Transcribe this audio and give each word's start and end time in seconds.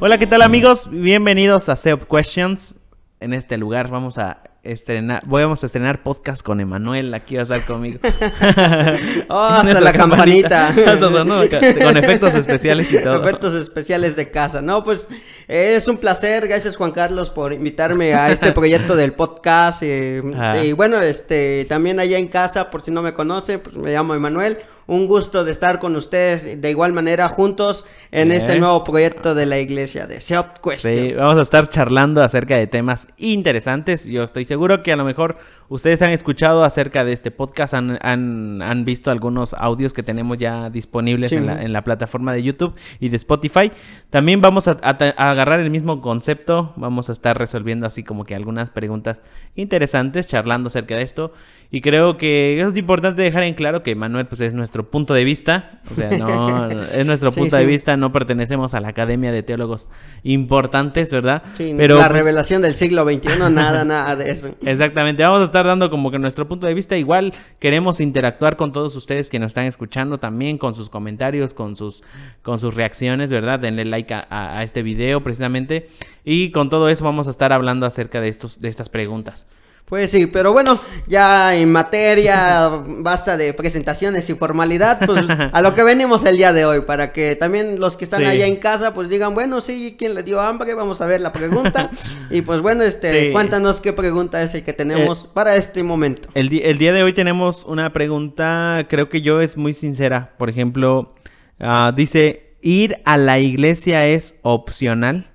Hola, 0.00 0.18
¿qué 0.18 0.26
tal 0.26 0.42
amigos? 0.42 0.88
Bienvenidos 0.90 1.68
a 1.68 1.76
SEOP 1.76 2.04
Questions. 2.08 2.76
En 3.20 3.34
este 3.34 3.58
lugar 3.58 3.88
vamos 3.90 4.16
a 4.16 4.42
estrenar, 4.62 5.22
vamos 5.26 5.62
a 5.62 5.66
estrenar 5.66 6.02
podcast 6.02 6.42
con 6.42 6.60
Emanuel, 6.60 7.12
aquí 7.12 7.34
va 7.34 7.40
a 7.40 7.42
estar 7.42 7.64
conmigo. 7.66 7.98
oh, 9.28 9.38
hasta 9.38 9.80
la 9.80 9.92
campanita. 9.92 10.68
Hasta 10.68 10.98
sonó 10.98 11.42
con 11.82 11.96
efectos 11.98 12.34
especiales 12.34 12.90
y 12.92 13.02
todo. 13.02 13.22
Efectos 13.22 13.52
especiales 13.54 14.16
de 14.16 14.30
casa. 14.30 14.62
No, 14.62 14.84
pues 14.84 15.06
es 15.48 15.86
un 15.86 15.98
placer. 15.98 16.48
Gracias 16.48 16.76
Juan 16.76 16.92
Carlos 16.92 17.28
por 17.28 17.52
invitarme 17.52 18.14
a 18.14 18.30
este 18.32 18.52
proyecto 18.52 18.96
del 18.96 19.12
podcast. 19.12 19.82
eh, 19.82 20.22
Ah. 20.34 20.56
Y 20.64 20.72
bueno, 20.72 20.98
este 21.02 21.66
también 21.68 22.00
allá 22.00 22.16
en 22.16 22.28
casa, 22.28 22.70
por 22.70 22.82
si 22.82 22.90
no 22.90 23.02
me 23.02 23.12
conoce, 23.12 23.58
pues 23.58 23.76
me 23.76 23.92
llamo 23.92 24.14
Emanuel. 24.14 24.58
Un 24.86 25.06
gusto 25.06 25.44
de 25.44 25.52
estar 25.52 25.78
con 25.78 25.94
ustedes 25.94 26.60
de 26.60 26.70
igual 26.70 26.92
manera 26.92 27.28
juntos 27.28 27.84
en 28.12 28.32
este 28.32 28.58
nuevo 28.58 28.82
proyecto 28.84 29.34
de 29.34 29.46
la 29.46 29.58
iglesia 29.58 30.06
de 30.06 30.16
Question. 30.16 30.78
Sí, 30.78 31.12
vamos 31.14 31.38
a 31.38 31.42
estar 31.42 31.66
charlando 31.68 32.22
acerca 32.22 32.56
de 32.56 32.66
temas 32.66 33.08
interesantes. 33.18 34.04
Yo 34.06 34.22
estoy 34.22 34.44
seguro 34.44 34.82
que 34.82 34.92
a 34.92 34.96
lo 34.96 35.04
mejor 35.04 35.36
ustedes 35.68 36.02
han 36.02 36.10
escuchado 36.10 36.64
acerca 36.64 37.04
de 37.04 37.12
este 37.12 37.30
podcast, 37.30 37.74
han, 37.74 37.98
han, 38.02 38.60
han 38.62 38.84
visto 38.84 39.10
algunos 39.12 39.54
audios 39.54 39.92
que 39.92 40.02
tenemos 40.02 40.38
ya 40.38 40.70
disponibles 40.70 41.30
Sí. 41.30 41.36
en, 41.36 41.46
la, 41.46 41.62
en 41.62 41.72
la 41.72 41.84
plataforma 41.84 42.32
de 42.32 42.42
YouTube 42.42 42.74
y 42.98 43.08
de 43.10 43.16
Spotify. 43.16 43.70
También 44.10 44.40
vamos 44.40 44.66
a, 44.66 44.76
a 44.82 44.98
ta- 44.98 45.14
a 45.16 45.30
agarrar 45.30 45.60
el 45.60 45.70
mismo 45.70 46.00
concepto, 46.00 46.72
vamos 46.76 47.08
a 47.08 47.12
estar 47.12 47.38
resolviendo 47.38 47.86
así 47.86 48.02
como 48.02 48.24
que 48.24 48.34
algunas 48.34 48.70
preguntas 48.70 49.20
interesantes, 49.54 50.26
charlando 50.26 50.68
acerca 50.68 50.96
de 50.96 51.02
esto. 51.02 51.32
Y 51.70 51.82
creo 51.82 52.16
que 52.16 52.60
es 52.60 52.76
importante 52.76 53.22
dejar 53.22 53.44
en 53.44 53.54
claro 53.54 53.84
que 53.84 53.94
Manuel 53.94 54.26
pues 54.26 54.40
es 54.40 54.54
nuestro 54.54 54.90
punto 54.90 55.14
de 55.14 55.22
vista, 55.22 55.80
o 55.90 55.94
sea, 55.94 56.10
no 56.18 56.68
es 56.92 57.06
nuestro 57.06 57.30
Sí, 57.30 57.38
punto 57.38 57.56
de 57.56 57.66
vista, 57.66 57.96
no 58.00 58.10
pertenecemos 58.12 58.74
a 58.74 58.80
la 58.80 58.88
Academia 58.88 59.30
de 59.30 59.42
Teólogos 59.44 59.88
importantes, 60.34 61.10
¿verdad? 61.10 61.42
Sí, 61.56 61.74
Pero 61.76 61.96
la 61.96 62.08
pues, 62.08 62.12
revelación 62.12 62.62
del 62.62 62.74
siglo 62.74 63.04
XXI, 63.04 63.38
nada, 63.50 63.84
nada 63.84 64.16
de 64.16 64.30
eso. 64.30 64.54
Exactamente, 64.64 65.22
vamos 65.22 65.40
a 65.40 65.44
estar 65.44 65.66
dando 65.66 65.90
como 65.90 66.10
que 66.10 66.18
nuestro 66.18 66.48
punto 66.48 66.66
de 66.66 66.74
vista. 66.74 66.96
Igual 66.96 67.32
queremos 67.58 68.00
interactuar 68.00 68.56
con 68.56 68.72
todos 68.72 68.96
ustedes 68.96 69.28
que 69.28 69.38
nos 69.38 69.48
están 69.48 69.66
escuchando 69.66 70.18
también, 70.18 70.58
con 70.58 70.74
sus 70.74 70.88
comentarios, 70.90 71.54
con 71.54 71.76
sus, 71.76 72.02
con 72.42 72.58
sus 72.58 72.74
reacciones, 72.74 73.30
¿verdad? 73.30 73.60
Denle 73.60 73.84
like 73.84 74.14
a, 74.14 74.26
a- 74.30 74.58
a 74.58 74.62
este 74.62 74.82
video 74.82 75.22
precisamente. 75.22 75.88
Y 76.24 76.50
con 76.50 76.70
todo 76.70 76.88
eso 76.88 77.04
vamos 77.04 77.26
a 77.26 77.30
estar 77.30 77.52
hablando 77.52 77.86
acerca 77.86 78.20
de, 78.20 78.28
estos, 78.28 78.60
de 78.60 78.68
estas 78.68 78.88
preguntas. 78.88 79.46
Pues 79.90 80.12
sí, 80.12 80.26
pero 80.26 80.52
bueno, 80.52 80.80
ya 81.08 81.56
en 81.56 81.70
materia, 81.72 82.70
basta 82.86 83.36
de 83.36 83.52
presentaciones 83.52 84.30
y 84.30 84.34
formalidad, 84.34 85.00
pues 85.04 85.24
a 85.52 85.60
lo 85.60 85.74
que 85.74 85.82
venimos 85.82 86.24
el 86.24 86.36
día 86.36 86.52
de 86.52 86.64
hoy, 86.64 86.82
para 86.82 87.12
que 87.12 87.34
también 87.34 87.80
los 87.80 87.96
que 87.96 88.04
están 88.04 88.20
Sí. 88.20 88.26
allá 88.26 88.46
en 88.46 88.54
casa, 88.56 88.94
pues 88.94 89.08
digan, 89.08 89.34
bueno, 89.34 89.60
sí, 89.60 89.96
¿quién 89.98 90.14
le 90.14 90.22
dio 90.22 90.40
hambre? 90.40 90.74
Vamos 90.74 91.00
a 91.00 91.06
ver 91.06 91.20
la 91.20 91.32
pregunta. 91.32 91.90
y 92.30 92.42
pues 92.42 92.60
bueno, 92.60 92.84
este, 92.84 93.26
Sí. 93.26 93.32
cuéntanos 93.32 93.80
qué 93.80 93.92
pregunta 93.92 94.40
es 94.42 94.54
el 94.54 94.62
que 94.62 94.72
tenemos 94.72 95.26
para 95.34 95.56
este 95.56 95.82
momento. 95.82 96.28
El, 96.34 96.56
el 96.62 96.78
día 96.78 96.92
de 96.92 97.02
hoy 97.02 97.12
tenemos 97.12 97.64
una 97.64 97.92
pregunta, 97.92 98.86
creo 98.88 99.08
que 99.08 99.22
yo 99.22 99.40
es 99.40 99.56
muy 99.56 99.74
sincera. 99.74 100.34
Por 100.38 100.48
ejemplo, 100.50 101.14
ah, 101.58 101.92
dice, 101.96 102.54
¿ir 102.62 102.98
a 103.04 103.16
la 103.16 103.40
iglesia 103.40 104.06
es 104.06 104.36
opcional? 104.42 105.26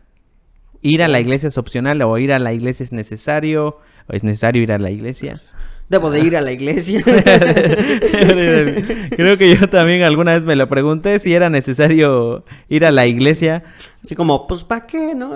¿Ir 0.81 1.03
a 1.03 1.09
la 1.09 1.19
iglesia 1.19 1.49
es 1.49 1.57
opcional 1.57 2.01
o 2.03 2.17
ir 2.19 2.31
a 2.31 2.39
la 2.39 2.53
iglesia 2.53 2.85
es 2.85 2.93
necesario? 2.93 3.79
¿O 4.07 4.13
es 4.13 4.23
necesario 4.23 4.61
ir 4.61 4.71
a 4.71 4.77
la 4.77 4.91
iglesia? 4.91 5.41
Debo 5.89 6.09
de 6.09 6.19
ir 6.19 6.35
a 6.35 6.41
la 6.41 6.51
iglesia. 6.51 7.03
Creo 9.15 9.37
que 9.37 9.55
yo 9.55 9.69
también 9.69 10.01
alguna 10.01 10.33
vez 10.33 10.43
me 10.43 10.55
lo 10.55 10.67
pregunté 10.67 11.19
si 11.19 11.35
era 11.35 11.51
necesario 11.51 12.43
ir 12.69 12.85
a 12.85 12.91
la 12.91 13.05
iglesia. 13.05 13.63
Así 14.05 14.13
como, 14.15 14.45
pues 14.45 14.63
¿para 14.63 14.85
qué, 14.85 15.15
no? 15.15 15.31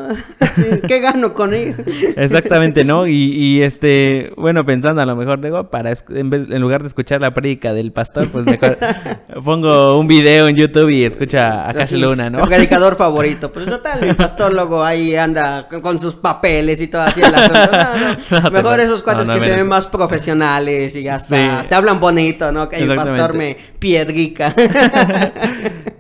¿Qué 0.88 1.00
gano 1.00 1.34
con 1.34 1.56
ir? 1.56 1.84
Exactamente, 2.16 2.84
¿no? 2.84 3.08
Y, 3.10 3.14
y, 3.14 3.64
este, 3.64 4.32
bueno, 4.38 4.64
pensando 4.66 5.02
a 5.02 5.06
lo 5.08 5.16
mejor, 5.16 5.42
digo, 5.42 5.72
para 5.72 5.90
en, 5.92 6.30
vez- 6.30 6.52
en 6.52 6.62
lugar 6.62 6.82
de 6.84 6.88
escuchar 6.90 7.20
la 7.22 7.34
prédica 7.34 7.74
del 7.74 7.92
pastor, 7.92 8.28
pues 8.28 8.46
mejor 8.46 8.78
pongo 9.44 9.98
un 10.00 10.08
video 10.08 10.48
en 10.48 10.56
YouTube 10.56 10.90
y 10.90 11.04
escucha 11.04 11.68
a 11.68 11.74
Cash 11.74 11.94
Luna, 11.94 12.30
¿no? 12.30 12.42
El 12.44 12.48
predicador 12.48 12.96
favorito. 12.96 13.52
Pues 13.52 13.66
total, 13.66 14.06
mi 14.06 14.14
pastor 14.14 14.54
luego 14.54 14.84
ahí 14.84 15.16
anda 15.16 15.68
con, 15.82 16.00
sus 16.00 16.16
papeles 16.16 16.80
y 16.80 16.88
todo 16.88 17.02
así 17.02 17.22
el. 17.22 17.32
No, 17.32 17.48
no. 17.48 18.42
No, 18.44 18.52
Mejor 18.52 18.80
esos 18.80 19.02
cuates 19.02 19.28
que 19.28 19.40
se 19.40 19.56
ven 19.56 19.68
más 19.68 19.88
profesionales 19.88 20.96
y 20.96 21.08
hasta 21.08 21.62
Sí. 21.62 21.68
te 21.70 21.74
hablan 21.74 22.00
bonito, 22.00 22.52
¿no? 22.52 22.70
Que 22.70 22.76
el 22.78 22.94
pastor 22.96 23.34
me 23.34 23.58
piedrica. 23.80 24.54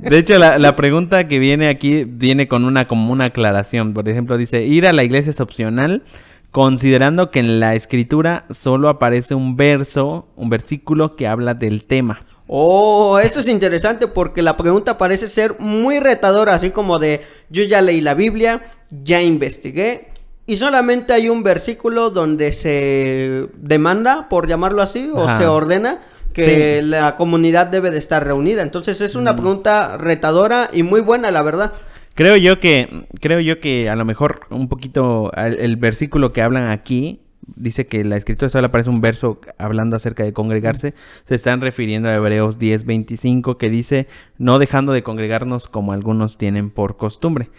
De 0.02 0.18
hecho, 0.18 0.38
la, 0.38 0.58
la 0.58 0.76
pregunta 0.76 1.28
que 1.28 1.40
viene 1.40 1.70
aquí 1.70 2.04
viene 2.06 2.48
con 2.48 2.66
una 2.66 2.88
como 2.88 3.12
una 3.12 3.26
aclaración. 3.26 3.94
Por 3.94 4.08
ejemplo, 4.08 4.38
dice, 4.38 4.64
ir 4.66 4.88
a 4.88 4.94
la 4.94 5.04
iglesia 5.04 5.32
es 5.32 5.42
opcional, 5.42 6.04
considerando 6.52 7.32
que 7.32 7.40
en 7.40 7.60
la 7.60 7.76
escritura 7.76 8.46
solo 8.50 8.90
aparece 8.90 9.36
un 9.36 9.58
verso, 9.58 10.28
un 10.36 10.50
versículo 10.50 11.16
que 11.16 11.28
habla 11.28 11.54
del 11.54 11.84
tema. 11.84 12.26
Oh, 12.48 13.20
esto 13.20 13.42
es 13.42 13.48
interesante 13.48 14.08
porque 14.08 14.42
la 14.42 14.58
pregunta 14.58 14.98
parece 14.98 15.30
ser 15.30 15.60
muy 15.60 16.00
retadora, 16.00 16.56
así 16.56 16.72
como 16.72 16.98
de 16.98 17.22
yo 17.50 17.64
ya 17.64 17.82
leí 17.82 18.02
la 18.02 18.16
Biblia, 18.16 18.64
ya 18.90 19.22
investigué 19.22 20.08
y 20.48 20.58
solamente 20.58 21.14
hay 21.14 21.30
un 21.30 21.44
versículo 21.44 22.10
donde 22.10 22.52
se 22.54 23.50
demanda, 23.56 24.28
por 24.30 24.48
llamarlo 24.48 24.82
así, 24.82 25.12
o 25.14 25.26
Ajá. 25.26 25.38
se 25.38 25.46
ordena 25.46 26.02
que 26.34 26.80
Sí. 26.82 26.88
la 26.88 27.16
comunidad 27.16 27.68
debe 27.68 27.92
de 27.92 27.98
estar 27.98 28.26
reunida. 28.26 28.62
Entonces 28.62 29.02
es 29.02 29.16
una 29.16 29.34
Mm. 29.34 29.36
pregunta 29.36 29.98
retadora 29.98 30.70
y 30.72 30.84
muy 30.84 31.02
buena, 31.02 31.32
la 31.32 31.42
verdad. 31.42 31.74
Creo 32.16 32.36
yo 32.38 32.60
que, 32.60 33.06
creo 33.22 33.40
yo 33.40 33.60
que 33.60 33.90
a 33.90 33.96
lo 33.96 34.04
mejor 34.06 34.42
un 34.50 34.68
poquito 34.68 35.32
el, 35.38 35.60
el 35.60 35.76
versículo 35.78 36.34
que 36.34 36.42
hablan 36.42 36.70
aquí 36.70 37.22
dice 37.56 37.88
que 37.88 38.04
la 38.04 38.16
escritura 38.18 38.50
solo 38.50 38.68
aparece 38.68 38.90
un 38.92 39.02
verso 39.02 39.40
hablando 39.58 39.96
acerca 39.96 40.24
de 40.24 40.34
congregarse. 40.34 40.94
Se 41.26 41.34
están 41.36 41.62
refiriendo 41.62 42.08
a 42.10 42.14
Hebreos 42.14 42.60
10, 42.60 42.86
25 42.86 43.58
que 43.58 43.70
dice 43.70 44.08
no 44.38 44.60
dejando 44.60 44.92
de 44.92 45.02
congregarnos 45.02 45.68
como 45.68 45.94
algunos 45.94 46.38
tienen 46.38 46.70
por 46.70 46.98
costumbre. 46.98 47.50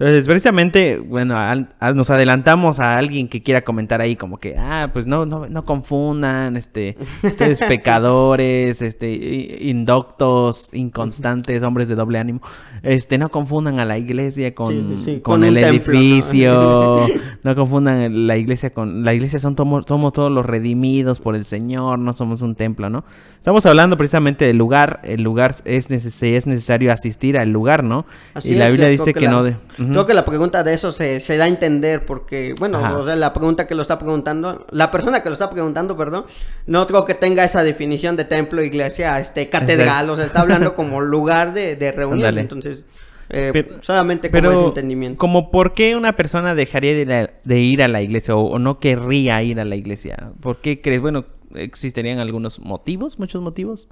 Entonces, 0.00 0.26
precisamente, 0.26 0.96
bueno, 0.98 1.38
al- 1.38 1.68
nos 1.94 2.08
adelantamos 2.08 2.80
a 2.80 2.96
alguien 2.96 3.28
que 3.28 3.42
quiera 3.42 3.60
comentar 3.60 4.00
ahí 4.00 4.16
como 4.16 4.38
que, 4.38 4.56
ah, 4.58 4.88
pues 4.94 5.06
no, 5.06 5.26
no, 5.26 5.46
no 5.46 5.64
confundan, 5.66 6.56
este, 6.56 6.96
ustedes 7.22 7.62
pecadores, 7.68 8.80
este, 8.80 9.58
indoctos, 9.60 10.70
inconstantes, 10.72 11.62
hombres 11.62 11.88
de 11.88 11.96
doble 11.96 12.18
ánimo, 12.18 12.40
este, 12.82 13.18
no 13.18 13.28
confundan 13.30 13.78
a 13.78 13.84
la 13.84 13.98
iglesia 13.98 14.54
con, 14.54 14.72
Sí, 14.72 14.84
sí, 14.88 15.02
sí, 15.04 15.20
con, 15.20 15.40
con 15.40 15.44
el 15.44 15.54
edificio, 15.58 17.06
no 17.42 17.54
confundan 17.54 18.26
la 18.26 18.36
iglesia 18.36 18.70
con, 18.70 19.04
la 19.04 19.12
iglesia 19.14 19.38
son 19.38 19.54
tomo- 19.54 19.84
somos 19.86 20.12
todos 20.12 20.32
los 20.32 20.46
redimidos 20.46 21.20
por 21.20 21.36
el 21.36 21.44
Señor, 21.44 21.98
no 21.98 22.12
somos 22.14 22.42
un 22.42 22.54
templo, 22.54 22.88
¿no? 22.90 23.04
Estamos 23.36 23.64
hablando 23.66 23.96
precisamente 23.96 24.44
del 24.46 24.56
lugar, 24.56 25.00
el 25.04 25.22
lugar 25.22 25.56
es, 25.64 25.90
neces 25.90 26.22
es 26.22 26.46
necesario 26.46 26.92
asistir 26.92 27.38
al 27.38 27.50
lugar, 27.50 27.84
¿no? 27.84 28.06
Así 28.34 28.52
y 28.52 28.54
la 28.54 28.68
Biblia 28.68 28.88
dice 28.88 29.12
que, 29.14 29.24
la- 29.26 29.30
no 29.30 29.42
de... 29.44 29.56
Creo 29.92 30.06
que 30.06 30.14
la 30.14 30.24
pregunta 30.24 30.62
de 30.62 30.74
eso 30.74 30.92
se, 30.92 31.20
se 31.20 31.36
da 31.36 31.44
a 31.44 31.48
entender 31.48 32.06
porque, 32.06 32.54
bueno, 32.58 32.78
Ajá. 32.78 32.96
o 32.96 33.04
sea, 33.04 33.16
la 33.16 33.32
pregunta 33.32 33.66
que 33.66 33.74
lo 33.74 33.82
está 33.82 33.98
preguntando, 33.98 34.66
la 34.70 34.90
persona 34.90 35.22
que 35.22 35.28
lo 35.28 35.32
está 35.34 35.50
preguntando, 35.50 35.96
perdón, 35.96 36.24
no 36.66 36.86
creo 36.86 37.04
que 37.04 37.14
tenga 37.14 37.44
esa 37.44 37.62
definición 37.62 38.16
de 38.16 38.24
templo, 38.24 38.62
iglesia, 38.62 39.18
este, 39.20 39.48
catedral, 39.48 40.08
o 40.10 40.16
sea, 40.16 40.24
está 40.24 40.40
hablando 40.40 40.74
como 40.74 41.00
lugar 41.02 41.52
de, 41.54 41.76
de 41.76 41.92
reunión, 41.92 42.38
entonces, 42.38 42.84
eh, 43.30 43.50
Pero- 43.52 43.82
solamente 43.82 44.28
como 44.30 44.40
Pero, 44.42 44.52
ese 44.52 44.64
entendimiento. 44.64 45.18
como 45.18 45.50
por 45.50 45.72
qué 45.72 45.94
una 45.96 46.16
persona 46.16 46.54
dejaría 46.54 46.94
de, 46.94 47.06
la- 47.06 47.30
de 47.44 47.58
ir 47.60 47.82
a 47.82 47.88
la 47.88 48.02
iglesia 48.02 48.34
o, 48.36 48.42
o 48.46 48.58
no 48.58 48.78
querría 48.80 49.42
ir 49.42 49.60
a 49.60 49.64
la 49.64 49.76
iglesia? 49.76 50.32
¿Por 50.40 50.60
qué 50.60 50.80
crees? 50.80 51.00
Bueno, 51.00 51.24
existirían 51.54 52.18
algunos 52.18 52.58
motivos, 52.60 53.18
muchos 53.18 53.40
motivos. 53.42 53.88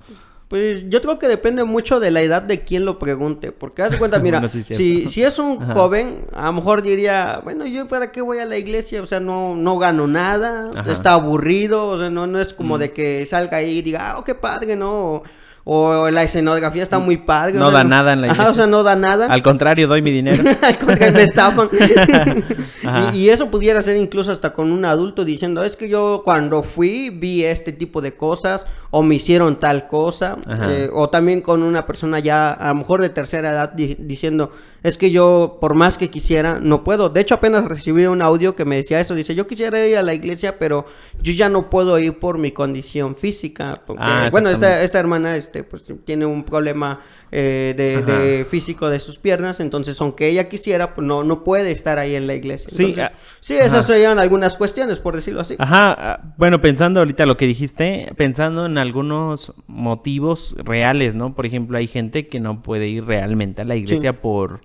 Pues 0.48 0.88
yo 0.88 1.02
creo 1.02 1.18
que 1.18 1.28
depende 1.28 1.62
mucho 1.64 2.00
de 2.00 2.10
la 2.10 2.22
edad 2.22 2.40
de 2.40 2.60
quien 2.60 2.86
lo 2.86 2.98
pregunte, 2.98 3.52
porque 3.52 3.82
haz 3.82 3.90
de 3.90 3.98
cuenta, 3.98 4.18
mira, 4.20 4.38
Bueno, 4.38 4.48
sí, 4.50 4.62
cierto. 4.62 4.82
si, 4.82 5.06
si 5.08 5.22
es 5.22 5.38
un 5.38 5.62
Ajá. 5.62 5.74
joven, 5.74 6.24
a 6.32 6.46
lo 6.46 6.54
mejor 6.54 6.80
diría, 6.82 7.40
bueno, 7.44 7.66
yo 7.66 7.86
para 7.86 8.10
qué 8.12 8.22
voy 8.22 8.38
a 8.38 8.46
la 8.46 8.56
iglesia, 8.56 9.02
o 9.02 9.06
sea, 9.06 9.20
no, 9.20 9.54
no 9.56 9.78
gano 9.78 10.06
nada, 10.06 10.68
Ajá. 10.74 10.90
está 10.90 11.12
aburrido, 11.12 11.86
o 11.88 11.98
sea, 11.98 12.08
no, 12.08 12.26
no 12.26 12.40
es 12.40 12.54
como 12.54 12.76
Mm. 12.76 12.80
de 12.80 12.92
que 12.92 13.26
salga 13.26 13.58
ahí 13.58 13.78
y 13.78 13.82
diga, 13.82 14.12
ah, 14.12 14.18
oh, 14.18 14.24
qué 14.24 14.34
padre, 14.34 14.74
¿no? 14.74 14.90
O, 15.16 15.22
o 15.70 16.08
la 16.08 16.22
escenografía 16.22 16.82
está 16.82 16.98
muy 16.98 17.18
padre. 17.18 17.58
o 17.58 17.60
No 17.60 17.68
sea, 17.68 17.78
da 17.78 17.84
nada 17.84 18.12
en 18.14 18.22
la 18.22 18.26
Ajá, 18.30 18.34
iglesia. 18.34 18.52
o 18.52 18.54
sea, 18.54 18.66
no 18.66 18.82
da 18.82 18.96
nada. 18.96 19.26
Al 19.26 19.42
contrario, 19.42 19.86
doy 19.86 20.00
mi 20.00 20.10
dinero. 20.10 20.42
Al 20.62 20.78
contrario, 20.78 21.12
me 21.12 21.22
estafan. 21.24 21.68
Ajá. 22.84 23.10
y, 23.14 23.18
y 23.18 23.28
eso 23.28 23.50
pudiera 23.50 23.82
ser 23.82 23.96
incluso 23.96 24.32
hasta 24.32 24.52
con 24.52 24.72
un 24.72 24.84
adulto 24.84 25.24
diciendo, 25.24 25.62
es 25.64 25.76
que 25.76 25.88
yo 25.88 26.22
cuando 26.24 26.62
fui 26.62 27.10
vi 27.10 27.44
este 27.44 27.72
tipo 27.72 28.00
de 28.00 28.14
cosas 28.14 28.64
o 28.90 29.02
me 29.02 29.16
hicieron 29.16 29.56
tal 29.60 29.88
cosa. 29.88 30.36
Eh, 30.70 30.88
o 30.92 31.10
también 31.10 31.40
con 31.42 31.62
una 31.62 31.84
persona 31.84 32.18
ya 32.18 32.50
a 32.50 32.68
lo 32.68 32.74
mejor 32.76 33.02
de 33.02 33.10
tercera 33.10 33.50
edad 33.50 33.72
di- 33.72 33.96
diciendo, 33.98 34.50
es 34.82 34.96
que 34.96 35.10
yo 35.10 35.58
por 35.60 35.74
más 35.74 35.98
que 35.98 36.08
quisiera 36.10 36.58
no 36.60 36.84
puedo. 36.84 37.08
De 37.08 37.20
hecho 37.20 37.34
apenas 37.34 37.64
recibí 37.64 38.06
un 38.06 38.22
audio 38.22 38.54
que 38.54 38.64
me 38.64 38.76
decía 38.76 39.00
eso. 39.00 39.14
Dice, 39.14 39.34
yo 39.34 39.46
quisiera 39.46 39.84
ir 39.86 39.96
a 39.98 40.02
la 40.02 40.14
iglesia, 40.14 40.58
pero 40.58 40.86
yo 41.20 41.32
ya 41.32 41.48
no 41.48 41.70
puedo 41.70 41.98
ir 41.98 42.18
por 42.18 42.38
mi 42.38 42.52
condición 42.52 43.16
física. 43.16 43.74
Porque, 43.86 44.02
Ah, 44.04 44.28
bueno, 44.30 44.48
esta, 44.50 44.82
esta 44.82 44.98
hermana 44.98 45.36
este, 45.36 45.64
pues 45.64 45.82
tiene 46.04 46.26
un 46.26 46.44
problema 46.44 47.00
eh, 47.30 47.74
de, 47.76 48.02
de 48.02 48.44
físico 48.44 48.88
de 48.88 49.00
sus 49.00 49.18
piernas, 49.18 49.60
entonces 49.60 50.00
aunque 50.00 50.28
ella 50.28 50.48
quisiera, 50.48 50.94
pues 50.94 51.06
no, 51.06 51.24
no 51.24 51.44
puede 51.44 51.72
estar 51.72 51.98
ahí 51.98 52.14
en 52.14 52.26
la 52.26 52.34
iglesia. 52.34 52.68
Sí, 52.70 52.84
Entonces, 52.84 53.04
ah, 53.04 53.18
sí, 53.40 53.54
esas 53.54 53.86
serían 53.86 54.18
algunas 54.18 54.54
cuestiones, 54.54 54.98
por 54.98 55.14
decirlo 55.14 55.40
así. 55.40 55.56
Ajá, 55.58 55.96
ah, 55.98 56.34
bueno, 56.36 56.60
pensando 56.60 57.00
ahorita 57.00 57.26
lo 57.26 57.36
que 57.36 57.46
dijiste, 57.46 58.12
pensando 58.16 58.66
en 58.66 58.78
algunos 58.78 59.52
motivos 59.66 60.56
reales, 60.58 61.14
¿no? 61.14 61.34
Por 61.34 61.46
ejemplo, 61.46 61.78
hay 61.78 61.86
gente 61.86 62.28
que 62.28 62.40
no 62.40 62.62
puede 62.62 62.88
ir 62.88 63.04
realmente 63.04 63.62
a 63.62 63.64
la 63.64 63.76
iglesia 63.76 64.20
por, 64.20 64.60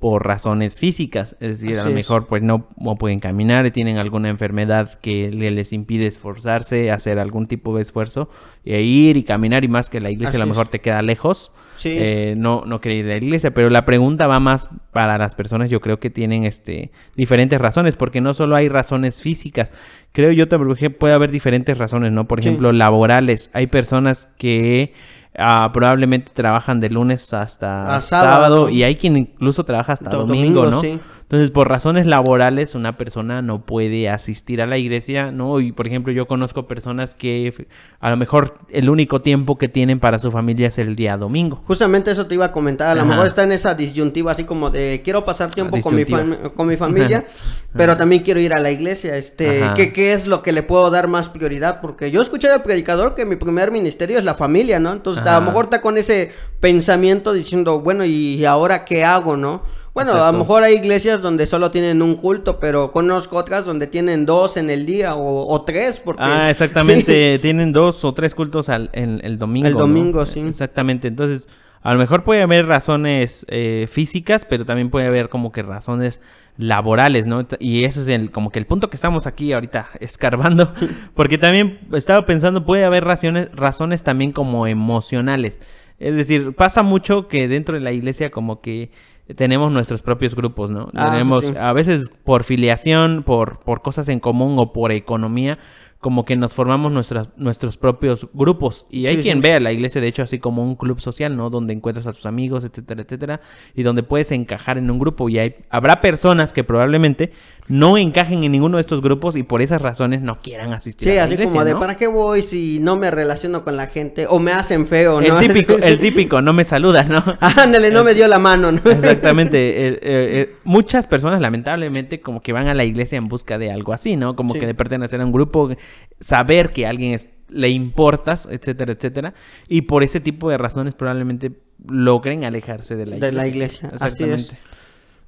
por 0.00 0.26
razones 0.26 0.80
físicas, 0.80 1.36
es 1.40 1.60
decir, 1.60 1.78
a 1.78 1.84
lo 1.84 1.90
es. 1.90 1.94
mejor 1.94 2.26
pues 2.26 2.42
no, 2.42 2.66
no 2.78 2.96
pueden 2.96 3.20
caminar, 3.20 3.70
tienen 3.70 3.98
alguna 3.98 4.30
enfermedad 4.30 4.98
que 5.00 5.30
le- 5.30 5.50
les 5.50 5.72
impide 5.74 6.06
esforzarse, 6.06 6.90
hacer 6.90 7.18
algún 7.18 7.46
tipo 7.46 7.76
de 7.76 7.82
esfuerzo, 7.82 8.30
e 8.64 8.80
ir 8.82 9.16
y 9.18 9.22
caminar 9.24 9.62
y 9.62 9.68
más 9.68 9.90
que 9.90 10.00
la 10.00 10.10
iglesia 10.10 10.30
a 10.30 10.30
Así 10.30 10.38
lo 10.38 10.46
mejor 10.46 10.64
es. 10.66 10.70
te 10.72 10.80
queda 10.80 11.02
lejos. 11.02 11.52
Sí. 11.76 11.94
eh, 11.98 12.34
no, 12.36 12.64
no 12.66 12.78
quiere 12.82 12.98
ir 12.98 13.04
a 13.06 13.08
la 13.08 13.16
iglesia, 13.16 13.54
pero 13.54 13.70
la 13.70 13.86
pregunta 13.86 14.26
va 14.26 14.38
más 14.38 14.68
para 14.92 15.16
las 15.16 15.34
personas, 15.34 15.70
yo 15.70 15.80
creo 15.80 15.98
que 15.98 16.10
tienen 16.10 16.44
este 16.44 16.90
diferentes 17.16 17.58
razones, 17.58 17.96
porque 17.96 18.20
no 18.20 18.34
solo 18.34 18.54
hay 18.54 18.68
razones 18.68 19.22
físicas, 19.22 19.72
creo 20.12 20.30
yo 20.32 20.46
también 20.46 20.74
que 20.76 20.90
puede 20.90 21.14
haber 21.14 21.30
diferentes 21.30 21.78
razones, 21.78 22.12
¿no? 22.12 22.28
Por 22.28 22.42
Sí. 22.42 22.48
ejemplo, 22.48 22.72
laborales, 22.72 23.48
hay 23.54 23.66
personas 23.66 24.28
que 24.36 24.92
ah, 25.40 25.70
probablemente 25.72 26.30
trabajan 26.34 26.78
de 26.80 26.90
lunes 26.90 27.32
hasta 27.34 27.96
A 27.96 28.00
sábado. 28.02 28.34
sábado. 28.36 28.68
y 28.68 28.82
hay 28.82 28.96
quien 28.96 29.16
incluso 29.16 29.64
trabaja 29.64 29.94
hasta 29.94 30.10
Do- 30.10 30.18
domingo, 30.26 30.64
domingo, 30.64 30.70
¿no? 30.70 30.80
sí. 30.80 31.00
Entonces, 31.30 31.52
por 31.52 31.68
razones 31.68 32.06
laborales, 32.06 32.74
una 32.74 32.98
persona 32.98 33.40
no 33.40 33.64
puede 33.64 34.08
asistir 34.08 34.60
a 34.60 34.66
la 34.66 34.78
iglesia, 34.78 35.30
¿no? 35.30 35.60
Y, 35.60 35.70
por 35.70 35.86
ejemplo, 35.86 36.12
yo 36.12 36.26
conozco 36.26 36.66
personas 36.66 37.14
que 37.14 37.68
a 38.00 38.10
lo 38.10 38.16
mejor 38.16 38.58
el 38.68 38.90
único 38.90 39.22
tiempo 39.22 39.56
que 39.56 39.68
tienen 39.68 40.00
para 40.00 40.18
su 40.18 40.32
familia 40.32 40.66
es 40.66 40.78
el 40.78 40.96
día 40.96 41.16
domingo. 41.16 41.62
Justamente 41.68 42.10
eso 42.10 42.26
te 42.26 42.34
iba 42.34 42.46
a 42.46 42.50
comentar. 42.50 42.88
A 42.88 42.96
lo 42.96 43.06
mejor 43.06 43.28
está 43.28 43.44
en 43.44 43.52
esa 43.52 43.76
disyuntiva, 43.76 44.32
así 44.32 44.42
como 44.42 44.70
de 44.70 45.02
quiero 45.04 45.24
pasar 45.24 45.52
tiempo 45.52 45.78
con 45.80 45.94
mi, 45.94 46.04
con 46.04 46.66
mi 46.66 46.76
familia, 46.76 47.24
pero 47.76 47.96
también 47.96 48.24
quiero 48.24 48.40
ir 48.40 48.52
a 48.52 48.58
la 48.58 48.72
iglesia. 48.72 49.16
Este. 49.16 49.70
¿qué, 49.76 49.92
¿Qué 49.92 50.14
es 50.14 50.26
lo 50.26 50.42
que 50.42 50.50
le 50.50 50.64
puedo 50.64 50.90
dar 50.90 51.06
más 51.06 51.28
prioridad? 51.28 51.80
Porque 51.80 52.10
yo 52.10 52.22
escuché 52.22 52.48
al 52.48 52.64
predicador 52.64 53.14
que 53.14 53.24
mi 53.24 53.36
primer 53.36 53.70
ministerio 53.70 54.18
es 54.18 54.24
la 54.24 54.34
familia, 54.34 54.80
¿no? 54.80 54.92
Entonces, 54.92 55.24
a 55.24 55.38
lo 55.38 55.46
mejor 55.46 55.66
está 55.66 55.80
con 55.80 55.96
ese 55.96 56.32
pensamiento 56.58 57.32
diciendo, 57.32 57.78
bueno, 57.78 58.04
¿y 58.04 58.44
ahora 58.44 58.84
qué 58.84 59.04
hago, 59.04 59.36
no? 59.36 59.78
Bueno, 59.92 60.12
a 60.12 60.30
lo 60.30 60.38
mejor 60.38 60.62
hay 60.62 60.74
iglesias 60.74 61.20
donde 61.20 61.46
solo 61.46 61.70
tienen 61.70 62.00
un 62.00 62.14
culto, 62.14 62.60
pero 62.60 62.92
conozco 62.92 63.36
otras 63.36 63.64
donde 63.64 63.86
tienen 63.86 64.24
dos 64.24 64.56
en 64.56 64.70
el 64.70 64.86
día 64.86 65.14
o, 65.14 65.52
o 65.52 65.62
tres, 65.62 66.00
porque... 66.00 66.22
Ah, 66.22 66.48
exactamente. 66.50 67.38
Tienen 67.40 67.72
dos 67.72 68.04
o 68.04 68.14
tres 68.14 68.34
cultos 68.34 68.68
al, 68.68 68.90
en, 68.92 69.20
el 69.24 69.38
domingo. 69.38 69.66
El 69.66 69.74
¿no? 69.74 69.80
domingo, 69.80 70.26
sí. 70.26 70.40
Exactamente. 70.40 71.08
Entonces, 71.08 71.44
a 71.82 71.92
lo 71.94 71.98
mejor 71.98 72.24
puede 72.24 72.42
haber 72.42 72.66
razones 72.66 73.46
eh, 73.48 73.86
físicas, 73.90 74.44
pero 74.44 74.64
también 74.66 74.90
puede 74.90 75.06
haber 75.06 75.28
como 75.28 75.50
que 75.50 75.62
razones 75.62 76.20
laborales, 76.58 77.26
¿no? 77.26 77.40
Y 77.58 77.84
ese 77.84 78.02
es 78.02 78.08
el, 78.08 78.30
como 78.30 78.50
que 78.50 78.58
el 78.58 78.66
punto 78.66 78.90
que 78.90 78.96
estamos 78.96 79.26
aquí 79.26 79.52
ahorita 79.52 79.88
escarbando. 80.00 80.74
Porque 81.14 81.38
también 81.38 81.80
estaba 81.92 82.26
pensando, 82.26 82.64
puede 82.66 82.84
haber 82.84 83.04
razones, 83.04 83.50
razones 83.54 84.02
también 84.02 84.32
como 84.32 84.66
emocionales. 84.66 85.58
Es 85.98 86.14
decir, 86.16 86.54
pasa 86.54 86.82
mucho 86.82 87.28
que 87.28 87.48
dentro 87.48 87.74
de 87.74 87.80
la 87.80 87.92
iglesia 87.92 88.30
como 88.30 88.60
que 88.60 88.90
tenemos 89.34 89.70
nuestros 89.72 90.02
propios 90.02 90.34
grupos, 90.34 90.70
¿no? 90.70 90.88
Ah, 90.94 91.10
tenemos 91.10 91.44
sí. 91.44 91.54
a 91.58 91.72
veces 91.72 92.10
por 92.24 92.44
filiación, 92.44 93.22
por, 93.22 93.60
por 93.60 93.82
cosas 93.82 94.08
en 94.08 94.20
común 94.20 94.56
o 94.58 94.72
por 94.72 94.92
economía, 94.92 95.58
como 96.00 96.24
que 96.24 96.34
nos 96.34 96.54
formamos 96.54 96.92
nuestras, 96.92 97.28
nuestros 97.36 97.76
propios 97.76 98.26
grupos. 98.32 98.86
Y 98.90 99.06
hay 99.06 99.16
Sí, 99.16 99.22
quien 99.22 99.38
sí. 99.38 99.42
ve 99.42 99.52
a 99.54 99.60
la 99.60 99.70
iglesia, 99.70 100.00
de 100.00 100.08
hecho, 100.08 100.22
así 100.22 100.38
como 100.38 100.62
un 100.62 100.74
club 100.76 100.98
social, 101.00 101.36
¿no? 101.36 101.50
Donde 101.50 101.74
encuentras 101.74 102.06
a 102.06 102.12
tus 102.14 102.24
amigos, 102.24 102.64
etcétera, 102.64 103.02
etcétera, 103.02 103.40
y 103.74 103.82
donde 103.82 104.02
puedes 104.02 104.32
encajar 104.32 104.78
en 104.78 104.90
un 104.90 104.98
grupo. 104.98 105.28
Y 105.28 105.38
hay, 105.38 105.56
habrá 105.68 106.00
personas 106.00 106.54
que 106.54 106.64
probablemente 106.64 107.32
no 107.70 107.96
encajen 107.96 108.44
en 108.44 108.52
ninguno 108.52 108.76
de 108.76 108.80
estos 108.82 109.00
grupos 109.00 109.36
y 109.36 109.42
por 109.44 109.62
esas 109.62 109.80
razones 109.80 110.20
no 110.22 110.40
quieran 110.40 110.72
asistir 110.72 111.08
Sí, 111.08 111.12
a 111.12 111.20
la 111.20 111.24
así 111.24 111.34
iglesia, 111.34 111.52
como 111.52 111.64
de, 111.64 111.72
¿no? 111.74 111.78
¿para 111.80 111.96
qué 111.96 112.06
voy 112.08 112.42
si 112.42 112.78
no 112.80 112.96
me 112.96 113.10
relaciono 113.10 113.62
con 113.64 113.76
la 113.76 113.86
gente? 113.86 114.26
O 114.28 114.38
me 114.40 114.52
hacen 114.52 114.86
feo, 114.86 115.20
El 115.20 115.28
¿no? 115.28 115.38
típico, 115.40 115.76
el 115.76 115.98
típico, 116.00 116.42
no 116.42 116.52
me 116.52 116.64
saluda, 116.64 117.04
¿no? 117.04 117.22
Ándale, 117.40 117.90
no 117.90 118.02
me 118.04 118.12
dio 118.12 118.26
la 118.28 118.38
mano, 118.38 118.72
¿no? 118.72 118.78
Exactamente. 118.90 119.58
eh, 119.86 119.88
eh, 119.92 119.98
eh, 120.02 120.56
muchas 120.64 121.06
personas, 121.06 121.40
lamentablemente, 121.40 122.20
como 122.20 122.42
que 122.42 122.52
van 122.52 122.66
a 122.66 122.74
la 122.74 122.84
iglesia 122.84 123.16
en 123.18 123.28
busca 123.28 123.56
de 123.56 123.70
algo 123.70 123.92
así, 123.92 124.16
¿no? 124.16 124.34
Como 124.36 124.54
Sí. 124.54 124.60
que 124.60 124.66
de 124.66 124.74
pertenecer 124.74 125.20
a 125.20 125.24
un 125.24 125.32
grupo, 125.32 125.70
saber 126.18 126.72
que 126.72 126.86
a 126.86 126.90
alguien 126.90 127.12
es- 127.14 127.28
le 127.48 127.68
importas, 127.68 128.46
etcétera, 128.50 128.92
etcétera. 128.92 129.34
Y 129.68 129.82
por 129.82 130.02
ese 130.02 130.20
tipo 130.20 130.50
de 130.50 130.58
razones 130.58 130.94
probablemente 130.94 131.52
logren 131.88 132.44
alejarse 132.44 132.94
de 132.96 133.06
la 133.06 133.16
iglesia. 133.16 133.30
De 133.30 133.36
la 133.36 133.46
iglesia, 133.48 133.92
así 134.00 134.24
es. 134.24 134.52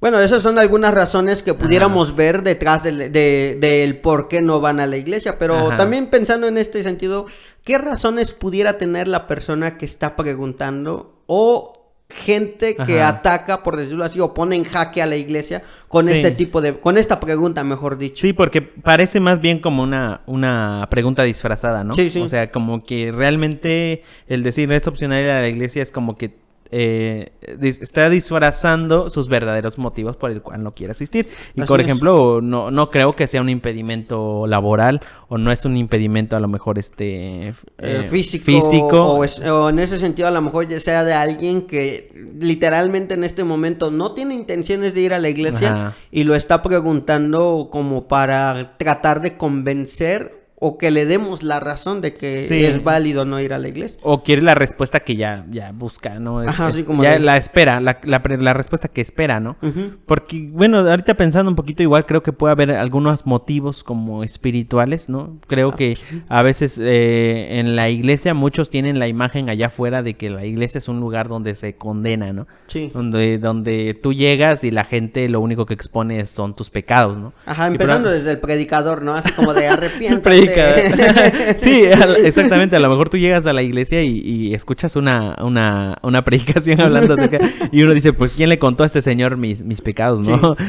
Bueno, 0.03 0.19
esas 0.19 0.43
son 0.43 0.59
algunas 0.59 0.93
razones 0.93 1.41
que 1.43 1.53
pudiéramos 1.53 2.13
ver 2.13 2.43
detrás 2.43 2.83
del, 2.83 3.09
de- 3.13 3.57
del 3.57 3.95
por 3.99 4.27
qué 4.27 4.41
no 4.41 4.59
van 4.59 4.81
a 4.81 4.85
la 4.85 4.97
iglesia, 4.97 5.39
pero 5.39 5.67
Ajá. 5.69 5.77
también 5.77 6.07
pensando 6.07 6.45
en 6.45 6.57
este 6.57 6.83
sentido, 6.83 7.25
¿qué 7.63 7.77
razones 7.77 8.33
pudiera 8.33 8.77
tener 8.77 9.07
la 9.07 9.27
persona 9.27 9.77
que 9.77 9.85
está 9.85 10.17
preguntando 10.17 11.23
o 11.25 11.71
gente 12.09 12.75
que 12.75 12.99
Ajá. 12.99 13.07
ataca, 13.19 13.63
por 13.63 13.77
decirlo 13.77 14.03
así, 14.03 14.19
o 14.19 14.33
pone 14.33 14.57
en 14.57 14.65
jaque 14.65 15.01
a 15.01 15.05
la 15.05 15.15
iglesia 15.15 15.63
con 15.87 16.07
Sí. 16.07 16.11
este 16.15 16.31
tipo 16.31 16.59
de, 16.59 16.73
con 16.75 16.97
esta 16.97 17.21
pregunta, 17.21 17.63
mejor 17.63 17.97
dicho? 17.97 18.19
Sí, 18.21 18.33
porque 18.33 18.61
parece 18.61 19.21
más 19.21 19.39
bien 19.39 19.59
como 19.59 19.83
una, 19.83 20.19
una 20.25 20.85
pregunta 20.91 21.23
disfrazada, 21.23 21.85
¿no? 21.85 21.93
Sí, 21.93 22.09
sí. 22.09 22.19
O 22.19 22.27
sea, 22.27 22.51
como 22.51 22.83
que 22.83 23.13
realmente 23.13 24.03
el 24.27 24.43
decir 24.43 24.69
es 24.73 24.85
opcional 24.85 25.29
a 25.29 25.39
la 25.39 25.47
iglesia 25.47 25.81
es 25.81 25.91
como 25.91 26.17
que 26.17 26.42
eh, 26.75 27.31
está 27.61 28.09
disfrazando 28.09 29.09
sus 29.11 29.29
verdaderos 29.29 29.77
motivos 29.77 30.15
por 30.17 30.31
el 30.31 30.41
cual 30.41 30.63
no 30.63 30.73
quiere 30.73 30.91
asistir. 30.91 31.27
Y 31.55 31.61
Así 31.61 31.67
por 31.67 31.79
es. 31.79 31.85
ejemplo, 31.85 32.41
no, 32.41 32.71
no 32.71 32.89
creo 32.89 33.15
que 33.15 33.27
sea 33.27 33.41
un 33.41 33.49
impedimento 33.49 34.47
laboral 34.47 35.01
o 35.29 35.37
no 35.37 35.51
es 35.51 35.65
un 35.65 35.77
impedimento 35.77 36.35
a 36.35 36.39
lo 36.39 36.47
mejor 36.47 36.79
este 36.79 37.49
eh, 37.49 37.53
eh, 37.77 38.07
físico, 38.09 38.45
físico. 38.45 39.01
O, 39.01 39.23
es- 39.23 39.39
o 39.39 39.69
en 39.69 39.77
ese 39.77 39.99
sentido 39.99 40.27
a 40.27 40.31
lo 40.31 40.41
mejor 40.41 40.67
ya 40.67 40.79
sea 40.79 41.03
de 41.03 41.13
alguien 41.13 41.67
que 41.67 42.11
literalmente 42.39 43.13
en 43.13 43.23
este 43.23 43.43
momento 43.43 43.91
no 43.91 44.13
tiene 44.13 44.33
intenciones 44.33 44.95
de 44.95 45.01
ir 45.01 45.13
a 45.13 45.19
la 45.19 45.29
iglesia 45.29 45.71
Ajá. 45.73 45.93
y 46.11 46.23
lo 46.23 46.33
está 46.33 46.63
preguntando 46.63 47.69
como 47.71 48.07
para 48.07 48.77
tratar 48.77 49.21
de 49.21 49.37
convencer 49.37 50.42
o 50.65 50.77
que 50.77 50.91
le 50.91 51.05
demos 51.05 51.43
la 51.43 51.59
razón 51.59 51.99
de 51.99 52.13
que 52.13 52.45
Sí. 52.47 52.63
es 52.63 52.81
válido 52.85 53.25
no 53.25 53.41
ir 53.41 53.51
a 53.51 53.57
la 53.57 53.67
iglesia. 53.67 53.99
O 54.01 54.23
quiere 54.23 54.41
la 54.41 54.55
respuesta 54.55 55.01
que 55.01 55.17
ya, 55.17 55.45
ya 55.51 55.73
busca, 55.73 56.19
¿no? 56.19 56.41
Es- 56.41 56.47
Ajá, 56.49 56.67
así 56.67 56.83
como 56.83 57.03
ya 57.03 57.11
de- 57.13 57.19
la 57.19 57.35
espera, 57.35 57.81
la, 57.81 57.99
la 58.03 58.21
la 58.23 58.53
respuesta 58.53 58.87
que 58.87 59.01
espera, 59.01 59.41
¿no? 59.41 59.57
Porque, 60.05 60.47
bueno, 60.49 60.79
ahorita 60.79 61.15
pensando 61.15 61.49
un 61.49 61.55
poquito, 61.57 61.83
igual 61.83 62.05
creo 62.05 62.23
que 62.23 62.31
puede 62.31 62.53
haber 62.53 62.71
algunos 62.71 63.25
motivos 63.25 63.83
como 63.83 64.23
espirituales, 64.23 65.09
¿no? 65.09 65.37
Creo 65.47 65.71
Ah, 65.73 65.75
que 65.75 65.97
a 66.29 66.41
veces 66.43 66.79
eh, 66.81 67.59
en 67.59 67.75
la 67.75 67.89
iglesia 67.89 68.33
muchos 68.33 68.69
tienen 68.69 68.99
la 68.99 69.07
imagen 69.09 69.49
allá 69.49 69.67
afuera 69.67 70.01
de 70.01 70.13
que 70.13 70.29
la 70.29 70.45
iglesia 70.45 70.77
es 70.77 70.87
un 70.87 70.99
lugar 71.01 71.27
donde 71.27 71.55
se 71.55 71.75
condena, 71.75 72.31
¿no? 72.31 72.47
Sí. 72.67 72.89
Donde, 72.93 73.37
donde 73.37 73.99
tú 74.01 74.13
llegas 74.13 74.63
y 74.63 74.71
la 74.71 74.85
gente 74.85 75.27
lo 75.27 75.41
único 75.41 75.65
que 75.65 75.73
expone 75.73 76.25
son 76.25 76.55
tus 76.55 76.69
pecados, 76.69 77.17
¿no? 77.17 77.33
Ajá, 77.45 77.67
empezando 77.67 78.09
desde 78.09 78.31
el 78.31 78.37
predicador, 78.39 79.01
¿no? 79.01 79.15
Así 79.15 79.31
como 79.33 79.53
de 79.53 79.67
el 79.67 80.52
sí, 81.57 81.83
exactamente. 82.23 82.75
A 82.75 82.79
lo 82.79 82.89
mejor 82.89 83.09
tú 83.09 83.17
llegas 83.17 83.45
a 83.45 83.53
la 83.53 83.61
iglesia 83.61 84.01
y, 84.01 84.19
y 84.19 84.53
escuchas 84.53 84.95
una, 84.95 85.35
una, 85.41 85.97
una 86.01 86.23
predicación 86.23 86.81
hablando 86.81 87.13
acerca. 87.13 87.39
Y 87.71 87.83
uno 87.83 87.93
dice, 87.93 88.13
pues, 88.13 88.31
¿quién 88.31 88.49
le 88.49 88.59
contó 88.59 88.83
a 88.83 88.85
este 88.85 89.01
señor 89.01 89.37
mis, 89.37 89.63
mis 89.63 89.81
pecados, 89.81 90.27
no? 90.27 90.55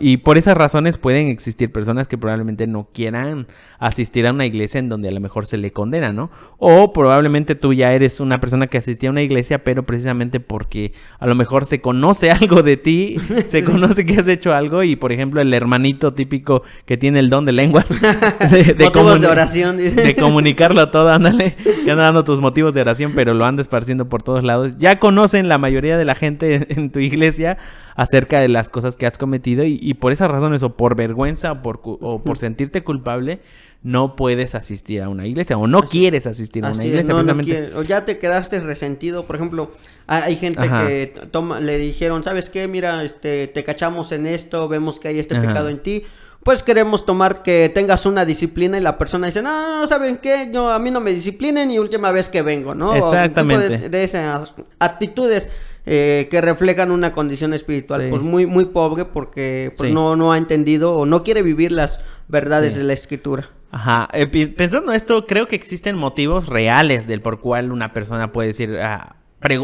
Y 0.00 0.18
por 0.18 0.38
esas 0.38 0.56
razones 0.56 0.96
pueden 0.96 1.28
existir 1.28 1.72
personas 1.72 2.08
que 2.08 2.18
probablemente 2.18 2.66
no 2.66 2.88
quieran 2.92 3.46
asistir 3.78 4.26
a 4.26 4.30
una 4.32 4.46
iglesia 4.46 4.78
en 4.78 4.88
donde 4.88 5.08
a 5.08 5.12
lo 5.12 5.20
mejor 5.20 5.46
se 5.46 5.56
le 5.56 5.72
condena, 5.72 6.12
¿no? 6.12 6.30
O 6.58 6.92
probablemente 6.92 7.54
tú 7.54 7.72
ya 7.72 7.92
eres 7.92 8.20
una 8.20 8.38
persona 8.40 8.66
que 8.66 8.78
asistía 8.78 9.08
a 9.08 9.12
una 9.12 9.22
iglesia, 9.22 9.64
pero 9.64 9.84
precisamente 9.84 10.40
porque 10.40 10.92
a 11.18 11.26
lo 11.26 11.34
mejor 11.34 11.66
se 11.66 11.80
conoce 11.80 12.30
algo 12.30 12.62
de 12.62 12.76
ti, 12.76 13.16
se 13.48 13.64
conoce 13.64 14.06
que 14.06 14.14
has 14.14 14.28
hecho 14.28 14.54
algo 14.54 14.82
y, 14.82 14.96
por 14.96 15.12
ejemplo, 15.12 15.40
el 15.40 15.52
hermanito 15.52 16.14
típico 16.14 16.62
que 16.86 16.96
tiene 16.96 17.18
el 17.18 17.30
don 17.30 17.44
de 17.44 17.52
lenguas. 17.52 17.88
De, 18.50 18.74
Motivos 18.84 19.20
de 19.22 19.28
oración, 19.28 19.76
de 19.78 20.16
comunicarlo 20.16 20.90
todo, 20.90 21.08
ándale, 21.10 21.56
que 21.84 21.90
anda 21.90 22.04
dando 22.04 22.24
tus 22.24 22.40
motivos 22.40 22.74
de 22.74 22.80
oración, 22.82 23.12
pero 23.14 23.32
lo 23.34 23.44
anda 23.46 23.62
esparciendo 23.62 24.08
por 24.08 24.22
todos 24.22 24.44
lados. 24.44 24.76
Ya 24.78 24.98
conocen 24.98 25.48
la 25.48 25.58
mayoría 25.58 25.96
de 25.96 26.04
la 26.04 26.14
gente 26.14 26.66
en, 26.68 26.90
tu 26.90 26.98
iglesia 26.98 27.58
acerca 27.96 28.40
de 28.40 28.48
las 28.48 28.68
cosas 28.68 28.96
que 28.96 29.06
has 29.06 29.16
cometido 29.18 29.64
y, 29.64 29.78
y 29.80 29.94
por 29.94 30.12
esas 30.12 30.30
razones, 30.30 30.62
o 30.62 30.76
por 30.76 30.96
vergüenza 30.96 31.52
o 31.52 31.62
por, 31.62 31.80
cu- 31.80 31.98
o 32.00 32.22
por 32.22 32.36
sentirte 32.38 32.82
culpable, 32.84 33.40
no 33.82 34.14
puedes 34.14 34.54
asistir 34.54 35.02
a 35.02 35.08
una 35.08 35.26
iglesia 35.26 35.58
o 35.58 35.66
no 35.66 35.82
quieres 35.82 36.26
asistir 36.28 36.64
a 36.64 36.70
una 36.70 36.84
iglesia. 36.84 37.14
no, 37.14 37.22
no 37.24 37.34
precisamente. 37.34 37.50
quiere- 37.70 37.76
o 37.76 37.82
ya 37.82 38.04
te 38.04 38.18
quedaste 38.18 38.60
resentido, 38.60 39.24
por 39.26 39.34
ejemplo, 39.36 39.72
hay, 40.06 40.36
gente 40.36 40.60
Ajá. 40.60 40.86
que 40.86 41.12
toma, 41.30 41.58
le 41.58 41.78
dijeron, 41.78 42.22
¿sabes 42.22 42.48
qué? 42.48 42.68
Mira, 42.68 43.02
este, 43.02 43.48
te 43.48 43.64
cachamos 43.64 44.12
en 44.12 44.26
esto, 44.26 44.68
vemos 44.68 45.00
que 45.00 45.08
hay 45.08 45.18
este 45.18 45.36
Ajá. 45.36 45.48
pecado 45.48 45.68
en 45.68 45.78
ti. 45.80 46.04
Pues 46.42 46.62
queremos 46.62 47.06
tomar 47.06 47.42
que 47.42 47.70
tengas 47.72 48.06
una 48.06 48.24
disciplina 48.24 48.78
y 48.78 48.80
la 48.80 48.98
persona 48.98 49.26
dice, 49.26 49.42
no, 49.42 49.80
no, 49.80 49.86
¿saben 49.86 50.16
qué? 50.18 50.50
Yo, 50.52 50.70
a 50.70 50.78
mí 50.78 50.90
no 50.90 51.00
me 51.00 51.12
disciplinen 51.12 51.70
y 51.70 51.78
última 51.78 52.10
vez 52.10 52.28
que 52.28 52.42
vengo, 52.42 52.74
¿no? 52.74 52.94
Exactamente. 52.94 53.88
de, 53.88 54.04
esas 54.04 54.54
actitudes. 54.78 55.48
Eh, 55.84 56.28
que 56.30 56.40
reflejan 56.40 56.92
una 56.92 57.12
condición 57.12 57.52
espiritual 57.54 58.08
pues 58.08 58.22
muy 58.22 58.46
muy 58.46 58.66
pobre 58.66 59.04
porque 59.04 59.72
pues 59.76 59.92
no 59.92 60.14
no 60.14 60.30
ha 60.30 60.38
entendido 60.38 60.94
o 60.94 61.06
no 61.06 61.24
quiere 61.24 61.42
vivir 61.42 61.72
las 61.72 61.98
verdades 62.28 62.76
de 62.76 62.84
la 62.84 62.92
escritura. 62.92 63.50
Ajá, 63.72 64.08
eh, 64.12 64.26
pensando 64.26 64.92
esto, 64.92 65.26
creo 65.26 65.48
que 65.48 65.56
existen 65.56 65.96
motivos 65.96 66.46
reales 66.46 67.06
del 67.08 67.20
por 67.20 67.40
cual 67.40 67.72
una 67.72 67.92
persona 67.92 68.30
puede 68.30 68.48
decir, 68.48 68.78
ah, 68.80 69.16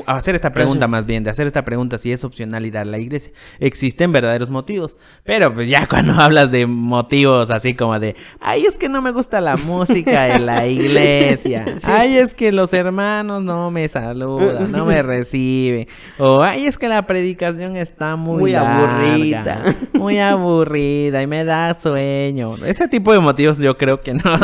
hacer 0.06 0.34
esta 0.34 0.52
pregunta 0.52 0.88
más 0.88 1.06
bien, 1.06 1.24
de 1.24 1.30
hacer 1.30 1.46
esta 1.46 1.64
pregunta 1.64 1.98
si 1.98 2.12
es 2.12 2.24
opcional 2.24 2.66
ir 2.66 2.76
a 2.78 2.84
la 2.84 2.98
iglesia. 2.98 3.32
Existen 3.60 4.12
verdaderos 4.12 4.50
motivos, 4.50 4.96
pero 5.24 5.52
pues 5.54 5.68
ya 5.68 5.86
cuando 5.88 6.14
hablas 6.14 6.50
de 6.50 6.66
motivos 6.66 7.50
así 7.50 7.74
como 7.74 7.98
de, 7.98 8.16
ay, 8.40 8.64
es 8.66 8.76
que 8.76 8.88
no 8.88 9.02
me 9.02 9.10
gusta 9.10 9.40
la 9.40 9.56
música 9.56 10.24
de 10.24 10.38
la 10.40 10.66
iglesia, 10.68 11.64
ay, 11.84 12.16
es 12.16 12.34
que 12.34 12.52
los 12.52 12.72
hermanos 12.72 13.42
no 13.42 13.70
me 13.70 13.88
saludan, 13.88 14.72
no 14.72 14.84
me 14.84 15.02
reciben, 15.08 15.86
o 16.18 16.42
ay, 16.42 16.66
es 16.66 16.78
que 16.78 16.88
la 16.88 17.06
predicación 17.06 17.76
está 17.76 18.16
muy, 18.16 18.40
muy 18.40 18.54
aburrida, 18.54 19.62
muy 19.94 20.18
aburrida 20.18 21.22
y 21.22 21.26
me 21.26 21.44
da 21.44 21.78
sueño. 21.78 22.54
Ese 22.64 22.88
tipo 22.88 23.12
de 23.12 23.20
motivos 23.20 23.58
yo 23.58 23.76
creo 23.76 24.00
que 24.00 24.14
no, 24.14 24.38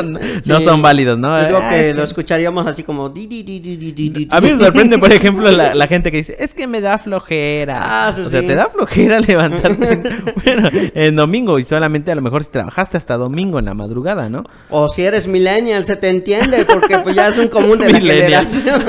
no, 0.45 0.61
son 0.61 0.83
válidos, 0.83 1.19
¿no? 1.19 1.41
Yo 1.43 1.59
creo 1.59 1.71
que 1.71 1.95
lo 1.95 2.05
escucharíamos 2.05 2.67
así 2.67 2.83
como... 2.83 3.07
A 3.07 4.41
mí 4.41 4.51
me 4.51 4.59
sorprende, 4.59 4.99
por 4.99 5.13
ejemplo, 5.13 5.24
ejemplo, 5.25 5.51
la, 5.51 5.87
gente 5.87 6.11
que 6.11 6.19
dice, 6.19 6.37
es 6.39 6.55
que 6.55 6.67
me 6.67 6.81
da 6.81 6.99
flojera. 6.99 7.81
Ah, 7.83 8.15
o 8.17 8.29
sea, 8.29 8.41
te 8.43 8.55
da 8.55 8.69
flojera 8.69 9.19
levantarte. 9.27 9.99
bueno, 10.45 10.69
en 10.73 11.17
domingo 11.17 11.59
y 11.59 11.65
solamente 11.65 12.13
a 12.13 12.15
lo 12.15 12.21
mejor 12.23 12.43
si 12.43 12.51
trabajaste 12.51 12.97
hasta 12.99 13.17
domingo 13.17 13.59
en 13.59 13.65
la 13.65 13.75
madrugada, 13.75 14.29
¿no? 14.29 14.45
O 14.71 14.93
si 14.93 15.03
eres 15.03 15.27
millennial, 15.27 15.85
se 15.85 15.97
te 15.97 16.09
entiende, 16.09 16.65
porque 16.65 16.99
pues 16.99 17.17
ya 17.17 17.29
es 17.29 17.39
un 17.39 17.49
común 17.49 17.79
de 17.79 17.91
la 17.91 17.99
generación. 18.01 18.65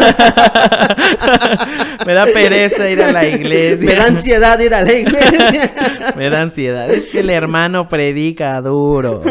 me 2.06 2.14
da 2.14 2.26
pereza 2.26 2.90
ir 2.90 3.02
a 3.02 3.12
la 3.12 3.26
iglesia. 3.28 3.86
Me 3.86 3.96
da 3.96 4.06
ansiedad 4.06 4.60
ir 4.60 4.74
a 4.74 4.82
la 4.82 4.94
iglesia. 4.94 6.14
me 6.16 6.30
da 6.30 6.42
ansiedad. 6.42 6.90
Es 6.90 7.06
que 7.06 7.22
el 7.22 7.30
hermano 7.30 7.88
predica 7.88 8.60
duro. 8.62 9.22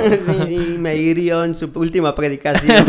y 0.49 0.79
me 0.79 0.97
hirió 0.97 1.45
en 1.45 1.55
su 1.55 1.71
última 1.75 2.15
predicación. 2.15 2.87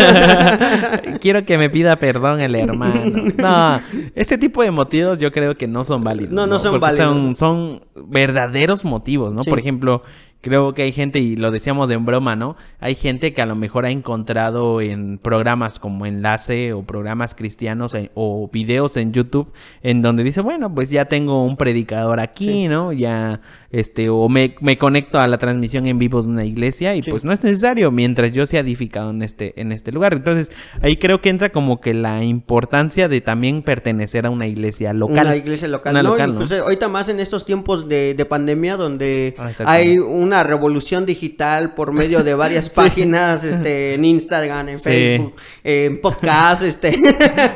Quiero 1.19 1.45
que 1.45 1.57
me 1.57 1.69
pida 1.69 1.97
perdón 1.97 2.39
el 2.41 2.55
hermano. 2.55 3.23
No, 3.35 3.81
ese 4.13 4.37
tipo 4.37 4.61
de 4.61 4.71
motivos 4.71 5.19
yo 5.19 5.31
creo 5.31 5.57
que 5.57 5.67
no 5.67 5.83
son 5.83 6.03
válidos. 6.03 6.33
No, 6.33 6.47
no, 6.47 6.59
son 6.59 6.79
válidos. 6.79 7.37
Son, 7.37 7.81
verdaderos 8.07 8.85
motivos, 8.85 9.33
¿no? 9.33 9.43
Por 9.43 9.59
ejemplo, 9.59 10.01
creo 10.45 10.75
que 10.75 10.83
hay 10.83 10.91
gente, 10.91 11.17
y 11.17 11.35
lo 11.35 11.49
decíamos 11.49 11.89
de 11.89 11.97
broma, 11.97 12.35
¿no? 12.35 12.55
Hay 12.79 12.93
gente 12.93 13.33
que 13.33 13.41
a 13.41 13.47
lo 13.47 13.55
mejor 13.55 13.87
ha 13.87 13.89
encontrado 13.89 14.79
en 14.79 15.17
programas 15.17 15.79
como 15.79 16.05
Enlace 16.05 16.71
o 16.71 16.83
programas 16.83 17.33
cristianos 17.33 17.95
eh, 17.95 18.11
o 18.13 18.47
videos 18.53 18.95
en 18.95 19.11
YouTube 19.11 19.51
en 19.81 20.03
donde 20.03 20.23
dice, 20.23 20.41
bueno, 20.41 20.71
pues 20.73 20.91
ya 20.91 21.05
tengo 21.05 21.43
un 21.43 21.57
predicador 21.57 22.19
aquí, 22.19 22.67
¿no? 22.67 22.93
Ya 22.93 23.41
este, 23.71 24.09
o 24.09 24.29
me, 24.29 24.55
me, 24.61 24.77
conecto 24.77 25.19
a 25.19 25.27
la 25.27 25.37
transmisión 25.37 25.85
en 25.87 25.99
vivo 25.99 26.21
de 26.21 26.29
una 26.29 26.45
iglesia 26.45 26.95
y 26.95 27.01
pues 27.01 27.25
no 27.25 27.33
es 27.33 27.43
necesario 27.43 27.91
mientras 27.91 28.31
yo 28.31 28.45
sea 28.45 28.61
edificado 28.61 29.09
en 29.09 29.21
este, 29.21 29.59
en 29.59 29.71
este 29.71 29.91
lugar. 29.91 30.13
Entonces, 30.13 30.51
ahí 30.81 30.95
creo 30.95 31.19
que 31.19 31.29
entra 31.29 31.51
como 31.51 31.81
que 31.81 31.93
la 31.93 32.23
importancia 32.23 33.09
de 33.09 33.19
también 33.19 33.63
pertenecer 33.63 34.27
a 34.27 34.29
una 34.29 34.47
iglesia 34.47 34.93
local. 34.93 35.25
Una 35.25 35.35
iglesia 35.35 35.67
local, 35.67 35.93
¿no? 35.93 36.03
local 36.03 36.37
ahorita 36.63 36.87
más 36.87 37.09
en 37.09 37.19
estos 37.19 37.45
tiempos 37.45 37.89
de, 37.89 38.25
pandemia 38.29 38.75
donde 38.75 39.35
ah, 39.37 39.51
hay 39.65 39.99
una 39.99 40.34
revolución 40.43 41.05
digital 41.05 41.73
por 41.73 41.91
medio 41.91 42.23
de 42.23 42.33
varias 42.33 42.69
páginas, 42.81 43.43
este, 43.43 43.93
en 43.95 44.05
Instagram, 44.05 44.69
en 44.69 44.79
Facebook, 44.79 45.35
en 45.63 46.01
podcast, 46.01 46.63
este. 46.63 46.99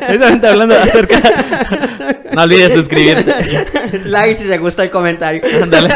Hablando 0.47 0.75
acerca... 0.75 1.21
no 2.33 2.43
olvides 2.43 2.73
suscribirte. 2.73 3.33
like 4.05 4.39
si 4.39 4.47
te 4.47 4.57
gusta 4.57 4.83
el 4.83 4.89
comentario. 4.89 5.41
Ándale. 5.61 5.93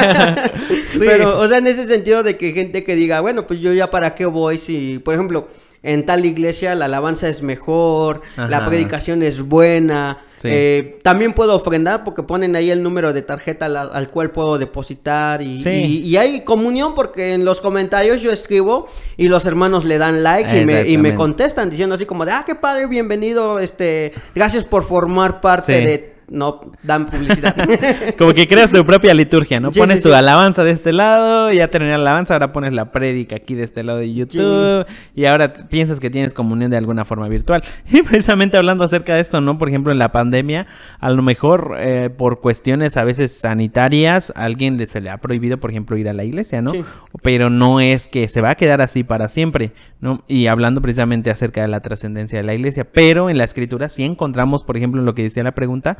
Pero, 1.00 1.40
o 1.40 1.48
sea, 1.48 1.58
en 1.58 1.68
ese 1.68 1.88
sentido 1.88 2.24
de 2.24 2.38
que 2.38 2.52
gente 2.52 2.84
que 2.84 2.96
diga, 2.96 3.22
bueno, 3.22 3.48
pues 3.48 3.60
yo 3.60 3.74
ya 3.74 3.90
para 3.90 4.16
qué 4.16 4.26
voy 4.26 4.58
si, 4.58 5.00
por 5.00 5.14
ejemplo, 5.14 5.48
en 5.84 6.06
tal 6.06 6.26
iglesia 6.26 6.76
la 6.76 6.86
alabanza 6.86 7.28
es 7.28 7.42
mejor, 7.42 8.22
la 8.38 8.66
predicación 8.66 9.22
es 9.22 9.42
buena. 9.42 10.24
Eh, 10.44 11.00
también 11.02 11.34
puedo 11.34 11.56
ofrendar 11.56 12.04
porque 12.04 12.24
ponen 12.24 12.56
ahí 12.56 12.70
el 12.70 12.84
número 12.84 13.14
de 13.14 13.22
tarjeta 13.22 13.66
al, 13.66 14.10
cual 14.10 14.32
puedo 14.32 14.58
depositar 14.58 15.42
y, 15.42 15.64
y, 15.66 16.18
hay 16.18 16.42
comunión 16.42 16.96
porque 16.96 17.34
en 17.34 17.46
los 17.46 17.62
comentarios 17.62 18.22
yo 18.22 18.32
escribo 18.32 18.88
y 19.16 19.28
los 19.28 19.46
hermanos 19.46 19.86
le 19.86 19.98
dan 19.98 20.24
like 20.24 20.62
y 20.62 20.66
me, 20.66 20.88
y 20.88 20.98
me, 20.98 21.16
contestan 21.16 21.70
diciendo 21.70 21.96
así 21.96 22.06
como 22.06 22.26
de, 22.26 22.32
ah, 22.32 22.44
qué 22.46 22.56
padre, 22.56 22.88
bienvenido, 22.88 23.60
este, 23.60 24.14
gracias 24.36 24.66
por 24.66 24.86
formar 24.86 25.40
parte 25.40 25.72
de 25.82 26.13
no 26.34 26.62
dan 26.82 27.06
publicidad. 27.06 27.56
Como 28.18 28.34
que 28.34 28.48
creas 28.48 28.72
tu 28.72 28.84
propia 28.86 29.14
liturgia, 29.14 29.60
¿no? 29.60 29.72
pones 29.72 30.02
tu 30.02 30.12
alabanza 30.14 30.64
de 30.64 30.72
este 30.72 30.92
lado, 30.92 31.52
ya 31.52 31.68
terminé 31.70 31.92
la 31.92 31.98
alabanza, 31.98 32.34
ahora 32.34 32.52
pones 32.52 32.74
la 32.74 32.92
prédica 32.92 33.36
aquí 33.36 33.54
de 33.54 33.64
este 33.64 33.84
lado 33.84 34.00
de 34.00 34.12
YouTube 34.12 34.86
y 35.16 35.26
ahora 35.26 35.54
piensas 35.54 36.00
que 36.00 36.10
tienes 36.10 36.34
comunión 36.34 36.72
de 36.72 36.78
alguna 36.78 37.06
forma 37.06 37.28
virtual. 37.28 37.64
Y 37.94 38.02
precisamente 38.02 38.58
hablando 38.58 38.84
acerca 38.84 39.14
de 39.14 39.22
esto, 39.22 39.40
¿no? 39.40 39.60
Por 39.60 39.70
ejemplo, 39.70 39.92
en 39.92 40.00
la 40.00 40.12
pandemia, 40.12 40.66
a 41.00 41.12
lo 41.12 41.22
mejor 41.22 41.76
eh, 41.78 42.10
por 42.10 42.42
cuestiones 42.42 42.98
a 42.98 43.04
veces 43.04 43.32
sanitarias, 43.38 44.34
a 44.36 44.46
alguien 44.46 44.86
se 44.88 45.00
le 45.00 45.12
ha 45.12 45.18
prohibido, 45.18 45.60
por 45.60 45.70
ejemplo, 45.70 45.96
ir 45.98 46.10
a 46.10 46.14
la 46.14 46.24
iglesia, 46.24 46.64
¿no? 46.64 46.72
Pero 47.22 47.52
no 47.52 47.80
es 47.80 48.08
que 48.08 48.28
se 48.28 48.42
va 48.42 48.52
a 48.52 48.56
quedar 48.56 48.82
así 48.82 49.04
para 49.04 49.30
siempre, 49.30 49.72
¿no? 50.02 50.24
Y 50.28 50.48
hablando 50.48 50.82
precisamente 50.82 51.30
acerca 51.30 51.62
de 51.62 51.68
la 51.68 51.82
trascendencia 51.82 52.40
de 52.40 52.44
la 52.44 52.56
iglesia, 52.56 52.86
pero 52.86 53.30
en 53.30 53.38
la 53.38 53.44
escritura 53.44 53.90
sí 53.90 54.04
encontramos, 54.04 54.64
por 54.64 54.78
ejemplo, 54.78 55.00
en 55.00 55.06
lo 55.06 55.14
que 55.14 55.24
decía 55.24 55.44
la 55.44 55.54
pregunta, 55.54 56.00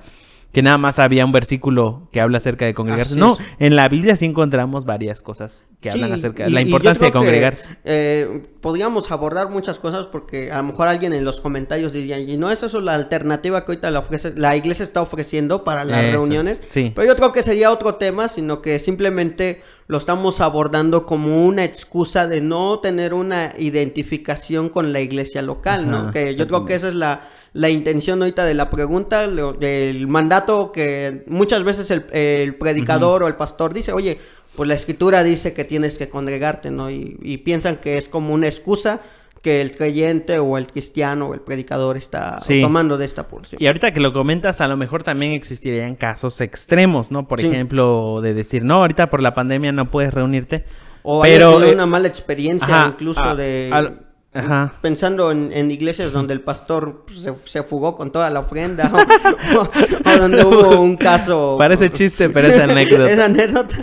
que 0.54 0.62
nada 0.62 0.78
más 0.78 1.00
había 1.00 1.26
un 1.26 1.32
versículo 1.32 2.08
que 2.12 2.22
habla 2.22 2.38
acerca 2.38 2.66
de 2.66 2.76
congregarse. 2.76 3.16
no, 3.16 3.38
en 3.58 3.76
la 3.76 3.90
Biblia 3.90 4.16
sí 4.16 4.26
encontramos 4.26 4.86
varias 4.86 5.24
cosas 5.24 5.66
que 5.82 5.90
hablan 5.90 6.14
acerca 6.14 6.44
de 6.46 6.52
la 6.52 6.62
importancia 6.62 7.08
de 7.08 7.12
congregarse. 7.12 7.70
eh, 7.84 8.44
podríamos 8.62 9.12
abordar 9.12 9.50
muchas 9.50 9.80
cosas 9.80 10.06
porque 10.06 10.52
a 10.52 10.58
lo 10.58 10.64
mejor 10.64 10.88
alguien 10.88 11.12
en 11.12 11.26
los 11.26 11.42
comentarios 11.42 11.92
diría, 11.92 12.20
y 12.20 12.38
no 12.38 12.52
es 12.52 12.62
eso 12.62 12.80
la 12.82 12.94
alternativa 12.94 13.66
que 13.66 13.72
ahorita 13.72 13.90
la, 13.90 14.00
ofrece, 14.00 14.34
la 14.38 14.56
iglesia 14.56 14.84
está 14.84 15.02
ofreciendo 15.02 15.64
para 15.64 15.84
las 15.84 16.04
reuniones. 16.04 16.62
Sí. 16.68 16.94
Pero 16.96 17.08
yo 17.08 17.16
creo 17.16 17.32
que 17.32 17.42
sería 17.42 17.72
otro 17.72 17.96
tema, 17.96 18.28
sino 18.28 18.62
que 18.62 18.78
simplemente 18.78 19.64
lo 19.88 19.98
estamos 19.98 20.40
abordando 20.40 21.08
como 21.08 21.46
una 21.46 21.64
excusa 21.64 22.28
de 22.28 22.42
no 22.42 22.80
tener 22.80 23.16
una 23.16 23.54
identificación 23.58 24.70
con 24.70 24.94
la 24.94 25.02
iglesia 25.02 25.42
local, 25.42 25.90
¿no? 25.90 26.12
Que 26.12 26.36
yo 26.36 26.48
creo 26.48 26.66
que 26.66 26.76
esa 26.76 26.90
es 26.90 26.96
la 26.96 27.28
la 27.54 27.70
intención 27.70 28.22
ahorita 28.22 28.46
de 28.46 28.56
la 28.56 28.70
pregunta, 28.70 29.28
del 29.28 30.08
mandato 30.08 30.72
que 30.72 31.24
muchas 31.28 31.64
veces 31.64 31.92
el, 31.92 32.56
predicador 32.56 33.24
o 33.24 33.28
el 33.28 33.36
pastor 33.36 33.74
dice, 33.74 33.94
oye, 33.94 34.20
pues 34.56 34.68
la 34.68 34.76
escritura 34.76 35.24
dice 35.24 35.54
que 35.54 35.64
tienes 35.64 35.98
que 35.98 36.10
congregarte, 36.10 36.72
¿no? 36.72 36.90
Y, 36.90 37.42
piensan 37.46 37.78
que 37.78 37.98
es 37.98 38.08
como 38.08 38.34
una 38.34 38.48
excusa 38.48 39.02
que 39.44 39.62
el 39.62 39.76
creyente 39.76 40.40
o 40.40 40.58
el 40.58 40.68
cristiano 40.68 41.28
o 41.28 41.34
el 41.34 41.42
predicador 41.42 41.98
está 41.98 42.40
tomando 42.62 42.98
de 42.98 43.06
esta 43.06 43.28
porción. 43.28 43.62
Y 43.62 43.68
ahorita 43.68 43.94
que 43.94 44.00
lo 44.00 44.14
comentas, 44.14 44.62
a 44.62 44.68
lo 44.68 44.78
mejor 44.78 45.04
también 45.04 45.34
existirían 45.34 45.96
casos 45.96 46.42
extremos, 46.42 47.12
¿no? 47.12 47.28
Por 47.28 47.40
ejemplo, 47.40 48.22
de 48.22 48.34
decir, 48.34 48.64
no, 48.64 48.76
ahorita 48.76 49.10
por 49.10 49.22
la 49.22 49.36
pandemia 49.36 49.72
no 49.72 49.92
puedes 49.92 50.14
reunirte. 50.14 50.64
O 51.04 51.22
pero, 51.22 51.60
hay 51.60 51.72
una 51.72 51.86
mala 51.86 52.08
experiencia 52.08 52.88
incluso 52.88 53.36
de... 53.36 53.70
Pensando 54.82 55.32
en, 55.32 55.70
iglesias 55.70 56.12
donde 56.14 56.34
el 56.34 56.42
pastor 56.42 57.04
pues, 57.06 57.30
se, 57.46 57.64
fugó 57.64 57.96
con 57.96 58.12
toda 58.12 58.32
la 58.32 58.40
ofrenda 58.40 58.92
o, 60.06 60.18
donde 60.18 60.44
hubo 60.44 60.82
un 60.82 60.98
caso. 60.98 61.56
Parece 61.60 61.92
chiste, 61.92 62.30
pero 62.30 62.48
es 62.48 62.60
anécdota. 62.62 63.12
es 63.12 63.20
anécdota. 63.20 63.76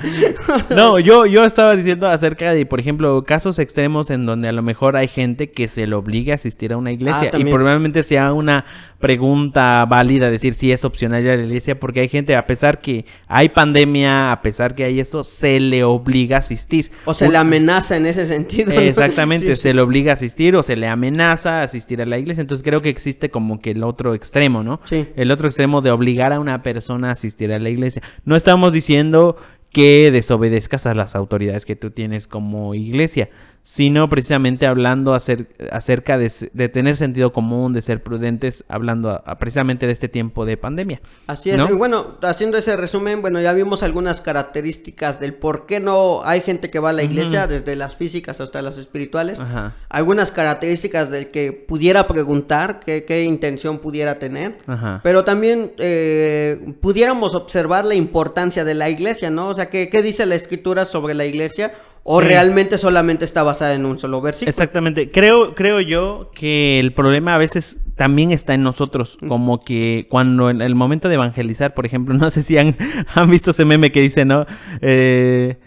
no, 0.71 0.99
yo, 0.99 1.25
yo 1.27 1.45
estaba 1.45 1.75
diciendo 1.77 2.09
acerca 2.09 2.53
de, 2.53 2.67
por 2.67 2.81
ejemplo, 2.81 3.23
casos 3.25 3.61
extremos 3.61 4.11
en 4.11 4.27
donde 4.27 4.49
a 4.49 4.53
lo 4.53 4.63
mejor 4.63 4.97
hay 4.97 5.07
gente 5.07 5.53
que 5.53 5.69
se 5.69 5.87
le 5.87 5.95
obliga 5.95 6.35
a 6.35 6.37
asistir 6.37 6.73
a 6.73 6.77
una 6.77 6.91
iglesia 6.91 7.31
ah, 7.33 7.39
y 7.39 7.45
probablemente 7.45 8.03
sea 8.03 8.33
una 8.33 8.65
pregunta 8.99 9.87
válida 9.87 10.31
decir 10.31 10.53
si 10.53 10.73
es 10.73 10.85
opcional 10.85 11.23
ir 11.23 11.31
a 11.31 11.37
la 11.37 11.45
iglesia 11.45 11.79
porque 11.81 12.01
hay 12.01 12.09
gente, 12.09 12.37
a 12.37 12.47
pesar 12.47 12.81
que 12.81 13.07
hay 13.29 13.49
pandemia, 13.49 14.33
a 14.33 14.43
pesar 14.43 14.75
que 14.75 14.85
hay 14.85 15.01
eso, 15.01 15.25
se 15.25 15.59
le 15.61 15.85
obliga 15.85 16.37
a 16.37 16.41
asistir. 16.41 16.91
O 17.05 17.15
se 17.15 17.29
le 17.29 17.39
amenaza 17.39 17.97
en 17.97 18.07
ese 18.07 18.27
sentido. 18.27 18.73
Exactamente, 18.73 19.55
se 19.57 19.73
le 19.73 19.81
obliga 19.81 20.11
a 20.11 20.15
asistir 20.15 20.40
o 20.57 20.63
se 20.63 20.77
le 20.77 20.89
amenaza 20.89 21.61
a 21.61 21.63
asistir 21.63 22.01
a 22.01 22.07
la 22.07 22.19
iglesia. 22.19 22.41
Entonces 22.41 22.65
creo 22.65 22.83
que 22.83 22.89
existe 22.89 23.31
como 23.31 23.61
que 23.61 23.73
el 23.73 23.85
otro 23.85 24.15
extremo, 24.15 24.63
¿no? 24.63 24.81
Sí. 24.85 25.09
El 25.17 25.31
otro 25.31 25.49
extremo 25.49 25.81
de 25.83 25.91
obligar 25.91 26.33
a 26.33 26.41
una 26.41 26.63
persona 26.63 27.11
a 27.11 27.13
asistir 27.13 27.53
a 27.53 27.59
la 27.59 27.69
iglesia. 27.69 28.03
No 28.25 28.37
estamos 28.37 28.73
diciendo 28.73 29.37
que 29.71 30.11
desobedezcas 30.11 30.87
a 30.87 30.95
las 30.95 31.15
autoridades 31.15 31.65
que 31.65 31.77
tú 31.77 31.91
tienes 31.91 32.27
como 32.27 32.75
iglesia, 32.75 33.31
sino 33.63 34.09
precisamente 34.09 34.67
hablando 34.67 35.15
acer- 35.15 35.47
acerca 35.71 36.19
de, 36.19 36.31
tener 36.71 36.97
sentido 36.97 37.33
común, 37.33 37.73
de 37.73 37.83
ser 37.83 38.03
prudentes, 38.03 38.65
hablando 38.69 39.11
a- 39.11 39.23
a 39.27 39.39
precisamente 39.39 39.87
de 39.87 39.93
este 39.93 40.09
tiempo 40.09 40.45
de 40.47 40.57
pandemia. 40.57 41.01
Así 41.27 41.51
es. 41.51 41.59
¿no? 41.59 41.69
Y 41.71 41.75
bueno, 41.75 42.17
haciendo 42.23 42.57
ese 42.59 42.77
resumen, 42.77 43.21
bueno, 43.21 43.41
ya 43.41 43.53
vimos 43.53 43.83
algunas 43.83 44.21
características 44.21 45.21
del 45.21 45.35
por 45.35 45.67
qué 45.67 45.79
no 45.79 46.23
hay 46.25 46.41
gente 46.41 46.71
que 46.71 46.79
va 46.79 46.91
a 46.91 46.93
la 46.93 47.03
iglesia, 47.03 47.47
desde 47.47 47.77
las 47.77 47.97
físicas 47.97 48.41
hasta 48.41 48.63
las 48.63 48.79
espirituales. 48.79 49.39
Ajá. 49.39 49.77
Algunas 49.89 50.31
características 50.33 51.11
del 51.11 51.31
que 51.31 51.53
pudiera 51.53 52.07
preguntar, 52.07 52.81
qué, 52.85 53.05
qué 53.05 53.23
intención 53.25 53.79
pudiera 53.79 54.19
tener. 54.19 54.57
Ajá. 54.67 55.01
Pero 55.03 55.25
también 55.25 55.73
eh, 55.79 56.75
pudiéramos 56.81 57.35
observar 57.35 57.85
la 57.85 57.95
importancia 57.95 58.65
de 58.65 58.75
la 58.75 58.89
iglesia, 58.89 59.31
¿no? 59.31 59.49
O 59.49 59.55
sea, 59.55 59.67
¿qué, 59.67 59.89
qué 59.89 60.03
dice 60.03 60.27
la 60.27 60.35
escritura 60.35 60.85
sobre 60.87 61.15
la 61.15 61.25
iglesia? 61.25 61.73
¿O 62.13 62.21
Sí. 62.21 62.27
realmente 62.27 62.77
solamente 62.77 63.25
está 63.25 63.43
basada 63.45 63.75
en 63.75 63.85
un 63.87 63.97
solo 63.99 64.21
versículo? 64.21 64.51
Exactamente. 64.51 65.11
Creo, 65.13 65.55
creo 65.55 65.81
yo 65.81 66.31
que 66.35 66.81
el 66.81 66.93
problema 66.93 67.37
a 67.37 67.39
veces 67.39 67.79
también 67.97 68.33
está 68.33 68.55
en 68.55 68.63
nosotros. 68.65 69.17
Como 69.29 69.63
que 69.65 70.07
cuando 70.11 70.51
en 70.51 70.61
el 70.61 70.75
momento 70.75 71.09
de 71.09 71.15
evangelizar, 71.15 71.73
por 71.75 71.87
ejemplo, 71.87 72.15
no 72.19 72.31
sé 72.31 72.43
si 72.43 72.59
han, 72.59 72.77
han 73.15 73.31
visto 73.31 73.53
ese 73.53 73.65
meme 73.65 73.93
que 73.93 74.01
dice, 74.01 74.25
¿no? 74.25 74.45
Eh, 74.81 75.59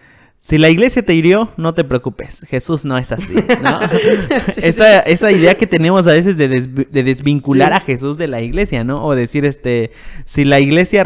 si 0.41 0.57
la 0.57 0.69
iglesia 0.69 1.01
te 1.05 1.13
hirió, 1.13 1.51
no 1.55 1.73
te 1.73 1.85
preocupes. 1.85 2.45
Jesús 2.50 2.83
no 2.83 2.97
es 2.97 3.13
así, 3.13 3.33
¿no? 3.63 3.79
esa, 4.62 5.00
esa 5.00 5.31
idea 5.31 5.55
que 5.55 5.67
tenemos 5.67 6.05
a 6.05 6.12
veces 6.12 6.35
de, 6.35 6.50
desvi- 6.51 6.89
de 6.89 7.03
desvincular 7.03 7.69
Sí. 7.69 7.77
a 7.77 7.79
Jesús 7.79 8.17
de 8.17 8.27
la 8.27 8.41
iglesia, 8.41 8.83
¿no? 8.83 9.05
O 9.05 9.15
decir, 9.15 9.45
este, 9.45 9.91
si 10.25 10.43
la 10.43 10.59
iglesia, 10.59 11.05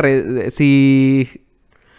si 0.52 1.30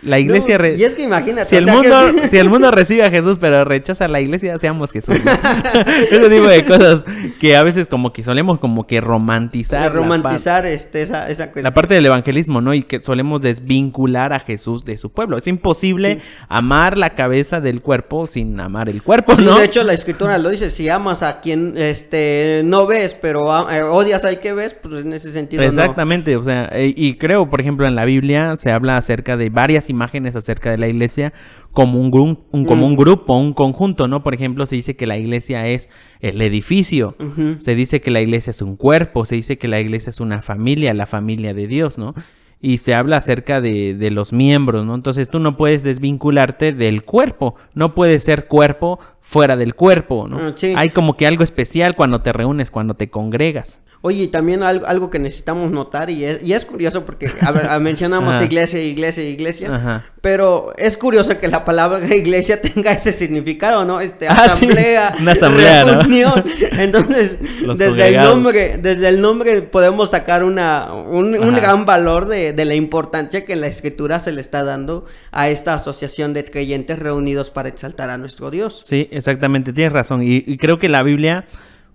la 0.02 0.18
iglesia... 0.18 0.58
No, 0.58 0.66
y 0.68 0.84
es 0.84 0.94
que 0.94 1.02
imagínate. 1.02 1.48
si 1.50 1.56
o 1.56 1.58
el, 1.58 1.64
sea, 1.64 1.74
mundo, 1.74 1.96
que- 2.22 2.28
si 2.28 2.36
el 2.38 2.48
mundo 2.48 2.70
recibe 2.70 3.04
a 3.04 3.10
Jesús 3.10 3.38
pero 3.40 3.64
rechaza 3.64 4.04
a 4.04 4.08
la 4.08 4.20
iglesia, 4.20 4.58
seamos 4.58 4.92
Jesús. 4.92 5.16
¿no? 5.24 5.30
Ese 6.10 6.28
tipo 6.30 6.46
de 6.48 6.64
cosas 6.64 7.04
que 7.40 7.56
a 7.56 7.62
veces 7.62 7.88
como 7.88 8.12
que 8.12 8.22
solemos 8.22 8.58
como 8.60 8.86
que 8.86 9.00
romantizar. 9.00 9.80
la 9.82 9.88
romantizar 9.88 10.66
este, 10.66 11.02
esa, 11.02 11.28
esa 11.28 11.46
La, 11.46 11.52
cuestión. 11.52 11.74
parte 11.74 11.94
del 11.94 12.06
evangelismo, 12.06 12.60
¿no? 12.60 12.74
Y 12.74 12.82
que 12.82 13.02
solemos 13.02 13.40
desvincular 13.40 14.32
a 14.32 14.40
Jesús 14.40 14.84
de 14.84 14.96
su 14.96 15.10
pueblo. 15.10 15.36
Es 15.38 15.46
imposible 15.46 16.20
amar 16.48 16.96
la 16.96 17.10
cabeza 17.10 17.60
del 17.60 17.80
cuerpo 17.82 18.26
sin 18.26 18.58
amar 18.60 18.88
el 18.88 19.02
cuerpo, 19.02 19.34
Sí, 19.36 19.42
¿no? 19.42 19.58
de 19.58 19.64
hecho, 19.64 19.82
la 19.82 19.92
escritura 19.94 20.38
lo 20.38 20.50
dice, 20.50 20.70
si 20.70 20.88
amas 20.88 21.22
a 21.22 21.40
quien 21.40 21.74
este 21.76 22.62
no 22.64 22.86
ves, 22.86 23.14
pero 23.20 23.68
eh, 23.70 23.82
odias 23.82 24.24
al 24.24 24.40
que 24.40 24.52
ves, 24.52 24.74
pues 24.80 25.04
en 25.04 25.12
ese 25.12 25.32
sentido 25.32 25.62
no. 25.62 25.68
Exactamente, 25.68 26.36
o 26.36 26.42
sea, 26.42 26.68
eh, 26.72 26.92
y 26.96 27.14
creo, 27.14 27.50
por 27.50 27.60
ejemplo, 27.60 27.86
en 27.86 27.94
la 27.94 28.04
Biblia 28.04 28.56
se 28.58 28.70
habla 28.70 28.96
acerca 28.96 29.36
de 29.36 29.50
varias 29.50 29.87
imágenes 29.90 30.36
acerca 30.36 30.70
de 30.70 30.78
la 30.78 30.88
iglesia 30.88 31.32
como 31.72 32.00
un, 32.00 32.10
gru- 32.10 32.38
un- 32.50 32.64
como 32.64 32.86
Mm. 32.86 32.90
un 32.90 32.96
grupo, 32.96 33.36
un 33.38 33.52
conjunto, 33.52 34.08
¿no? 34.08 34.22
Por 34.22 34.34
ejemplo, 34.34 34.66
se 34.66 34.76
dice 34.76 34.96
que 34.96 35.06
la 35.06 35.16
iglesia 35.16 35.66
es 35.68 35.88
el 36.20 36.40
edificio, 36.42 37.16
se 37.58 37.74
dice 37.74 38.00
que 38.00 38.10
la 38.10 38.20
iglesia 38.20 38.50
es 38.50 38.62
un 38.62 38.76
cuerpo, 38.76 39.24
se 39.24 39.36
dice 39.36 39.58
que 39.58 39.68
la 39.68 39.80
iglesia 39.80 40.10
es 40.10 40.20
una 40.20 40.42
familia, 40.42 40.94
la 40.94 41.06
familia 41.06 41.54
de 41.54 41.66
Dios, 41.66 41.98
¿no? 41.98 42.14
Y 42.60 42.78
se 42.78 42.92
habla 42.92 43.18
acerca 43.18 43.60
de, 43.60 43.94
de 43.94 44.10
los 44.10 44.32
miembros, 44.32 44.84
¿no? 44.84 44.96
Entonces 44.96 45.28
tú 45.30 45.38
no 45.38 45.56
puedes 45.56 45.84
desvincularte 45.84 46.72
del 46.72 47.04
cuerpo, 47.04 47.54
no 47.74 47.94
puedes 47.94 48.24
ser 48.24 48.48
cuerpo 48.48 48.98
fuera 49.20 49.56
del 49.56 49.76
cuerpo, 49.76 50.26
¿no? 50.28 50.38
Ah, 50.40 50.52
sí. 50.56 50.72
Hay 50.76 50.90
como 50.90 51.16
que 51.16 51.26
algo 51.28 51.44
especial 51.44 51.94
cuando 51.94 52.20
te 52.20 52.32
reúnes, 52.32 52.72
cuando 52.72 52.94
te 52.94 53.10
congregas. 53.10 53.80
Oye, 54.00 54.24
y 54.24 54.28
también 54.28 54.62
algo, 54.62 54.86
algo 54.86 55.10
que 55.10 55.18
necesitamos 55.18 55.72
notar, 55.72 56.08
y 56.08 56.24
es, 56.24 56.40
y 56.42 56.52
es 56.52 56.64
curioso 56.64 57.04
porque 57.04 57.32
a 57.40 57.50
ver, 57.50 57.68
mencionamos 57.80 58.32
Ajá. 58.32 58.44
iglesia, 58.44 58.80
iglesia, 58.80 59.24
iglesia, 59.28 59.74
Ajá. 59.74 60.04
pero 60.20 60.72
es 60.78 60.96
curioso 60.96 61.36
que 61.40 61.48
la 61.48 61.64
palabra 61.64 61.98
iglesia 62.14 62.62
tenga 62.62 62.92
ese 62.92 63.12
significado, 63.12 63.84
¿no? 63.84 64.00
Este, 64.00 64.28
Ah, 64.28 64.44
sí, 64.56 64.66
asamblea, 64.66 65.14
una 65.20 65.32
asamblea, 65.32 65.84
¿no? 65.84 66.00
reunión. 66.02 66.44
Entonces, 66.72 67.38
Los 67.60 67.76
desde 67.78 68.08
el 68.08 68.16
nombre, 68.18 68.78
desde 68.80 69.08
el 69.08 69.20
nombre 69.20 69.62
podemos 69.62 70.10
sacar 70.10 70.44
una, 70.44 70.92
un, 70.92 71.32
gran 71.32 71.84
valor 71.84 72.28
de, 72.28 72.52
de 72.52 72.64
la 72.64 72.76
importancia 72.76 73.44
que 73.44 73.56
la 73.56 73.66
escritura 73.66 74.20
se 74.20 74.30
le 74.30 74.40
está 74.40 74.62
dando 74.62 75.06
a 75.32 75.48
esta 75.48 75.74
asociación 75.74 76.34
de 76.34 76.44
creyentes 76.44 77.00
reunidos 77.00 77.50
para 77.50 77.68
exaltar 77.68 78.10
a 78.10 78.18
nuestro 78.18 78.52
Dios. 78.52 78.82
Sí, 78.86 79.08
exactamente, 79.10 79.72
tienes 79.72 79.92
razón. 79.92 80.22
Y, 80.22 80.44
y 80.46 80.56
creo 80.56 80.78
que 80.78 80.88
la 80.88 81.02
Biblia 81.02 81.46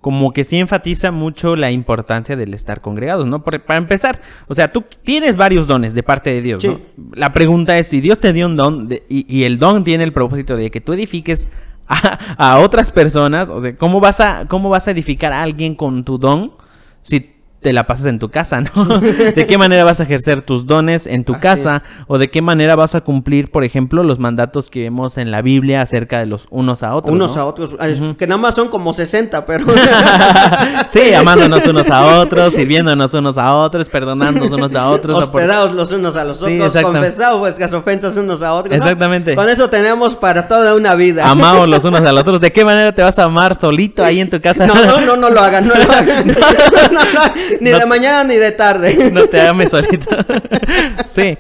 como 0.04 0.34
que 0.34 0.44
sí 0.44 0.58
enfatiza 0.60 1.12
mucho 1.12 1.56
la 1.56 1.72
importancia 1.72 2.36
del 2.36 2.54
estar 2.54 2.82
congregados, 2.82 3.26
¿no? 3.26 3.42
Por- 3.42 3.64
para 3.64 3.78
empezar, 3.80 4.20
o 4.50 4.54
sea, 4.54 4.68
tú 4.68 4.84
tienes 5.04 5.38
varios 5.38 5.66
dones 5.66 5.94
de 5.94 6.04
parte 6.04 6.30
de 6.30 6.42
Dios, 6.42 6.62
Sí. 6.62 6.68
¿no? 6.68 6.80
La 7.16 7.32
pregunta 7.32 7.78
es, 7.78 7.88
si 7.88 8.02
Dios 8.02 8.20
te 8.20 8.34
dio 8.34 8.48
un 8.48 8.58
don 8.58 8.90
de- 8.90 9.04
y, 9.08 9.26
y 9.34 9.46
el 9.46 9.60
don 9.60 9.86
tiene 9.86 10.04
el 10.04 10.12
propósito 10.12 10.58
de 10.58 10.70
que 10.72 10.82
tú 10.82 10.92
edifiques 10.92 11.48
a, 11.88 12.36
a 12.38 12.58
otras 12.60 12.92
personas, 12.92 13.50
o 13.50 13.62
sea, 13.62 13.78
¿cómo 13.78 14.02
vas, 14.02 14.20
a, 14.20 14.46
¿cómo 14.50 14.68
vas 14.70 14.90
a 14.90 14.92
edificar 14.92 15.32
a 15.32 15.42
alguien 15.42 15.74
con 15.74 16.04
tu 16.04 16.18
don 16.18 16.52
si 17.02 17.33
te 17.64 17.74
la 17.74 17.88
pasas 17.88 18.06
en 18.06 18.20
tu 18.20 18.30
casa, 18.30 18.62
¿no? 18.62 19.00
¿De 19.00 19.48
qué 19.48 19.58
manera 19.58 19.84
vas 19.84 20.00
a 20.00 20.04
ejercer 20.04 20.42
tus 20.42 20.68
dones 20.68 21.08
en 21.08 21.24
tu 21.24 21.34
Así 21.34 21.42
casa? 21.42 21.84
¿O 22.08 22.18
de 22.20 22.30
qué 22.30 22.42
manera 22.42 22.76
vas 22.76 22.94
a 22.94 23.02
cumplir, 23.02 23.50
por 23.50 23.64
ejemplo, 23.64 24.04
los 24.04 24.20
mandatos 24.20 24.70
que 24.70 24.84
vemos 24.84 25.18
en 25.18 25.32
la 25.32 25.42
Biblia 25.42 25.82
acerca 25.82 26.20
de 26.20 26.28
los 26.28 26.46
unos 26.52 26.84
a 26.84 26.94
otros? 26.94 27.16
Unos 27.16 27.36
¿no? 27.36 27.42
a 27.42 27.46
otros, 27.46 27.72
que 28.18 28.28
nada 28.28 28.40
más 28.40 28.54
son 28.54 28.68
como 28.68 28.94
60, 28.94 29.46
pero... 29.46 29.66
sí, 30.90 31.14
amándonos 31.14 31.66
unos 31.66 31.90
a 31.90 32.20
otros, 32.20 32.54
sirviéndonos 32.54 33.14
unos 33.14 33.38
a 33.38 33.56
otros, 33.56 33.90
perdonándonos 33.90 34.52
unos 34.52 34.76
a 34.76 34.90
otros. 34.90 35.18
hospedados 35.18 35.74
los 35.74 35.92
unos 35.92 36.16
a 36.16 36.24
los 36.26 36.42
otros, 36.42 36.78
confesados 36.84 37.40
vuestras 37.40 37.74
ofensas 37.74 38.16
unos 38.18 38.42
a 38.42 38.54
otros. 38.54 38.78
¿no? 38.78 38.84
Exactamente. 38.84 39.36
Con 39.36 39.50
eso 39.50 39.70
tenemos 39.70 40.16
para 40.16 40.48
toda 40.48 40.76
una 40.76 40.96
vida. 40.96 41.26
Amados 41.26 41.68
los 41.68 41.84
unos 41.86 42.02
a 42.02 42.12
los 42.12 42.22
otros. 42.22 42.42
¿De 42.42 42.52
qué 42.52 42.66
manera 42.66 42.94
te 42.94 43.02
vas 43.02 43.18
a 43.18 43.24
amar 43.24 43.58
solito 43.60 44.04
ahí 44.04 44.20
en 44.20 44.30
tu 44.30 44.42
casa? 44.42 44.68
No, 44.68 44.76
no, 44.76 45.02
no, 45.02 45.16
no 45.16 45.30
lo 45.30 45.40
hagan, 45.40 45.68
no 45.68 45.76
lo 45.76 45.92
hagan. 45.92 46.28
No, 46.28 46.34
no 46.34 47.12
lo 47.12 47.20
hagan. 47.20 47.34
Ni 47.62 47.72
No- 47.72 47.80
de 47.80 47.86
mañana 47.86 48.24
ni 48.24 48.36
de 48.36 48.52
tarde. 48.52 49.12
No 49.12 49.28
te 49.28 49.42
ames 49.42 49.70
solito. 49.70 50.10
sí. 51.08 51.38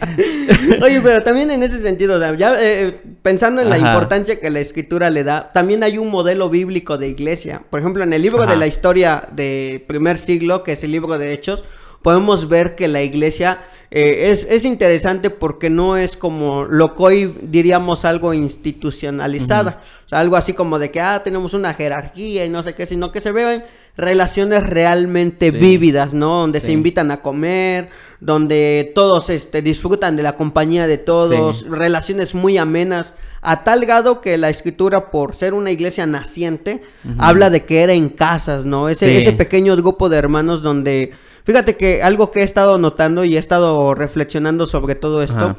Oye, 0.81 1.01
pero 1.01 1.23
también 1.23 1.51
en 1.51 1.63
ese 1.63 1.81
sentido, 1.81 2.19
ya 2.35 2.55
eh, 2.59 2.99
pensando 3.21 3.61
en 3.61 3.69
la 3.69 3.77
importancia 3.77 4.39
que 4.39 4.49
la 4.49 4.59
escritura 4.59 5.09
le 5.09 5.23
da, 5.23 5.49
también 5.53 5.83
hay 5.83 5.97
un 5.97 6.09
modelo 6.09 6.49
bíblico 6.49 6.97
de 6.97 7.07
iglesia. 7.07 7.61
Por 7.69 7.79
ejemplo, 7.79 8.03
en 8.03 8.13
el 8.13 8.21
libro 8.21 8.45
de 8.45 8.55
la 8.55 8.67
historia 8.67 9.27
de 9.31 9.83
primer 9.87 10.17
siglo, 10.17 10.63
que 10.63 10.73
es 10.73 10.83
el 10.83 10.91
libro 10.91 11.17
de 11.17 11.33
Hechos, 11.33 11.65
podemos 12.01 12.49
ver 12.49 12.75
que 12.75 12.87
la 12.87 13.01
iglesia 13.01 13.59
eh, 13.95 14.31
es, 14.31 14.47
es 14.49 14.65
interesante 14.65 15.29
porque 15.29 15.69
no 15.69 15.97
es 15.97 16.17
como 16.17 16.65
lo 16.65 16.95
que 16.95 17.03
hoy 17.03 17.35
diríamos 17.43 18.05
algo 18.05 18.33
institucionalizada. 18.33 19.81
O 20.05 20.09
sea, 20.09 20.19
algo 20.19 20.35
así 20.35 20.53
como 20.53 20.79
de 20.79 20.89
que, 20.89 20.99
ah, 20.99 21.21
tenemos 21.23 21.53
una 21.53 21.73
jerarquía 21.75 22.43
y 22.43 22.49
no 22.49 22.63
sé 22.63 22.73
qué, 22.73 22.85
sino 22.87 23.11
que 23.11 23.21
se 23.21 23.31
ven 23.31 23.63
relaciones 23.95 24.63
realmente 24.63 25.51
Sí. 25.51 25.57
vívidas, 25.57 26.13
¿no? 26.13 26.39
Donde 26.41 26.61
se 26.61 26.71
invitan 26.71 27.11
a 27.11 27.21
comer, 27.21 27.89
donde 28.19 28.91
todos 28.95 29.29
este, 29.29 29.61
disfrutan 29.61 30.15
de 30.15 30.23
la 30.23 30.33
compañía 30.35 30.87
de 30.87 30.97
todos, 30.97 31.59
Sí. 31.59 31.65
relaciones 31.69 32.33
muy 32.33 32.57
amenas, 32.57 33.13
a 33.41 33.63
tal 33.63 33.85
grado 33.85 34.19
que 34.21 34.37
la 34.37 34.49
escritura, 34.49 35.11
por 35.11 35.35
ser 35.35 35.53
una 35.53 35.69
iglesia 35.69 36.05
naciente, 36.07 36.81
habla 37.19 37.49
de 37.49 37.65
que 37.65 37.81
era 37.83 37.93
en 37.93 38.09
casas, 38.09 38.65
¿no? 38.65 38.89
Ese, 38.89 39.17
ese 39.17 39.33
pequeño 39.33 39.75
grupo 39.75 40.09
de 40.09 40.17
hermanos 40.17 40.63
donde, 40.63 41.11
fíjate 41.43 41.75
que 41.75 42.01
algo 42.01 42.31
que 42.31 42.39
he 42.39 42.43
estado 42.43 42.77
notando 42.79 43.23
y 43.25 43.35
he 43.35 43.39
estado 43.39 43.93
reflexionando 43.93 44.65
sobre 44.65 44.95
todo 44.95 45.21
esto, 45.21 45.57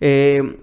eh, 0.00 0.56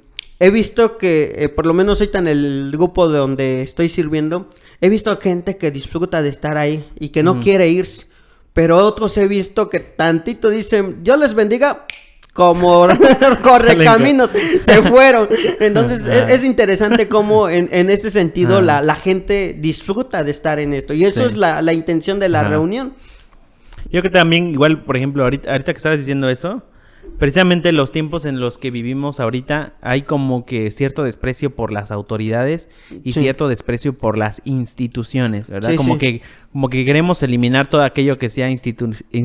he 0.45 0.49
visto 0.51 0.97
que, 0.97 1.36
eh, 1.38 1.49
por 1.49 1.65
lo 1.65 1.73
menos 1.73 1.99
ahorita 2.01 2.19
en 2.19 2.27
el 2.27 2.69
grupo 2.71 3.08
de 3.10 3.17
donde 3.19 3.62
estoy 3.63 3.89
sirviendo, 3.89 4.49
he 4.82 4.89
visto 4.89 5.15
gente 5.17 5.58
que 5.58 5.71
disfruta 5.71 6.21
de 6.21 6.29
estar 6.29 6.58
ahí 6.58 6.86
y 6.99 7.10
que 7.10 7.23
no 7.23 7.39
quiere 7.39 7.69
irse. 7.69 8.08
Pero 8.53 8.77
otros 8.77 9.17
he 9.17 9.27
visto 9.27 9.69
que 9.69 9.79
tantito 9.79 10.49
dicen, 10.49 11.03
Dios 11.03 11.17
les 11.19 11.34
bendiga, 11.34 11.86
como 12.34 12.88
correcaminos, 13.43 14.32
se 14.60 14.82
fueron. 14.84 15.27
Entonces 15.60 16.06
es, 16.06 16.32
es 16.32 16.43
interesante 16.43 17.08
cómo 17.08 17.49
en, 17.49 17.69
en 17.71 17.89
este 17.89 18.12
sentido 18.12 18.58
Ajá. 18.58 18.65
la, 18.65 18.82
la 18.82 18.95
gente 18.95 19.56
disfruta 19.60 20.23
de 20.23 20.32
estar 20.32 20.60
en 20.60 20.73
esto. 20.73 20.93
Y 20.93 21.06
eso 21.06 21.21
Sí. 21.21 21.27
es 21.32 21.36
la, 21.38 21.62
la 21.62 21.73
intención 21.73 22.19
de 22.19 22.29
la 22.29 22.41
Ajá. 22.41 22.49
reunión. 22.49 22.93
Yo 23.86 24.01
creo 24.01 24.03
que 24.03 24.10
también, 24.10 24.47
igual, 24.49 24.84
por 24.84 24.97
ejemplo, 24.97 25.23
ahorita, 25.23 25.51
ahorita 25.51 25.73
que 25.73 25.77
estabas 25.77 25.99
diciendo 25.99 26.29
eso, 26.29 26.63
precisamente 27.20 27.72
los 27.72 27.92
tiempos 27.92 28.26
en 28.26 28.39
los 28.39 28.58
que 28.58 28.72
vivimos 28.72 29.20
ahorita, 29.20 29.74
hay 29.82 30.02
como 30.02 30.46
que 30.46 30.70
cierto 30.72 31.04
desprecio 31.04 31.56
por 31.56 31.72
las 31.72 31.92
autoridades 31.92 32.70
y 33.04 33.13
Sí. 33.13 33.20
cierto 33.22 33.48
desprecio 33.48 33.98
por 33.98 34.18
las 34.18 34.42
instituciones, 34.46 35.50
¿verdad? 35.50 35.72
Sí, 35.72 35.76
como 35.78 35.94
sí. 35.94 36.00
que 36.00 36.22
como 36.52 36.70
que 36.70 36.86
queremos 36.86 37.24
eliminar 37.24 37.66
todo 37.66 37.82
aquello 37.82 38.20
que 38.20 38.30
sea 38.30 38.48
institu- 38.48 39.04
Institucionalizado. 39.12 39.24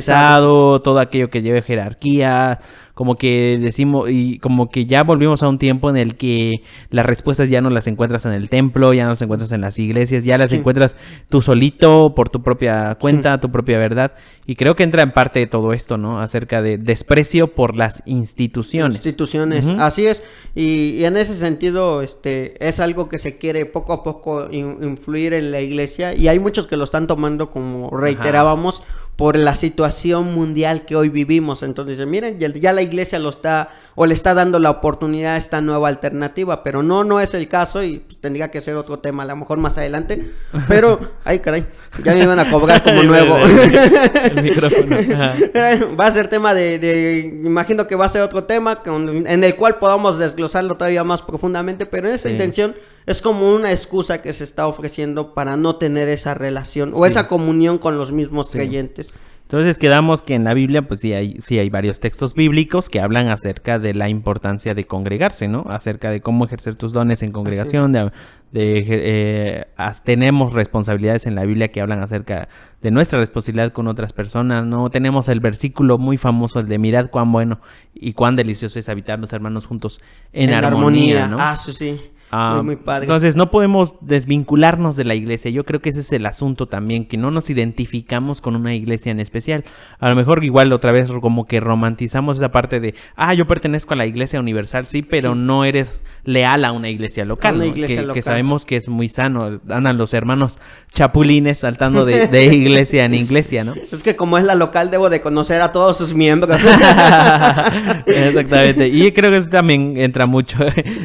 institucionalizado, 0.00 0.82
todo 0.82 0.98
aquello 0.98 1.30
que 1.30 1.40
lleve 1.42 1.62
jerarquía, 1.62 2.58
Como 2.94 3.16
que 3.16 3.58
decimos, 3.60 4.10
y 4.10 4.38
como 4.38 4.68
que 4.68 4.86
ya 4.86 5.02
volvimos 5.02 5.42
a 5.42 5.48
un 5.48 5.58
tiempo 5.58 5.88
en 5.88 5.96
el 5.96 6.16
que 6.16 6.62
las 6.90 7.06
respuestas 7.06 7.48
ya 7.48 7.60
no 7.62 7.70
las 7.70 7.86
encuentras 7.86 8.26
en 8.26 8.32
el 8.32 8.50
templo, 8.50 8.92
ya 8.92 9.04
no 9.04 9.10
las 9.10 9.22
encuentras 9.22 9.50
en 9.52 9.62
las 9.62 9.78
iglesias, 9.78 10.24
ya 10.24 10.36
las 10.36 10.52
encuentras 10.52 10.96
tú 11.28 11.40
solito, 11.40 12.14
por 12.14 12.28
tu 12.28 12.42
propia 12.42 12.96
cuenta, 13.00 13.40
tu 13.40 13.50
propia 13.50 13.78
verdad. 13.78 14.14
Y 14.46 14.56
creo 14.56 14.76
que 14.76 14.82
entra 14.82 15.02
en 15.02 15.12
parte 15.12 15.38
de 15.38 15.46
todo 15.46 15.72
esto, 15.72 15.98
¿no? 15.98 16.20
Acerca 16.20 16.60
de 16.60 16.76
desprecio 16.76 17.54
por 17.54 17.76
las 17.76 18.02
instituciones. 18.06 18.96
Instituciones, 18.96 19.64
así 19.78 20.06
es. 20.06 20.22
Y, 20.54 21.04
en 21.04 21.16
ese 21.16 21.34
sentido, 21.34 22.02
este, 22.02 22.56
es 22.66 22.80
algo 22.80 23.08
que 23.08 23.18
se 23.18 23.38
quiere 23.38 23.66
poco 23.66 23.92
a 23.92 24.02
poco 24.02 24.48
influir 24.50 25.32
en 25.32 25.52
la 25.52 25.60
iglesia. 25.60 26.14
Y 26.14 26.28
hay 26.28 26.38
muchos 26.38 26.66
que 26.66 26.76
lo 26.76 26.84
están 26.84 27.06
tomando, 27.06 27.50
como 27.50 27.90
reiterábamos, 27.90 28.82
por 29.22 29.38
la 29.38 29.54
situación 29.54 30.34
mundial 30.34 30.84
que 30.84 30.96
hoy 30.96 31.08
vivimos. 31.08 31.62
Entonces, 31.62 32.04
miren, 32.08 32.40
ya 32.40 32.72
la 32.72 32.82
iglesia 32.82 33.20
lo 33.20 33.28
está 33.28 33.68
o 33.94 34.04
le 34.04 34.14
está 34.14 34.34
dando 34.34 34.58
la 34.58 34.68
oportunidad 34.70 35.34
a 35.34 35.36
esta 35.36 35.60
nueva 35.60 35.86
alternativa, 35.86 36.64
pero 36.64 36.82
no, 36.82 37.04
no 37.04 37.20
es 37.20 37.32
el 37.34 37.46
caso 37.46 37.84
y 37.84 38.00
pues, 38.00 38.20
tendría 38.20 38.50
que 38.50 38.60
ser 38.60 38.74
otro 38.74 38.98
tema, 38.98 39.22
a 39.22 39.26
lo 39.26 39.36
mejor 39.36 39.58
más 39.58 39.78
adelante. 39.78 40.32
Pero, 40.66 40.98
ay, 41.24 41.38
caray, 41.38 41.66
ya 42.02 42.14
me 42.14 42.24
iban 42.24 42.40
a 42.40 42.50
cobrar 42.50 42.82
como 42.82 43.04
nuevo. 43.04 43.36
el 43.36 44.42
micrófono. 44.42 44.96
va 46.00 46.06
a 46.06 46.10
ser 46.10 46.26
tema 46.26 46.52
de, 46.52 47.40
imagino 47.44 47.86
que 47.86 47.94
va 47.94 48.06
a 48.06 48.08
ser 48.08 48.22
otro 48.22 48.42
tema 48.42 48.82
en 48.84 49.44
el 49.44 49.54
cual 49.54 49.76
podamos 49.76 50.18
desglosarlo 50.18 50.74
todavía 50.74 51.04
más 51.04 51.22
profundamente, 51.22 51.86
pero 51.86 52.08
en 52.08 52.16
esa 52.16 52.28
intención 52.28 52.74
es 53.06 53.22
como 53.22 53.54
una 53.54 53.70
excusa 53.70 54.22
que 54.22 54.32
se 54.32 54.44
está 54.44 54.66
ofreciendo 54.66 55.34
para 55.34 55.56
no 55.56 55.76
tener 55.76 56.08
esa 56.08 56.34
relación 56.34 56.92
o 56.94 57.06
esa 57.06 57.28
comunión 57.28 57.78
con 57.78 57.96
los 57.96 58.12
mismos 58.12 58.50
creyentes. 58.50 59.12
Entonces 59.52 59.76
quedamos 59.76 60.22
que 60.22 60.34
en 60.34 60.44
la 60.44 60.54
Biblia, 60.54 60.80
pues 60.80 61.00
sí 61.00 61.12
hay, 61.12 61.38
sí 61.42 61.58
hay 61.58 61.68
varios 61.68 62.00
textos 62.00 62.32
bíblicos 62.32 62.88
que 62.88 63.00
hablan 63.00 63.28
acerca 63.28 63.78
de 63.78 63.92
la 63.92 64.08
importancia 64.08 64.74
de 64.74 64.86
congregarse, 64.86 65.46
¿no? 65.46 65.66
Acerca 65.68 66.10
de 66.10 66.22
cómo 66.22 66.46
ejercer 66.46 66.76
tus 66.76 66.94
dones 66.94 67.22
en 67.22 67.32
congregación, 67.32 67.92
de, 67.92 68.10
eh, 68.54 69.66
tenemos 70.04 70.54
responsabilidades 70.54 71.26
en 71.26 71.34
la 71.34 71.44
Biblia 71.44 71.68
que 71.68 71.82
hablan 71.82 72.02
acerca 72.02 72.48
de 72.80 72.90
nuestra 72.90 73.18
responsabilidad 73.18 73.74
con 73.74 73.88
otras 73.88 74.14
personas, 74.14 74.64
¿no? 74.64 74.88
Tenemos 74.88 75.28
el 75.28 75.40
versículo 75.40 75.98
muy 75.98 76.16
famoso, 76.16 76.60
el 76.60 76.66
de 76.66 76.78
mirad 76.78 77.10
cuán 77.10 77.30
bueno 77.30 77.60
y 77.92 78.14
cuán 78.14 78.36
delicioso 78.36 78.78
es 78.78 78.88
habitar 78.88 79.18
los 79.18 79.34
hermanos 79.34 79.66
juntos 79.66 80.00
en, 80.32 80.54
armonía, 80.54 81.28
¿no? 81.28 81.36
Ah, 81.38 81.58
sí, 81.58 81.72
sí. 81.72 82.00
Ah, 82.34 82.62
entonces 83.02 83.36
no 83.36 83.50
podemos 83.50 83.94
desvincularnos 84.00 84.96
de 84.96 85.04
la 85.04 85.14
iglesia. 85.14 85.50
Yo 85.50 85.66
creo 85.66 85.82
que 85.82 85.90
ese 85.90 86.00
es 86.00 86.12
el 86.12 86.24
asunto 86.24 86.66
también, 86.66 87.04
que 87.04 87.18
no 87.18 87.30
nos 87.30 87.50
identificamos 87.50 88.40
con 88.40 88.56
una 88.56 88.74
iglesia 88.74 89.12
en 89.12 89.20
especial. 89.20 89.64
A 89.98 90.08
lo 90.08 90.16
mejor 90.16 90.42
igual 90.42 90.72
otra 90.72 90.92
vez 90.92 91.10
como 91.20 91.46
que 91.46 91.60
romantizamos 91.60 92.38
esa 92.38 92.50
parte 92.50 92.80
de, 92.80 92.94
ah, 93.16 93.34
yo 93.34 93.46
pertenezco 93.46 93.92
a 93.92 93.98
la 93.98 94.06
iglesia 94.06 94.40
universal, 94.40 94.86
sí, 94.86 95.02
pero 95.02 95.34
no 95.34 95.66
eres 95.66 96.02
leal 96.24 96.64
a 96.64 96.72
una 96.72 96.88
iglesia 96.88 97.26
local. 97.26 97.56
Una 97.56 97.66
iglesia 97.66 97.96
que, 97.96 98.02
local. 98.02 98.14
que, 98.14 98.22
sabemos 98.22 98.64
que 98.64 98.76
es 98.76 98.88
muy 98.88 99.10
sano. 99.10 99.60
Andan 99.68 99.98
los 99.98 100.14
hermanos 100.14 100.58
chapulines 100.90 101.58
saltando 101.58 102.06
de, 102.06 102.28
de, 102.28 102.46
iglesia 102.54 103.04
en 103.04 103.12
iglesia, 103.14 103.62
¿no? 103.62 103.74
Es 103.92 104.02
que 104.02 104.16
como 104.16 104.38
es 104.38 104.44
la 104.44 104.54
local 104.54 104.90
debo 104.90 105.10
de 105.10 105.20
conocer 105.20 105.60
a 105.60 105.72
todos 105.72 105.98
sus 105.98 106.14
miembros. 106.14 106.58
Exactamente. 108.06 108.88
Y 108.88 109.12
creo 109.12 109.30
que 109.30 109.36
eso 109.36 109.50
también 109.50 109.98
entra 109.98 110.24
mucho 110.24 110.58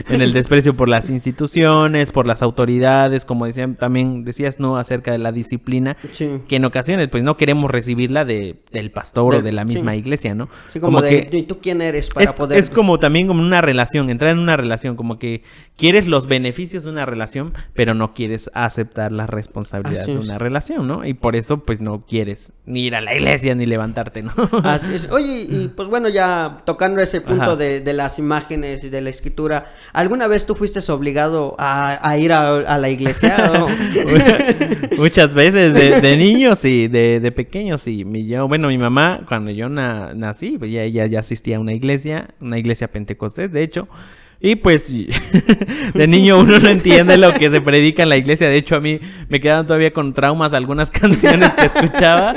en 0.10 0.22
el 0.22 0.32
desprecio 0.32 0.74
por 0.74 0.88
las 0.88 1.10
instituciones, 1.18 2.12
por 2.12 2.26
las 2.26 2.42
autoridades, 2.42 3.26
como 3.26 3.46
decían, 3.46 3.76
también 3.76 4.24
decías, 4.24 4.60
¿no? 4.60 4.78
Acerca 4.78 5.12
de 5.12 5.18
la 5.18 5.34
disciplina, 5.34 5.98
que 6.48 6.56
en 6.56 6.66
ocasiones 6.66 7.10
pues 7.10 7.24
no 7.24 7.36
queremos 7.36 7.70
recibirla 7.70 8.24
de, 8.24 8.56
del 8.72 8.92
pastor 8.92 9.36
o 9.36 9.42
de 9.42 9.52
la 9.52 9.66
misma 9.66 9.96
iglesia, 9.96 10.34
¿no? 10.34 10.48
Sí, 10.72 10.80
como, 10.80 11.02
de, 11.02 11.28
que, 11.30 11.44
¿tú 11.44 11.60
quién 11.60 11.82
eres 11.82 12.10
para 12.10 12.26
es, 12.26 12.34
poder...? 12.34 12.58
Es 12.58 12.70
como 12.70 13.00
también 13.00 13.28
como 13.28 13.42
una 13.42 13.62
relación, 13.62 14.10
entrar 14.10 14.32
en 14.32 14.40
una 14.40 14.56
relación, 14.56 14.96
como 14.96 15.20
que 15.20 15.44
quieres 15.76 16.08
los 16.08 16.28
beneficios 16.28 16.86
de 16.86 16.92
una 16.92 17.06
relación, 17.06 17.54
pero 17.74 17.94
no 17.94 18.14
quieres 18.14 18.50
aceptar 18.54 19.12
las 19.12 19.30
responsabilidades 19.30 20.08
de 20.08 20.18
una 20.18 20.38
relación, 20.38 20.88
¿no? 20.88 21.06
Y 21.06 21.14
por 21.14 21.36
eso 21.36 21.60
pues 21.60 21.82
no 21.82 22.06
quieres 22.08 22.54
ni 22.66 22.86
ir 22.86 22.96
a 22.96 23.02
la 23.02 23.14
iglesia 23.14 23.56
ni 23.56 23.66
levantarte, 23.66 24.24
¿no? 24.24 24.32
Así 24.64 24.88
es. 24.94 25.10
Oye, 25.12 25.46
y 25.50 25.68
pues 25.76 25.90
bueno, 25.90 26.08
ya 26.08 26.58
tocando 26.66 27.02
ese 27.02 27.20
punto 27.20 27.58
de, 27.58 27.82
de, 27.82 27.94
las 27.94 28.20
imágenes 28.20 28.84
y 28.84 28.90
de 28.90 29.02
la 29.02 29.10
escritura, 29.10 29.74
¿alguna 29.92 30.28
vez 30.28 30.46
tú 30.46 30.56
fuiste 30.56 30.78
obligado 30.92 31.07
obligado 31.08 31.56
a, 31.58 32.18
ir 32.18 32.34
a, 32.34 32.78
la 32.78 32.90
iglesia? 32.90 33.66
Muchas 34.98 35.34
veces, 35.34 35.74
de, 35.74 36.18
niños 36.18 36.66
y 36.66 36.88
de, 36.88 37.32
pequeños. 37.32 37.88
Y 37.88 38.04
mi, 38.04 38.28
yo, 38.28 38.48
bueno, 38.48 38.68
mi 38.68 38.78
mamá, 38.78 39.22
cuando 39.28 39.52
yo 39.52 39.70
nací, 39.70 40.58
pues 40.58 40.72
ya, 40.72 40.84
ella 40.84 41.06
ya 41.06 41.20
asistía 41.20 41.58
a 41.58 41.60
una 41.60 41.74
iglesia, 41.74 42.30
una 42.42 42.58
iglesia 42.58 42.92
pentecostés, 42.92 43.52
de 43.52 43.64
hecho. 43.64 43.88
Y 44.40 44.56
pues 44.56 44.86
de 45.94 46.08
niño 46.08 46.40
uno 46.40 46.60
no 46.60 46.70
entiende 46.70 47.18
lo 47.18 47.34
que 47.34 47.50
se 47.50 47.62
predica 47.62 48.04
en 48.04 48.10
la 48.10 48.18
iglesia. 48.18 48.50
De 48.50 48.58
hecho, 48.58 48.76
a 48.76 48.80
mí 48.80 49.00
me 49.30 49.40
quedan 49.40 49.66
todavía 49.66 49.92
con 49.92 50.14
traumas 50.14 50.54
algunas 50.54 50.92
canciones 50.92 51.56
que 51.56 51.66
escuchaba, 51.66 52.36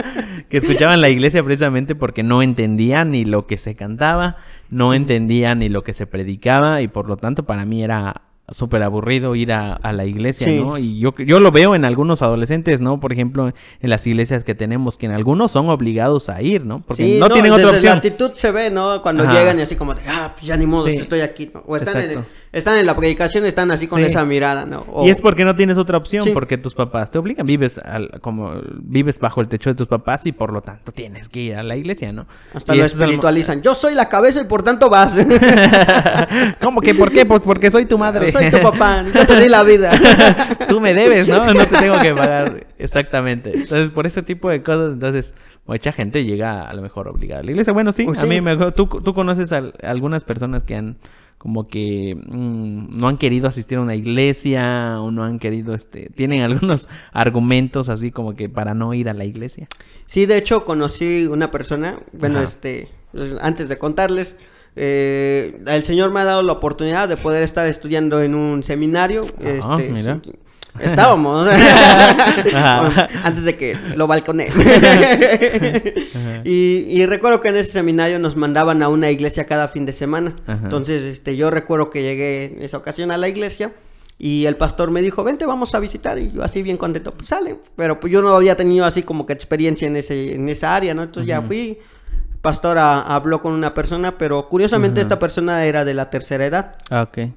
que 0.48 0.56
escuchaba 0.56 0.94
en 0.94 1.00
la 1.00 1.10
iglesia 1.10 1.42
precisamente 1.42 1.94
porque 1.94 2.22
no 2.22 2.42
entendía 2.42 3.04
ni 3.04 3.24
lo 3.24 3.46
que 3.46 3.58
se 3.58 3.74
cantaba, 3.74 4.36
no 4.70 4.94
entendía 4.94 5.54
ni 5.54 5.68
lo 5.68 5.84
que 5.84 5.92
se 5.92 6.06
predicaba 6.06 6.80
y 6.80 6.88
por 6.88 7.06
lo 7.06 7.16
tanto 7.16 7.44
para 7.44 7.66
mí 7.66 7.82
era 7.82 8.22
súper 8.50 8.82
aburrido 8.82 9.34
ir 9.34 9.52
a, 9.52 9.78
la 9.92 10.04
iglesia, 10.04 10.46
¿no? 10.52 10.78
Y 10.78 10.98
yo, 10.98 11.14
yo 11.16 11.40
lo 11.40 11.50
veo 11.50 11.74
en 11.74 11.84
algunos 11.84 12.22
adolescentes, 12.22 12.80
¿no? 12.80 13.00
Por 13.00 13.12
ejemplo, 13.12 13.52
en 13.80 13.90
las 13.90 14.06
iglesias 14.06 14.44
que 14.44 14.54
tenemos, 14.54 14.98
que 14.98 15.06
en 15.06 15.12
algunos 15.12 15.52
son 15.52 15.68
obligados 15.68 16.28
a 16.28 16.42
ir, 16.42 16.64
¿no? 16.64 16.82
Porque 16.86 17.18
no, 17.18 17.28
tienen 17.28 17.52
otra 17.52 17.70
opción. 17.70 17.84
La 17.84 17.94
actitud 17.94 18.32
se 18.34 18.50
ve, 18.50 18.70
¿no? 18.70 19.02
Cuando 19.02 19.24
llegan 19.24 19.58
y 19.58 19.62
así 19.62 19.76
como 19.76 19.94
de, 19.94 20.02
ah, 20.08 20.32
pues 20.34 20.46
ya 20.46 20.56
ni 20.56 20.66
modo, 20.66 20.86
estoy 20.88 21.20
aquí, 21.20 21.50
O 21.66 21.76
están 21.76 22.00
en, 22.00 22.24
están 22.52 22.78
en 22.78 22.86
la 22.86 22.96
predicación, 22.96 23.44
están 23.44 23.70
así 23.70 23.86
con 23.86 24.02
esa 24.02 24.24
mirada, 24.24 24.66
¿no? 24.66 24.84
Y 25.04 25.10
es 25.10 25.20
porque 25.20 25.44
no 25.44 25.54
tienes 25.54 25.78
otra 25.78 25.98
opción, 25.98 26.30
porque 26.32 26.58
tus 26.58 26.74
papás 26.74 27.10
te 27.10 27.18
obligan, 27.18 27.46
vives 27.46 27.78
al, 27.78 28.20
como 28.20 28.60
vives 28.80 29.20
bajo 29.20 29.40
el 29.40 29.48
techo 29.48 29.70
de 29.70 29.76
tus 29.76 29.86
papás 29.86 30.26
y 30.26 30.32
por 30.32 30.52
lo 30.52 30.60
tanto 30.60 30.90
tienes 30.90 31.28
que 31.28 31.40
ir 31.40 31.54
a 31.54 31.62
la 31.62 31.76
iglesia, 31.76 32.12
¿no? 32.12 32.26
Hasta 32.52 32.74
lo 32.74 32.84
espiritualizan. 32.84 33.62
Yo 33.62 33.74
soy 33.74 33.94
la 33.94 34.08
cabeza 34.08 34.40
y 34.40 34.44
por 34.44 34.64
tanto 34.64 34.90
vas. 34.90 35.14
¿Cómo 36.60 36.80
que 36.80 36.94
por 36.94 37.12
qué? 37.12 37.24
Pues 37.24 37.42
porque 37.42 37.70
soy 37.70 37.86
tu 37.86 37.98
madre. 37.98 38.32
Soy 38.32 38.50
tu 38.50 38.60
papá, 38.60 39.04
yo 39.14 39.26
te 39.26 39.40
di 39.40 39.48
la 39.48 39.62
vida. 39.62 39.92
Tú 40.68 40.80
me 40.80 40.92
debes, 40.92 41.28
¿no? 41.28 41.54
No 41.54 41.66
te 41.66 41.76
tengo 41.76 42.00
que 42.00 42.14
pagar. 42.14 42.66
Exactamente. 42.78 43.52
Entonces, 43.54 43.90
por 43.90 44.06
ese 44.06 44.22
tipo 44.22 44.50
de 44.50 44.62
cosas, 44.62 44.92
entonces 44.94 45.34
mucha 45.66 45.92
gente 45.92 46.24
llega 46.24 46.68
a 46.68 46.74
lo 46.74 46.82
mejor 46.82 47.06
obligada 47.06 47.42
a 47.42 47.44
la 47.44 47.50
iglesia. 47.52 47.72
Bueno, 47.72 47.92
sí, 47.92 48.06
a 48.18 48.24
mí 48.24 48.40
me 48.40 48.56
tú, 48.72 48.86
tú 48.86 49.14
conoces 49.14 49.52
a 49.52 49.62
algunas 49.82 50.24
personas 50.24 50.64
que 50.64 50.74
han 50.74 50.96
como 51.40 51.68
que 51.68 52.18
mm, 52.22 52.98
no 52.98 53.08
han 53.08 53.16
querido 53.16 53.48
asistir 53.48 53.78
a 53.78 53.80
una 53.80 53.94
iglesia 53.94 55.00
o 55.00 55.10
no 55.10 55.24
han 55.24 55.38
querido, 55.38 55.72
este, 55.72 56.10
tienen 56.14 56.42
algunos 56.42 56.86
argumentos 57.12 57.88
así 57.88 58.10
como 58.10 58.36
que 58.36 58.50
para 58.50 58.74
no 58.74 58.92
ir 58.92 59.08
a 59.08 59.14
la 59.14 59.24
iglesia. 59.24 59.66
Sí, 60.04 60.26
de 60.26 60.36
hecho 60.36 60.66
conocí 60.66 61.26
una 61.26 61.50
persona, 61.50 61.98
bueno, 62.12 62.42
este, 62.42 62.90
pues, 63.12 63.32
antes 63.40 63.70
de 63.70 63.78
contarles, 63.78 64.36
eh, 64.76 65.62
el 65.66 65.82
Señor 65.84 66.10
me 66.10 66.20
ha 66.20 66.24
dado 66.24 66.42
la 66.42 66.52
oportunidad 66.52 67.08
de 67.08 67.16
poder 67.16 67.42
estar 67.42 67.66
estudiando 67.66 68.20
en 68.20 68.34
un 68.34 68.62
seminario. 68.62 69.22
este, 69.40 69.88
mira. 69.90 70.20
Estábamos. 70.78 71.48
antes 73.24 73.44
de 73.44 73.56
que 73.56 73.74
lo 73.96 74.06
balconé. 74.06 74.48
y, 76.44 77.04
recuerdo 77.06 77.40
que 77.40 77.48
en 77.48 77.56
ese 77.56 77.72
seminario 77.72 78.18
nos 78.18 78.36
mandaban 78.36 78.82
a 78.82 78.88
una 78.88 79.10
iglesia 79.10 79.44
cada 79.44 79.68
fin 79.68 79.86
de 79.86 79.92
semana. 79.92 80.34
Entonces, 80.46 81.02
este, 81.02 81.36
yo 81.36 81.50
recuerdo 81.50 81.90
que 81.90 82.02
llegué 82.02 82.56
en 82.56 82.62
esa 82.62 82.76
ocasión 82.76 83.10
a 83.10 83.16
la 83.16 83.28
iglesia. 83.28 83.72
Y 84.22 84.44
el 84.44 84.56
pastor 84.56 84.90
me 84.90 85.00
dijo, 85.00 85.24
vente, 85.24 85.46
vamos 85.46 85.74
a 85.74 85.78
visitar. 85.78 86.18
Y 86.18 86.30
yo 86.30 86.44
así 86.44 86.62
bien 86.62 86.76
contento, 86.76 87.14
pues 87.14 87.28
sale. 87.28 87.56
Pero 87.74 87.98
pues 87.98 88.12
yo 88.12 88.20
no 88.20 88.36
había 88.36 88.54
tenido 88.54 88.84
así 88.84 89.02
como 89.02 89.24
que 89.24 89.32
experiencia 89.32 89.88
en, 89.88 89.96
ese, 89.96 90.34
en 90.34 90.46
esa 90.50 90.76
área, 90.76 90.92
¿no? 90.92 91.02
Entonces 91.02 91.26
ya 91.26 91.40
fui. 91.40 91.78
Pastor 92.42 92.78
habló 92.78 93.40
con 93.40 93.52
una 93.52 93.72
persona, 93.72 94.18
pero 94.18 94.48
curiosamente 94.48 95.00
esta 95.00 95.18
persona 95.18 95.64
era 95.64 95.86
de 95.86 95.94
la 95.94 96.10
tercera 96.10 96.44
edad. 96.44 96.74
Ah, 96.90 97.02
ok. 97.02 97.30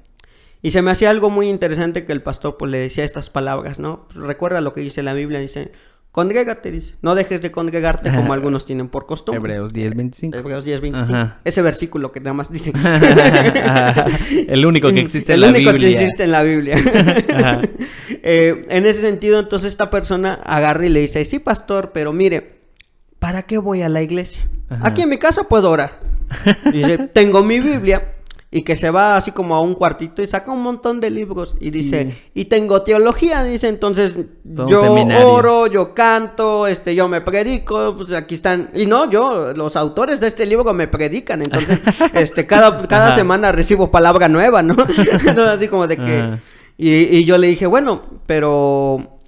Y 0.64 0.70
se 0.70 0.80
me 0.80 0.90
hacía 0.90 1.10
algo 1.10 1.28
muy 1.28 1.50
interesante 1.50 2.06
que 2.06 2.12
el 2.12 2.22
pastor 2.22 2.56
pues 2.56 2.72
le 2.72 2.78
decía 2.78 3.04
estas 3.04 3.28
palabras, 3.28 3.78
¿no? 3.78 4.06
Pues, 4.08 4.26
recuerda 4.26 4.62
lo 4.62 4.72
que 4.72 4.80
dice 4.80 5.02
la 5.02 5.12
Biblia, 5.12 5.38
dice, 5.38 5.72
congrégate, 6.10 6.70
dice, 6.70 6.94
no 7.02 7.14
dejes 7.14 7.42
de 7.42 7.52
congregarte 7.52 8.10
como 8.10 8.32
algunos 8.32 8.64
tienen 8.64 8.88
por 8.88 9.04
costumbre. 9.04 9.56
Hebreos 9.56 9.74
10.25. 9.74 10.38
Hebreos 10.38 10.66
10.25. 10.66 11.34
Ese 11.44 11.60
versículo 11.60 12.12
que 12.12 12.20
nada 12.20 12.32
más 12.32 12.50
dice. 12.50 12.72
el 14.48 14.64
único 14.64 14.90
que 14.90 15.00
existe 15.00 15.34
en 15.34 15.42
la 15.42 15.48
Biblia. 15.48 15.70
El 15.70 15.76
único 15.76 15.84
que 15.84 15.92
existe 15.92 16.24
en 16.24 16.32
la 16.32 16.42
Biblia. 16.42 16.76
Eh, 18.26 18.64
en 18.70 18.86
ese 18.86 19.02
sentido, 19.02 19.38
entonces 19.38 19.70
esta 19.72 19.90
persona 19.90 20.40
agarra 20.46 20.86
y 20.86 20.88
le 20.88 21.00
dice, 21.00 21.22
sí, 21.26 21.40
pastor, 21.40 21.90
pero 21.92 22.14
mire, 22.14 22.60
¿para 23.18 23.42
qué 23.42 23.58
voy 23.58 23.82
a 23.82 23.90
la 23.90 24.00
iglesia? 24.00 24.48
Aquí 24.80 25.02
en 25.02 25.10
mi 25.10 25.18
casa 25.18 25.42
puedo 25.44 25.70
orar. 25.70 26.00
Dice, 26.72 26.96
tengo 27.12 27.42
mi 27.42 27.60
Biblia 27.60 28.14
y 28.56 28.62
que 28.62 28.76
se 28.76 28.88
va 28.90 29.16
así 29.16 29.32
como 29.32 29.56
a 29.56 29.60
un 29.60 29.74
cuartito 29.74 30.22
y 30.22 30.28
saca 30.28 30.52
un 30.52 30.62
montón 30.62 31.00
de 31.00 31.10
libros 31.10 31.56
y 31.60 31.70
dice, 31.70 32.16
y 32.34 32.44
tengo 32.44 32.82
teología, 32.82 33.42
dice, 33.42 33.66
entonces 33.68 34.12
Todo 34.54 34.68
yo 34.68 34.80
seminario. 34.84 35.28
oro, 35.28 35.66
yo 35.66 35.92
canto, 35.92 36.68
este, 36.68 36.94
yo 36.94 37.08
me 37.08 37.20
predico, 37.20 37.96
pues 37.96 38.12
aquí 38.12 38.36
están, 38.36 38.70
y 38.72 38.86
no, 38.86 39.10
yo, 39.10 39.52
los 39.54 39.74
autores 39.74 40.20
de 40.20 40.28
este 40.28 40.46
libro 40.46 40.72
me 40.72 40.86
predican, 40.86 41.42
entonces, 41.42 41.80
este, 42.14 42.46
cada, 42.46 42.86
cada 42.86 43.08
Ajá. 43.08 43.16
semana 43.16 43.50
recibo 43.50 43.90
palabra 43.90 44.28
nueva, 44.28 44.62
¿no? 44.62 44.76
No, 45.34 45.42
así 45.42 45.66
como 45.66 45.88
de 45.88 45.96
que, 45.96 46.38
y, 46.78 46.92
y 46.94 47.24
yo 47.24 47.38
le 47.38 47.48
dije, 47.48 47.66
bueno, 47.66 48.02
pero 48.26 49.18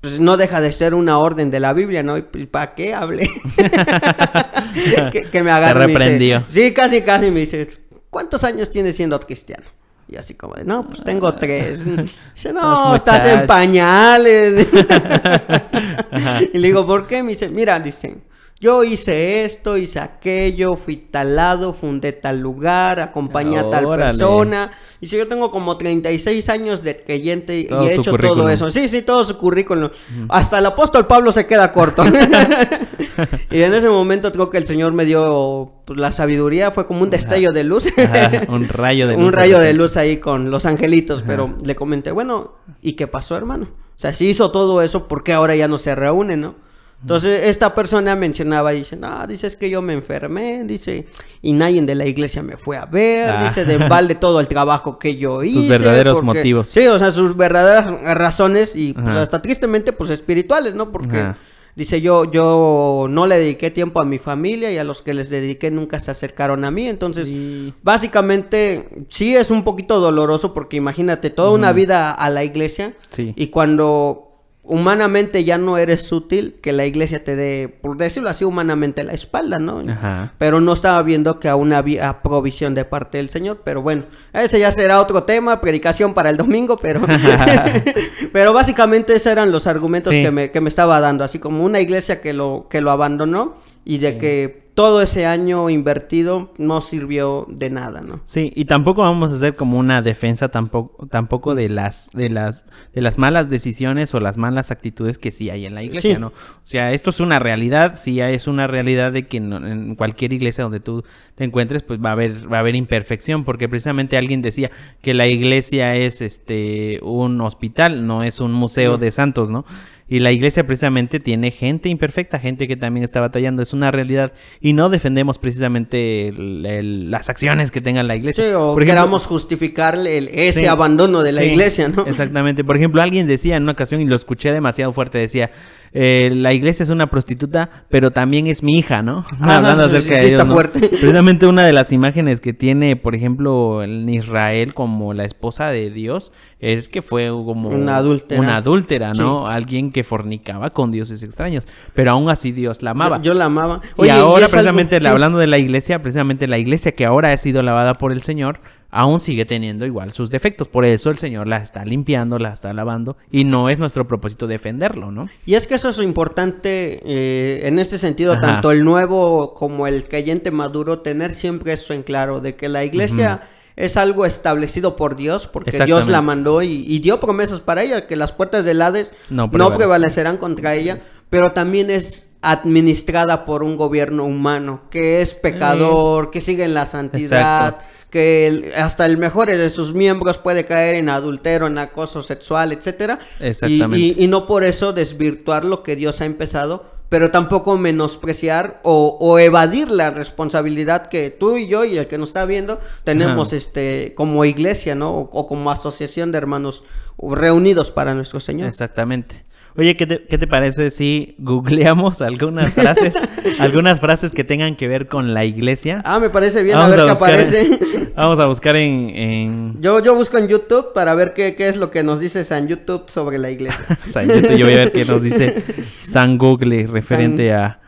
pues 0.00 0.18
no 0.18 0.36
deja 0.36 0.60
de 0.60 0.72
ser 0.72 0.94
una 0.94 1.18
orden 1.18 1.52
de 1.52 1.60
la 1.60 1.72
Biblia, 1.72 2.02
¿no? 2.02 2.18
¿Y 2.18 2.22
para 2.22 2.74
qué 2.74 2.92
hable? 2.94 3.30
que, 5.12 5.22
que 5.30 5.42
me 5.42 5.52
me 5.52 5.60
dice- 5.60 5.74
reprendió. 5.74 6.42
sí, 6.48 6.72
casi, 6.72 7.02
casi 7.02 7.30
me 7.30 7.40
dice, 7.40 7.68
¿cuántos 8.12 8.44
años 8.44 8.70
tienes 8.70 8.94
siendo 8.94 9.18
cristiano? 9.18 9.64
Y 10.06 10.16
así 10.16 10.34
como 10.34 10.54
de, 10.54 10.64
no, 10.64 10.86
pues 10.86 11.02
tengo 11.02 11.34
tres. 11.34 11.82
Dice, 12.34 12.52
no, 12.52 12.94
estás 12.94 13.24
en 13.26 13.46
pañales. 13.46 14.68
y 16.52 16.58
le 16.58 16.68
digo, 16.68 16.86
¿por 16.86 17.06
qué? 17.06 17.22
Me 17.22 17.30
dice, 17.30 17.48
mira, 17.48 17.80
dice, 17.80 18.18
yo 18.60 18.84
hice 18.84 19.44
esto, 19.46 19.78
hice 19.78 20.00
aquello, 20.00 20.76
fui 20.76 20.96
tal 20.96 21.34
lado, 21.34 21.72
fundé 21.72 22.12
tal 22.12 22.40
lugar, 22.40 23.00
acompañé 23.00 23.58
a 23.58 23.70
tal 23.70 23.86
Órale. 23.86 24.10
persona. 24.10 24.70
Dice, 25.00 25.16
yo 25.16 25.26
tengo 25.26 25.50
como 25.50 25.78
36 25.78 26.48
años 26.50 26.82
de 26.82 27.02
creyente 27.02 27.58
y 27.60 27.64
Todo 27.68 27.82
he 27.88 27.94
su 27.94 28.00
hecho 28.02 28.10
todo 28.10 28.16
currículum. 28.18 28.48
eso. 28.50 28.70
Sí, 28.70 28.88
sí, 28.88 29.00
todo 29.02 29.24
su 29.24 29.38
currículum. 29.38 29.88
Hasta 30.28 30.58
el 30.58 30.66
apóstol 30.66 31.06
Pablo 31.06 31.32
se 31.32 31.46
queda 31.46 31.72
corto. 31.72 32.04
y 33.50 33.62
en 33.62 33.74
ese 33.74 33.88
momento 33.88 34.32
creo 34.32 34.50
que 34.50 34.58
el 34.58 34.66
Señor 34.66 34.92
me 34.92 35.04
dio 35.04 35.72
pues, 35.84 35.98
la 35.98 36.12
sabiduría, 36.12 36.70
fue 36.70 36.86
como 36.86 37.02
un 37.02 37.10
destello 37.10 37.52
de 37.52 37.64
luz. 37.64 37.86
Ajá, 37.96 38.30
un 38.48 38.68
rayo 38.68 39.06
de 39.06 39.14
luz. 39.16 39.24
un 39.24 39.32
rayo 39.32 39.58
de 39.58 39.72
luz 39.72 39.96
ahí 39.96 40.18
con 40.18 40.50
los 40.50 40.66
angelitos, 40.66 41.22
pero 41.26 41.56
le 41.64 41.74
comenté, 41.74 42.10
bueno, 42.12 42.56
¿y 42.80 42.92
qué 42.94 43.06
pasó, 43.06 43.36
hermano? 43.36 43.68
O 43.96 44.00
sea, 44.02 44.12
si 44.14 44.28
hizo 44.28 44.50
todo 44.50 44.82
eso, 44.82 45.06
¿por 45.08 45.22
qué 45.22 45.32
ahora 45.32 45.54
ya 45.54 45.68
no 45.68 45.78
se 45.78 45.94
reúnen, 45.94 46.40
no? 46.40 46.54
Entonces, 47.02 47.48
esta 47.48 47.74
persona 47.74 48.14
mencionaba 48.14 48.72
y 48.72 48.78
dice, 48.78 48.94
no, 48.94 49.26
dice, 49.26 49.48
es 49.48 49.56
que 49.56 49.68
yo 49.68 49.82
me 49.82 49.92
enfermé, 49.92 50.62
dice, 50.62 51.08
y 51.42 51.52
nadie 51.52 51.82
de 51.82 51.96
la 51.96 52.06
iglesia 52.06 52.44
me 52.44 52.56
fue 52.56 52.76
a 52.76 52.84
ver, 52.86 53.28
Ah. 53.28 53.42
dice, 53.44 53.64
de 53.64 53.76
balde 53.88 54.14
todo 54.14 54.38
el 54.38 54.46
trabajo 54.46 55.00
que 55.00 55.16
yo 55.16 55.42
hice. 55.42 55.68
verdaderos 55.68 56.22
motivos. 56.22 56.68
Sí, 56.68 56.86
o 56.86 57.00
sea, 57.00 57.10
sus 57.10 57.36
verdaderas 57.36 57.88
razones 58.16 58.76
y 58.76 58.92
pues, 58.92 59.16
hasta 59.16 59.42
tristemente, 59.42 59.92
pues 59.92 60.10
espirituales, 60.10 60.76
¿no? 60.76 60.92
Porque... 60.92 61.18
Ajá. 61.18 61.38
Dice, 61.74 62.02
yo, 62.02 62.30
yo 62.30 63.06
no 63.08 63.26
le 63.26 63.38
dediqué 63.38 63.70
tiempo 63.70 64.00
a 64.00 64.04
mi 64.04 64.18
familia 64.18 64.70
y 64.70 64.76
a 64.78 64.84
los 64.84 65.00
que 65.00 65.14
les 65.14 65.30
dediqué 65.30 65.70
nunca 65.70 66.00
se 66.00 66.10
acercaron 66.10 66.64
a 66.66 66.70
mí. 66.70 66.86
Entonces, 66.88 67.28
Sí. 67.28 67.72
básicamente, 67.82 69.06
sí 69.08 69.34
es 69.36 69.50
un 69.50 69.64
poquito 69.64 69.98
doloroso 70.00 70.52
porque 70.52 70.76
imagínate, 70.76 71.30
toda 71.30 71.50
una 71.50 71.72
vida 71.72 72.10
a 72.12 72.28
la 72.30 72.44
iglesia 72.44 72.94
Sí. 73.10 73.32
y 73.36 73.46
cuando 73.46 74.31
humanamente 74.72 75.44
ya 75.44 75.58
no 75.58 75.76
eres 75.76 76.10
útil, 76.10 76.56
que 76.62 76.72
la 76.72 76.86
iglesia 76.86 77.22
te 77.22 77.36
dé, 77.36 77.68
por 77.68 77.98
decirlo 77.98 78.30
así, 78.30 78.44
humanamente 78.44 79.04
la 79.04 79.12
espalda, 79.12 79.58
¿no? 79.58 79.84
Ajá. 79.86 80.32
Pero 80.38 80.62
no 80.62 80.72
estaba 80.72 81.02
viendo 81.02 81.38
que 81.38 81.50
aún 81.50 81.74
había 81.74 82.22
provisión 82.22 82.74
de 82.74 82.86
parte 82.86 83.18
del 83.18 83.28
Señor. 83.28 83.60
Pero 83.64 83.82
bueno, 83.82 84.04
ese 84.32 84.58
ya 84.58 84.72
será 84.72 85.00
otro 85.00 85.24
tema, 85.24 85.60
predicación 85.60 86.14
para 86.14 86.30
el 86.30 86.38
domingo, 86.38 86.78
pero... 86.78 87.02
pero 88.32 88.54
básicamente 88.54 89.14
esos 89.14 89.32
eran 89.32 89.52
los 89.52 89.66
argumentos 89.66 90.12
Sí. 90.14 90.22
que, 90.22 90.30
me, 90.30 90.50
que 90.50 90.60
me 90.62 90.70
estaba 90.70 91.00
dando. 91.00 91.22
Así 91.22 91.38
como 91.38 91.64
una 91.64 91.80
iglesia 91.80 92.22
que 92.22 92.32
lo, 92.32 92.66
que 92.70 92.80
lo 92.80 92.90
abandonó 92.90 93.58
y 93.84 93.98
de 93.98 94.16
que 94.16 94.61
todo 94.74 95.02
ese 95.02 95.26
año 95.26 95.68
invertido 95.68 96.52
no 96.56 96.80
sirvió 96.80 97.46
de 97.50 97.68
nada, 97.68 98.00
¿no? 98.00 98.20
Sí, 98.24 98.52
y 98.56 98.64
tampoco 98.64 99.02
vamos 99.02 99.30
a 99.30 99.34
hacer 99.36 99.54
como 99.54 99.78
una 99.78 100.00
defensa 100.00 100.48
tampoco, 100.48 101.06
tampoco 101.08 101.54
de 101.54 101.68
las, 101.68 102.08
de 102.14 102.30
las, 102.30 102.64
de 102.94 103.02
las 103.02 103.18
malas 103.18 103.50
decisiones 103.50 104.14
o 104.14 104.20
las 104.20 104.38
malas 104.38 104.70
actitudes 104.70 105.18
que 105.18 105.30
sí 105.30 105.50
hay 105.50 105.66
en 105.66 105.74
la 105.74 105.82
iglesia, 105.82 106.14
Sí. 106.14 106.20
¿no? 106.20 106.28
O 106.28 106.32
sea, 106.62 106.92
esto 106.92 107.10
es 107.10 107.20
una 107.20 107.38
realidad, 107.38 107.94
sí 107.96 108.20
es 108.20 108.46
una 108.46 108.66
realidad 108.66 109.12
de 109.12 109.26
que 109.26 109.36
en 109.36 109.94
cualquier 109.94 110.32
iglesia 110.32 110.64
donde 110.64 110.80
tú 110.80 111.04
te 111.34 111.44
encuentres, 111.44 111.82
pues 111.82 112.02
va 112.02 112.10
a 112.10 112.12
haber, 112.12 112.50
va 112.50 112.56
a 112.56 112.60
haber 112.60 112.74
imperfección, 112.74 113.44
porque 113.44 113.68
precisamente 113.68 114.16
alguien 114.16 114.40
decía 114.40 114.70
que 115.02 115.12
la 115.12 115.26
iglesia 115.26 115.96
es 115.96 116.22
este 116.22 116.98
un 117.02 117.40
hospital, 117.40 118.06
no 118.06 118.22
es 118.22 118.40
un 118.40 118.52
museo 118.52 118.96
de 118.96 119.10
santos, 119.10 119.50
¿no? 119.50 119.64
Y 120.12 120.18
la 120.20 120.30
iglesia 120.30 120.66
precisamente 120.66 121.20
tiene 121.20 121.50
gente 121.50 121.88
imperfecta, 121.88 122.38
gente 122.38 122.68
que 122.68 122.76
también 122.76 123.02
está 123.02 123.22
batallando, 123.22 123.62
es 123.62 123.72
una 123.72 123.90
realidad. 123.90 124.34
Y 124.60 124.74
no 124.74 124.90
defendemos 124.90 125.38
precisamente 125.38 126.28
el- 126.28 126.66
el- 126.66 127.10
las 127.10 127.30
acciones 127.30 127.70
que 127.70 127.80
tenga 127.80 128.02
la 128.02 128.14
iglesia. 128.14 128.44
Sí, 128.44 128.50
o 128.50 128.74
Por 128.74 128.82
ejemplo, 128.82 128.84
queramos 129.04 129.24
justificarle 129.24 130.18
el- 130.18 130.28
ese 130.28 130.60
Sí, 130.60 130.66
abandono 130.66 131.22
de 131.22 131.32
la 131.32 131.40
sí, 131.40 131.46
iglesia, 131.46 131.88
¿no? 131.88 132.04
Exactamente. 132.06 132.62
Por 132.62 132.76
ejemplo, 132.76 133.00
alguien 133.00 133.26
decía 133.26 133.56
en 133.56 133.62
una 133.62 133.72
ocasión, 133.72 134.02
y 134.02 134.04
lo 134.04 134.14
escuché 134.14 134.52
demasiado 134.52 134.92
fuerte, 134.92 135.16
decía, 135.16 135.50
eh, 135.94 136.30
la 136.34 136.52
iglesia 136.52 136.82
es 136.84 136.90
una 136.90 137.08
prostituta, 137.08 137.68
pero 137.90 138.10
también 138.10 138.46
es 138.46 138.62
mi 138.62 138.78
hija, 138.78 139.02
¿no? 139.02 139.24
Hablando 139.40 139.88
sí, 139.88 139.96
acerca 139.96 140.14
sí, 140.16 140.20
de 140.22 140.28
Dios, 140.28 140.32
está 140.32 140.44
¿no? 140.44 140.54
fuerte. 140.54 140.78
Precisamente 140.88 141.46
una 141.46 141.66
de 141.66 141.72
las 141.72 141.92
imágenes 141.92 142.40
que 142.40 142.52
tiene, 142.52 142.96
por 142.96 143.14
ejemplo, 143.14 143.82
en 143.82 144.08
Israel 144.08 144.74
como 144.74 145.12
la 145.12 145.24
esposa 145.24 145.68
de 145.68 145.90
Dios, 145.90 146.32
es 146.60 146.88
que 146.88 147.02
fue 147.02 147.28
como 147.28 147.68
Una 147.70 147.96
adúltera. 147.96 148.40
una 148.40 148.56
adúltera, 148.56 149.14
¿no? 149.14 149.46
Alguien 149.48 149.92
que 149.92 150.04
fornicaba 150.04 150.70
con 150.70 150.92
dioses 150.92 151.22
extraños, 151.22 151.66
pero 151.94 152.12
aún 152.12 152.30
así 152.30 152.52
Dios 152.52 152.82
la 152.82 152.92
amaba. 152.92 153.18
Yo, 153.18 153.32
yo 153.32 153.34
la 153.34 153.46
amaba. 153.46 153.80
y 153.98 154.08
ahora, 154.08 154.48
precisamente, 154.48 154.96
hablando 155.06 155.38
de 155.38 155.46
la 155.46 155.58
iglesia, 155.58 156.00
precisamente 156.00 156.46
la 156.46 156.58
iglesia 156.58 156.92
que 156.92 157.04
ahora 157.04 157.32
ha 157.32 157.36
sido 157.36 157.62
lavada 157.62 157.98
por 157.98 158.12
el 158.12 158.22
Señor, 158.22 158.60
aún 158.92 159.20
sigue 159.20 159.46
teniendo 159.46 159.86
igual 159.86 160.12
sus 160.12 160.30
defectos. 160.30 160.68
Por 160.68 160.84
eso 160.84 161.10
el 161.10 161.18
Señor 161.18 161.48
la 161.48 161.56
está 161.56 161.84
limpiando, 161.84 162.38
la 162.38 162.52
está 162.52 162.72
lavando, 162.72 163.16
y 163.30 163.44
no 163.44 163.68
es 163.70 163.78
nuestro 163.78 164.06
propósito 164.06 164.46
defenderlo, 164.46 165.10
¿no? 165.10 165.28
Y 165.46 165.54
es 165.54 165.66
que 165.66 165.74
eso 165.74 165.88
es 165.88 165.98
importante 165.98 167.00
eh, 167.04 167.66
en 167.66 167.78
este 167.78 167.98
sentido, 167.98 168.34
Ajá. 168.34 168.42
tanto 168.42 168.70
el 168.70 168.84
nuevo 168.84 169.54
como 169.54 169.86
el 169.86 170.04
creyente 170.04 170.50
maduro, 170.50 171.00
tener 171.00 171.34
siempre 171.34 171.72
eso 171.72 171.94
en 171.94 172.02
claro, 172.02 172.40
de 172.40 172.54
que 172.54 172.68
la 172.68 172.84
iglesia 172.84 173.40
es 173.76 173.96
algo 173.96 174.26
establecido 174.26 174.94
por 174.94 175.16
Dios, 175.16 175.46
porque 175.46 175.70
Dios 175.86 176.06
la 176.06 176.20
mandó 176.20 176.60
y, 176.62 176.84
y 176.86 176.98
dio 176.98 177.18
promesas 177.18 177.60
para 177.60 177.82
ella, 177.82 178.06
que 178.06 178.16
las 178.16 178.32
puertas 178.32 178.66
del 178.66 178.82
Hades 178.82 179.12
No 179.30 179.48
no, 179.50 179.74
prevalecerán. 179.74 180.36
contra 180.36 180.74
ella, 180.74 181.00
pero 181.30 181.52
también 181.52 181.90
es 181.90 182.28
administrada 182.42 183.46
por 183.46 183.62
un 183.62 183.78
gobierno 183.78 184.24
humano, 184.24 184.82
que 184.90 185.22
es 185.22 185.32
pecador, 185.32 186.30
que 186.30 186.42
sigue 186.42 186.64
en 186.64 186.74
la 186.74 186.84
santidad. 186.84 187.68
Exacto. 187.68 187.84
Que 188.12 188.46
el- 188.46 188.72
hasta 188.76 189.06
el 189.06 189.16
mejor 189.16 189.48
de 189.48 189.70
sus 189.70 189.94
miembros 189.94 190.36
puede 190.38 190.66
caer 190.66 190.94
en 190.96 191.08
adulterio, 191.08 191.66
en 191.66 191.78
acoso 191.78 192.22
sexual, 192.22 192.70
etcétera. 192.72 193.18
Y- 193.40 193.46
Exactamente. 193.46 193.98
y- 193.98 194.14
y 194.24 194.28
no 194.28 194.46
por 194.46 194.62
eso 194.64 194.92
desvirtuar 194.92 195.64
lo 195.64 195.82
que 195.82 195.96
Dios 195.96 196.20
ha 196.20 196.26
empezado, 196.26 196.84
pero 197.08 197.30
tampoco 197.30 197.76
menospreciar 197.78 198.80
o, 198.84 199.16
o 199.20 199.38
evadir 199.38 199.90
la 199.90 200.10
responsabilidad 200.10 201.06
que 201.08 201.30
tú 201.30 201.56
y 201.56 201.66
yo 201.68 201.84
y 201.84 201.96
el 201.98 202.06
que 202.06 202.18
nos 202.18 202.30
está 202.30 202.44
viendo 202.44 202.78
tenemos 203.04 203.48
Ajá. 203.48 203.56
este 203.56 204.12
como 204.14 204.44
iglesia, 204.44 204.94
¿no? 204.94 205.12
O, 205.12 205.20
o 205.32 205.46
como 205.46 205.70
asociación 205.70 206.32
de 206.32 206.38
hermanos 206.38 206.84
reunidos 207.20 207.90
para 207.90 208.14
nuestro 208.14 208.40
Señor. 208.40 208.68
Exactamente. 208.68 209.44
Oye, 209.76 209.96
¿qué 209.96 210.06
te, 210.06 210.24
qué 210.24 210.36
te 210.36 210.46
parece 210.46 210.90
si 210.90 211.34
googleamos 211.38 212.20
algunas 212.20 212.74
frases, 212.74 213.14
algunas 213.58 214.00
frases 214.00 214.32
que 214.32 214.44
tengan 214.44 214.76
que 214.76 214.86
ver 214.86 215.08
con 215.08 215.32
la 215.32 215.46
iglesia? 215.46 216.02
Ah, 216.04 216.18
me 216.18 216.28
parece 216.28 216.62
bien, 216.62 216.76
Vamos 216.76 216.92
a 216.92 216.96
ver 216.96 217.04
qué 217.06 217.10
aparece. 217.10 217.78
Vamos 218.16 218.38
a 218.38 218.46
buscar 218.46 218.76
en, 218.76 219.08
en 219.10 219.80
Yo, 219.80 220.00
yo 220.00 220.14
busco 220.14 220.36
en 220.36 220.48
YouTube 220.48 220.92
para 220.92 221.14
ver 221.14 221.32
qué, 221.32 221.54
qué 221.56 221.68
es 221.68 221.76
lo 221.76 221.90
que 221.90 222.02
nos 222.02 222.20
dice 222.20 222.44
San 222.44 222.68
YouTube 222.68 223.04
sobre 223.08 223.38
la 223.38 223.50
iglesia. 223.50 223.86
San 224.02 224.28
YouTube. 224.28 224.56
Yo 224.56 224.66
voy 224.66 224.74
a 224.74 224.78
ver 224.78 224.92
qué 224.92 225.06
nos 225.06 225.22
dice 225.22 225.62
San 226.06 226.36
Google 226.36 226.86
referente 226.86 227.52
a... 227.54 227.81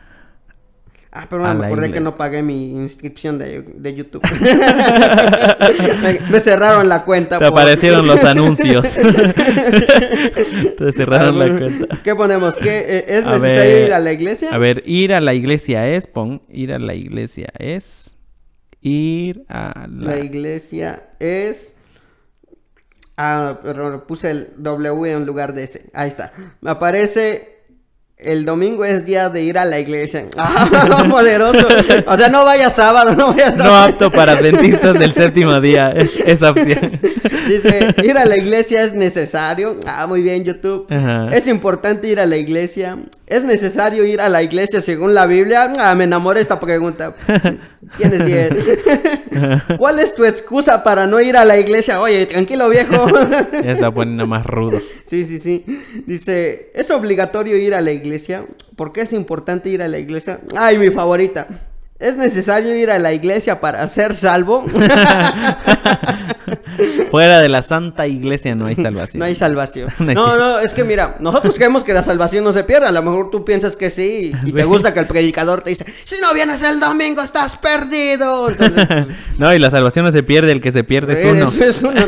Ah, 1.17 1.27
pero 1.29 1.45
A 1.45 1.53
me 1.53 1.65
acordé 1.67 1.93
que 1.93 2.01
no 2.01 2.17
pagué 2.17 2.41
mi 2.41 2.71
inscripción 2.71 3.37
de, 3.37 3.61
de 3.61 3.95
YouTube. 3.95 4.21
me, 6.01 6.19
me 6.29 6.39
cerraron 6.41 6.89
la 6.89 7.05
cuenta. 7.05 7.39
Te 7.39 7.45
por- 7.49 7.57
aparecieron 7.57 8.05
los 8.05 8.21
anuncios. 8.25 8.85
Te 10.77 10.91
cerraron 10.91 11.39
la 11.39 11.45
Ah, 11.45 11.57
cuenta. 11.57 12.01
¿Qué 12.03 12.15
ponemos? 12.15 12.55
¿Qué, 12.57 12.79
eh, 12.79 13.05
¿Es 13.07 13.25
A 13.25 13.29
necesario 13.29 13.75
ver, 13.75 13.87
ir 13.87 13.93
a 13.93 13.99
la 13.99 14.11
iglesia? 14.11 14.49
A 14.51 14.57
ver, 14.57 14.83
ir 14.85 15.13
a 15.13 15.21
la 15.21 15.33
iglesia 15.33 15.87
es, 15.87 16.07
pon, 16.07 16.41
ir 16.49 16.73
a 16.73 16.79
la 16.79 16.93
iglesia 16.95 17.47
es, 17.59 18.17
ir 18.81 19.45
a 19.47 19.87
la... 19.89 20.15
La 20.15 20.17
iglesia 20.19 21.11
es... 21.19 21.75
Ah, 23.17 23.59
pero 23.63 24.05
puse 24.05 24.31
el 24.31 24.49
W 24.57 25.11
en 25.13 25.25
lugar 25.25 25.53
de 25.53 25.63
ese. 25.63 25.85
Ahí 25.93 26.09
está. 26.09 26.33
Me 26.59 26.71
aparece... 26.71 27.54
El 28.17 28.45
domingo 28.45 28.85
es 28.85 29.05
día 29.05 29.29
de 29.29 29.43
ir 29.43 29.57
a 29.57 29.65
la 29.65 29.77
iglesia. 29.77 30.25
¡Ah, 30.37 31.05
poderoso! 31.11 31.67
O 32.07 32.17
sea, 32.17 32.29
no 32.29 32.45
vaya 32.45 32.69
sábado, 32.69 33.13
no 33.13 33.33
vaya 33.33 33.51
No 33.51 33.75
apto 33.75 34.09
para 34.09 34.31
adventistas 34.31 34.97
del 34.97 35.11
séptimo 35.11 35.59
día, 35.59 35.91
es, 35.91 36.17
esa 36.25 36.51
opción. 36.51 36.97
Dice, 37.49 37.93
ir 38.03 38.17
a 38.17 38.25
la 38.25 38.37
iglesia 38.37 38.83
es 38.83 38.93
necesario. 38.93 39.77
Ah, 39.85 40.07
muy 40.07 40.21
bien, 40.21 40.45
YouTube. 40.45 40.87
Ajá. 40.89 41.27
Es 41.35 41.45
importante 41.45 42.07
ir 42.07 42.21
a 42.21 42.25
la 42.25 42.37
iglesia. 42.37 42.97
¿Es 43.27 43.43
necesario 43.43 44.05
ir 44.05 44.21
a 44.21 44.29
la 44.29 44.43
iglesia 44.43 44.81
según 44.81 45.15
la 45.15 45.25
Biblia? 45.25 45.73
Ah, 45.79 45.95
me 45.95 46.03
enamoré 46.03 46.41
esta 46.41 46.59
pregunta. 46.59 47.15
Tienes 47.97 48.23
10. 48.23 48.53
¿Cuál 49.77 49.99
es 49.99 50.13
tu 50.13 50.25
excusa 50.25 50.83
para 50.83 51.07
no 51.07 51.19
ir 51.19 51.35
a 51.35 51.43
la 51.43 51.57
iglesia? 51.57 51.99
Oye, 52.01 52.27
tranquilo 52.27 52.69
viejo. 52.69 53.07
ya 53.51 53.71
está 53.71 53.91
poniendo 53.91 54.27
más 54.27 54.45
rudo. 54.45 54.79
Sí, 55.05 55.25
sí, 55.25 55.39
sí. 55.39 55.65
Dice, 56.05 56.71
¿es 56.75 56.91
obligatorio 56.91 57.57
ir 57.57 57.73
a 57.73 57.81
la 57.81 57.91
iglesia? 57.91 58.45
¿Por 58.75 58.91
qué 58.91 59.01
es 59.01 59.13
importante 59.13 59.69
ir 59.69 59.81
a 59.81 59.87
la 59.87 59.97
iglesia? 59.97 60.39
Ay, 60.55 60.77
mi 60.77 60.91
favorita. 60.91 61.47
¿Es 61.97 62.17
necesario 62.17 62.75
ir 62.75 62.91
a 62.91 62.99
la 62.99 63.13
iglesia 63.13 63.59
para 63.59 63.87
ser 63.87 64.13
salvo? 64.13 64.65
Fuera 67.11 67.39
de 67.39 67.49
la 67.49 67.63
santa 67.63 68.07
iglesia 68.07 68.55
no 68.55 68.67
hay 68.67 68.75
salvación. 68.75 69.19
No 69.19 69.25
hay 69.25 69.35
salvación. 69.35 69.89
No, 69.99 70.37
no, 70.37 70.59
es 70.59 70.73
que 70.73 70.83
mira, 70.83 71.17
nosotros 71.19 71.55
creemos 71.55 71.83
que 71.83 71.93
la 71.93 72.03
salvación 72.03 72.43
no 72.43 72.53
se 72.53 72.63
pierde. 72.63 72.87
A 72.87 72.91
lo 72.91 73.01
mejor 73.01 73.29
tú 73.31 73.43
piensas 73.43 73.75
que 73.75 73.89
sí 73.89 74.31
y 74.45 74.51
te 74.51 74.63
gusta 74.63 74.93
que 74.93 74.99
el 74.99 75.07
predicador 75.07 75.61
te 75.61 75.71
dice, 75.71 75.85
si 76.03 76.19
no 76.21 76.33
vienes 76.33 76.61
el 76.61 76.79
domingo 76.79 77.21
estás 77.21 77.57
perdido. 77.57 78.49
No, 79.37 79.53
y 79.53 79.59
la 79.59 79.69
salvación 79.71 80.05
no 80.05 80.11
se 80.11 80.23
pierde, 80.23 80.51
el 80.51 80.61
que 80.61 80.71
se 80.71 80.83
pierde 80.83 81.13
es 81.13 81.25
uno. 81.25 81.45
Eso 81.45 81.65
es 81.65 81.83
uno. 81.83 82.01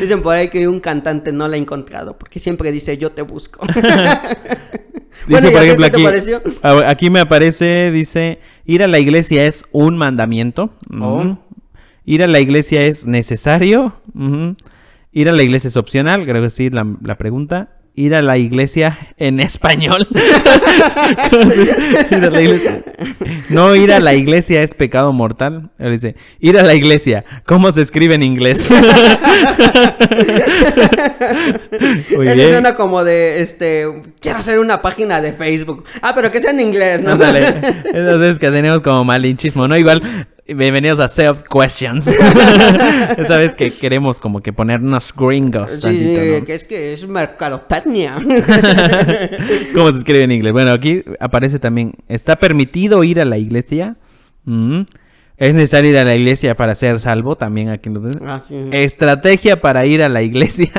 Dicen 0.00 0.22
por 0.22 0.34
ahí 0.34 0.48
que 0.48 0.66
un 0.66 0.80
cantante 0.80 1.32
no 1.32 1.46
la 1.46 1.54
ha 1.54 1.58
encontrado 1.58 2.18
porque 2.18 2.40
siempre 2.40 2.72
dice 2.72 2.96
yo 2.98 3.12
te 3.12 3.22
busco. 3.22 3.66
Dice, 5.26 5.50
por 5.50 5.62
ejemplo, 5.62 5.86
aquí, 5.86 6.04
aquí 6.84 7.10
me 7.10 7.20
aparece, 7.20 7.90
dice, 7.90 8.38
ir 8.64 8.82
a 8.82 8.86
la 8.86 8.98
iglesia 8.98 9.46
es 9.46 9.64
un 9.72 9.96
mandamiento. 9.96 10.70
Oh. 11.00 11.36
Ir 12.06 12.22
a 12.22 12.26
la 12.26 12.40
iglesia 12.40 12.82
es 12.82 13.04
necesario. 13.04 13.92
Ir 15.12 15.28
a 15.28 15.32
la 15.32 15.42
iglesia 15.42 15.68
es 15.68 15.76
opcional, 15.76 16.24
creo 16.24 16.42
que 16.42 16.50
sí, 16.50 16.70
la, 16.70 16.86
la 17.02 17.18
pregunta 17.18 17.76
ir 17.96 18.14
a 18.14 18.22
la 18.22 18.38
iglesia 18.38 18.96
en 19.16 19.40
español. 19.40 20.06
No 23.48 23.74
ir 23.76 23.92
a 23.92 24.00
la 24.00 24.14
iglesia 24.14 24.62
es 24.62 24.74
pecado 24.74 25.12
mortal. 25.12 25.70
Él 25.78 25.92
dice, 25.92 26.16
ir 26.40 26.58
a 26.58 26.62
la 26.62 26.74
iglesia, 26.74 27.24
¿cómo 27.44 27.70
se 27.72 27.82
escribe 27.82 28.14
en 28.14 28.22
inglés? 28.22 28.66
Eso 32.10 32.48
suena 32.48 32.74
como 32.74 33.04
de, 33.04 33.40
este, 33.40 33.86
quiero 34.20 34.38
hacer 34.38 34.58
una 34.58 34.82
página 34.82 35.20
de 35.20 35.32
Facebook. 35.32 35.84
Ah, 36.02 36.12
pero 36.14 36.32
que 36.32 36.40
sea 36.40 36.50
en 36.50 36.60
inglés, 36.60 37.02
¿no? 37.02 37.12
Entonces 37.12 38.38
que 38.40 38.50
tenemos 38.50 38.80
como 38.80 39.04
malinchismo, 39.04 39.68
¿no? 39.68 39.76
Igual 39.76 40.26
Bienvenidos 40.48 41.00
a 41.00 41.08
Self 41.08 41.42
Questions. 41.42 42.06
Esta 43.18 43.36
vez 43.36 43.56
que 43.56 43.72
queremos 43.72 44.20
como 44.20 44.40
que 44.40 44.52
ponernos 44.52 45.12
gringos. 45.12 45.72
Sí, 45.72 45.98
sí 45.98 46.44
que 46.46 46.54
es 46.54 46.62
que 46.62 46.92
es 46.92 47.08
mercadotecnia. 47.08 48.14
¿Cómo 49.74 49.90
se 49.90 49.98
escribe 49.98 50.22
en 50.22 50.30
inglés? 50.30 50.52
Bueno, 50.52 50.70
aquí 50.70 51.02
aparece 51.18 51.58
también, 51.58 51.94
¿está 52.06 52.36
permitido 52.36 53.02
ir 53.02 53.20
a 53.20 53.24
la 53.24 53.38
iglesia? 53.38 53.96
Mm. 54.44 54.82
¿Es 55.38 55.52
necesario 55.52 55.90
ir 55.90 55.98
a 55.98 56.04
la 56.04 56.14
iglesia 56.14 56.56
para 56.56 56.74
ser 56.74 56.98
salvo? 56.98 57.36
También 57.36 57.68
aquí 57.68 57.90
ah, 58.26 58.40
Estrategia 58.72 59.60
para 59.60 59.84
ir 59.84 60.02
a 60.02 60.08
la 60.08 60.22
iglesia. 60.22 60.72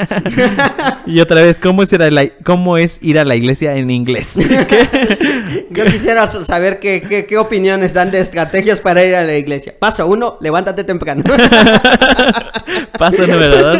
y 1.05 1.19
otra 1.19 1.41
vez, 1.41 1.59
¿cómo 1.59 1.83
es, 1.83 1.93
ir 1.93 2.01
a 2.01 2.09
la, 2.09 2.27
¿cómo 2.43 2.77
es 2.77 2.97
ir 3.01 3.19
a 3.19 3.23
la 3.23 3.35
iglesia 3.35 3.75
en 3.75 3.91
inglés? 3.91 4.33
Yo 5.69 5.85
quisiera 5.85 6.27
saber 6.31 6.79
qué, 6.79 7.25
qué, 7.29 7.37
opiniones 7.37 7.93
dan 7.93 8.09
de 8.09 8.19
estrategias 8.19 8.79
para 8.79 9.05
ir 9.05 9.13
a 9.13 9.21
la 9.21 9.35
iglesia. 9.35 9.75
Paso 9.77 10.07
uno, 10.07 10.37
levántate 10.41 10.83
temprano. 10.83 11.23
Paso 12.97 13.27
número 13.27 13.57
dos, 13.57 13.77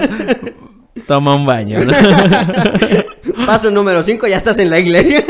toma 1.08 1.34
un 1.34 1.48
baño. 1.48 1.80
Paso 3.48 3.72
número 3.72 4.04
cinco, 4.04 4.28
ya 4.28 4.36
estás 4.36 4.60
en 4.60 4.70
la 4.70 4.78
iglesia. 4.78 5.24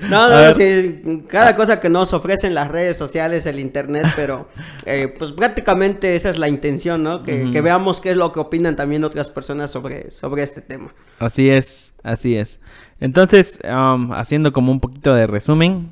no, 0.08 0.30
no, 0.30 0.54
sí, 0.54 1.22
cada 1.28 1.54
cosa 1.54 1.80
que 1.80 1.90
nos 1.90 2.14
ofrecen 2.14 2.54
las 2.54 2.68
redes 2.68 2.96
sociales, 2.96 3.44
el 3.44 3.60
internet, 3.60 4.06
pero 4.16 4.48
eh, 4.86 5.14
pues 5.18 5.32
prácticamente 5.32 6.16
esa 6.16 6.30
es 6.30 6.38
la 6.38 6.48
intención, 6.48 7.02
¿no? 7.02 7.22
Que, 7.22 7.60
veamos 7.60 8.00
qué 8.00 8.12
es 8.12 8.16
lo 8.16 8.32
que 8.32 8.40
opinan 8.40 8.74
también 8.74 9.04
otras 9.04 9.28
personas 9.28 9.70
sobre, 9.70 10.10
sobre 10.10 10.44
este 10.44 10.62
tema. 10.62 10.94
Así 11.18 11.50
es, 11.50 11.92
así 12.02 12.36
es. 12.36 12.58
Entonces, 13.00 13.58
um, 13.64 14.12
haciendo 14.14 14.54
como 14.54 14.72
un 14.72 14.80
poquito 14.80 15.14
de 15.14 15.26
resumen, 15.26 15.90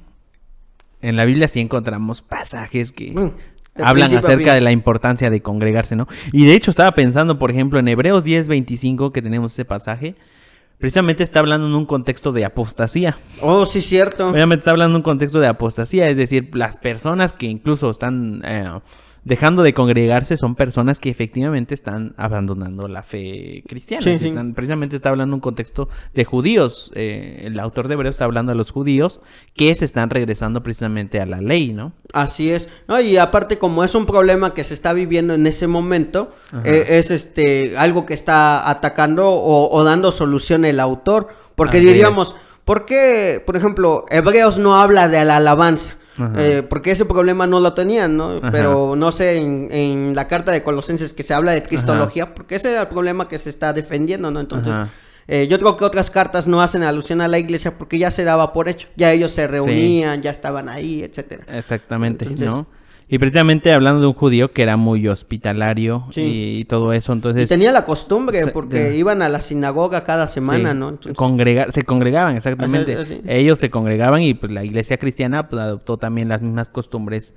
en 1.03 1.17
la 1.17 1.27
Biblia 1.27 1.47
sí 1.47 1.61
encontramos 1.61 2.23
pasajes 2.23 2.91
que 2.91 3.13
mm, 3.13 3.33
hablan 3.83 4.17
acerca 4.17 4.55
de 4.55 4.63
la 4.63 4.73
importancia 4.73 5.29
de 5.29 5.43
congregarse, 5.43 5.95
¿no? 5.95 6.09
Y 6.33 6.47
de 6.47 6.55
hecho 6.55 6.71
estaba 6.71 6.93
pensando, 6.93 7.39
por 7.39 7.51
ejemplo, 7.51 7.79
en 7.79 7.89
Hebreos 7.89 8.25
10:25 8.25 9.13
que 9.13 9.21
tenemos 9.21 9.53
ese 9.53 9.67
pasaje, 9.67 10.15
precisamente 10.79 11.23
está 11.23 11.41
hablando 11.41 11.67
en 11.67 11.75
un 11.75 11.87
contexto 11.87 12.33
de 12.33 12.45
apostasía. 12.45 13.17
Oh, 13.41 13.67
sí, 13.67 13.81
cierto. 13.81 14.29
Obviamente 14.29 14.61
está 14.61 14.71
hablando 14.71 14.97
en 14.97 14.97
un 14.97 15.03
contexto 15.03 15.41
de 15.41 15.47
apostasía, 15.47 16.09
es 16.09 16.17
decir, 16.17 16.51
las 16.55 16.79
personas 16.79 17.33
que 17.33 17.47
incluso 17.47 17.91
están 17.91 18.43
eh, 18.45 18.69
dejando 19.25 19.63
de 19.63 19.73
congregarse 19.73 20.37
son 20.37 20.55
personas 20.55 20.99
que 20.99 21.09
efectivamente 21.09 21.75
están 21.75 22.15
abandonando 22.17 22.89
la 22.89 23.03
fe 23.03 23.65
cristiana. 23.67 24.05
precisamente 24.55 24.97
está 24.97 25.09
hablando 25.09 25.35
un 25.35 25.41
contexto 25.41 25.89
de 26.15 26.25
judíos. 26.25 26.93
Eh, 26.95 27.43
el 27.45 27.59
autor 27.59 27.89
de 27.89 27.95
Hebreos 27.95 28.15
está 28.15 28.27
hablando 28.27 28.53
de 28.53 28.57
los 28.57 28.71
judíos 28.71 29.21
que 29.55 29.75
se 29.75 29.85
están 29.85 30.11
regresando 30.11 30.63
precisamente 30.63 31.21
a 31.21 31.27
la 31.27 31.41
ley, 31.41 31.73
¿no? 31.73 31.93
Así 32.13 32.51
es. 32.51 32.69
No, 32.87 33.01
y 33.01 33.17
aparte, 33.17 33.59
como 33.59 33.83
es 33.83 33.95
un 33.95 34.07
problema 34.07 34.55
que 34.55 34.65
se 34.65 34.75
está 34.75 34.93
viviendo 34.93 35.35
en 35.35 35.47
ese 35.47 35.67
momento, 35.67 36.33
eh, 36.65 36.85
es 36.91 37.11
este 37.11 37.77
algo 37.77 38.07
que 38.07 38.15
está 38.15 38.69
atacando 38.71 39.31
o, 39.31 39.85
dando 39.85 40.13
solución 40.13 40.65
el 40.65 40.81
autor. 40.81 41.29
Porque 41.55 41.81
diríamos, 41.81 42.37
¿por 42.65 42.85
qué, 42.85 43.43
por 43.45 43.57
ejemplo, 43.57 44.05
Hebreos 44.11 44.59
no 44.59 44.77
habla 44.77 45.09
de 45.09 45.25
la 45.25 45.37
alabanza? 45.37 45.95
Eh, 46.37 46.63
porque 46.69 46.93
ese 46.93 47.05
problema 47.05 47.47
no 47.47 47.61
lo 47.61 47.73
tenían, 47.73 48.17
¿no? 48.17 48.41
Pero 48.53 48.95
no 48.97 49.13
sé, 49.13 49.37
en, 49.39 50.15
la 50.15 50.29
carta 50.29 50.53
de 50.53 50.63
Colosenses 50.63 51.13
que 51.13 51.23
se 51.23 51.35
habla 51.35 51.53
de 51.53 51.63
cristología, 51.63 52.35
porque 52.35 52.57
ese 52.57 52.75
es 52.75 52.81
el 52.81 52.87
problema 52.89 53.29
que 53.29 53.39
se 53.39 53.51
está 53.51 53.73
defendiendo, 53.73 54.31
¿no? 54.31 54.41
Entonces, 54.41 54.75
eh, 55.27 55.47
yo 55.49 55.59
creo 55.59 55.77
que 55.77 55.85
otras 55.85 56.11
cartas 56.11 56.47
no 56.47 56.63
hacen 56.63 56.83
alusión 56.83 57.21
a 57.21 57.29
la 57.29 57.39
iglesia 57.39 57.77
porque 57.79 57.99
ya 57.99 58.11
se 58.11 58.25
daba 58.25 58.53
por 58.53 58.69
hecho, 58.69 58.89
ya 58.97 59.11
ellos 59.11 59.33
se 59.33 59.47
reunían, 59.47 60.23
ya 60.23 60.31
estaban 60.31 60.69
ahí, 60.69 61.03
etcétera. 61.03 61.45
Exactamente, 61.49 62.27
¿no? 62.27 62.67
Y 63.07 63.19
precisamente 63.19 63.73
hablando 63.73 64.01
de 64.01 64.07
un 64.07 64.15
judío 64.15 64.53
que 64.53 64.63
era 64.63 64.77
muy 64.77 65.07
hospitalario 65.09 66.07
y, 66.17 66.65
todo 66.65 66.93
eso, 66.93 67.13
entonces... 67.13 67.49
tenía 67.49 67.71
la 67.71 67.85
costumbre 67.85 68.47
porque 68.47 68.97
iban 68.97 69.21
a 69.21 69.29
la 69.29 69.41
sinagoga 69.41 70.05
cada 70.05 70.27
semana, 70.27 70.73
¿no? 70.73 70.99
Congregar, 71.15 71.71
se 71.73 71.83
congregaban, 71.83 72.37
exactamente. 72.37 73.23
Ellos 73.27 73.59
se 73.59 73.71
congregaban 73.71 74.23
y 74.23 74.35
pues 74.35 74.51
la 74.53 74.65
iglesia 74.65 74.97
cristiana 74.97 75.49
pues, 75.49 75.61
adoptó 75.61 75.99
también 75.99 76.29
las 76.29 76.41
mismas 76.41 76.69
costumbres 76.69 77.35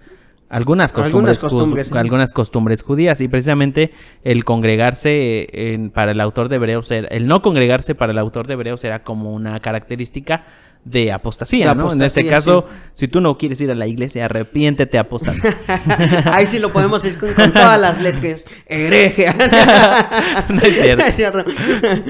algunas 0.50 0.94
costumbres, 0.94 1.44
algunas 1.92 2.32
costumbres, 2.32 2.82
judías 2.82 3.20
y 3.20 3.28
precisamente 3.28 3.92
el 4.24 4.46
congregarse 4.46 5.74
en, 5.74 5.90
para 5.90 6.12
el 6.12 6.22
autor 6.22 6.48
de 6.48 6.56
Hebreos 6.56 6.90
el 6.90 7.28
no 7.28 7.42
congregarse 7.42 7.96
para 7.96 8.14
el 8.14 8.18
autor 8.18 8.48
de 8.48 8.54
Hebreos 8.54 8.84
era 8.86 9.04
como 9.04 9.34
una 9.34 9.60
característica 9.60 10.46
de 10.90 11.12
apostasía, 11.12 11.74
¿no? 11.76 11.92
en 11.92 12.02
este 12.02 12.26
caso, 12.26 12.66
si 12.94 13.08
tú 13.08 13.20
no 13.20 13.38
quieres 13.38 13.60
ir 13.62 13.70
a 13.72 13.76
la 13.76 13.88
iglesia, 13.88 14.26
arrepiéntete 14.26 14.98
apostando. 14.98 15.44
Ahí 16.32 16.46
sí 16.48 16.60
lo 16.60 16.72
podemos 16.72 17.04
decir 17.04 17.20
con, 17.20 17.52
todas 17.52 17.80
las 17.80 18.00
letras. 18.00 18.46
Hereje. 18.66 19.28
no 20.50 20.62
es 20.62 21.16
cierto. 21.16 21.44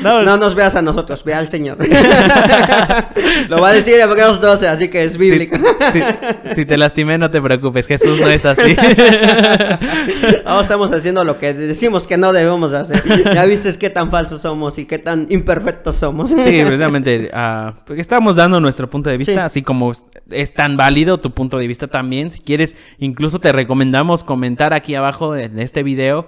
No, 0.01 0.37
nos 0.37 0.55
veas 0.55 0.75
a 0.75 0.81
nosotros, 0.81 1.23
ve 1.23 1.33
al 1.33 1.49
Señor. 1.49 1.77
lo 3.49 3.59
va 3.61 3.69
a 3.69 3.73
decir 3.73 3.95
en 3.95 4.01
Hebreos 4.01 4.39
12, 4.39 4.67
así 4.67 4.89
que 4.89 5.03
es 5.03 5.17
bíblico. 5.17 5.57
Si, 6.53 6.65
te 6.65 6.77
lastimé, 6.77 7.17
no 7.17 7.31
te 7.31 7.41
preocupes, 7.41 7.87
Jesús 7.87 8.19
no 8.19 8.27
es 8.27 8.45
así. 8.45 8.75
Ahora 10.45 10.61
estamos 10.61 10.91
haciendo 10.91 11.23
lo 11.23 11.39
que 11.39 11.53
decimos 11.53 12.05
que 12.05 12.17
no 12.17 12.31
debemos 12.31 12.73
hacer. 12.73 13.03
Ya 13.33 13.45
viste 13.45 13.75
qué 13.77 13.89
tan 13.89 14.11
falsos 14.11 14.41
somos 14.41 14.77
y 14.77 14.85
qué 14.85 14.99
tan 14.99 15.25
imperfectos 15.29 15.95
somos. 15.95 16.29
Sí, 16.29 16.35
precisamente, 16.35 17.31
uh, 17.33 17.73
porque 17.85 18.01
estamos 18.01 18.35
dando 18.35 18.66
nuestro 18.67 18.89
punto 18.89 19.10
de 19.10 19.17
vista, 19.17 19.45
así 19.45 19.62
como 19.62 19.93
es 20.30 20.53
tan 20.53 20.77
válido 20.77 21.19
tu 21.19 21.32
punto 21.32 21.58
de 21.58 21.67
vista 21.67 21.88
también. 21.88 22.32
Si 22.32 22.41
quieres, 22.41 22.75
incluso 22.99 23.39
te 23.39 23.51
recomendamos 23.51 24.23
comentar 24.23 24.73
aquí 24.73 24.95
abajo 24.95 25.34
de, 25.34 25.49
este 25.58 25.84
video 25.84 26.27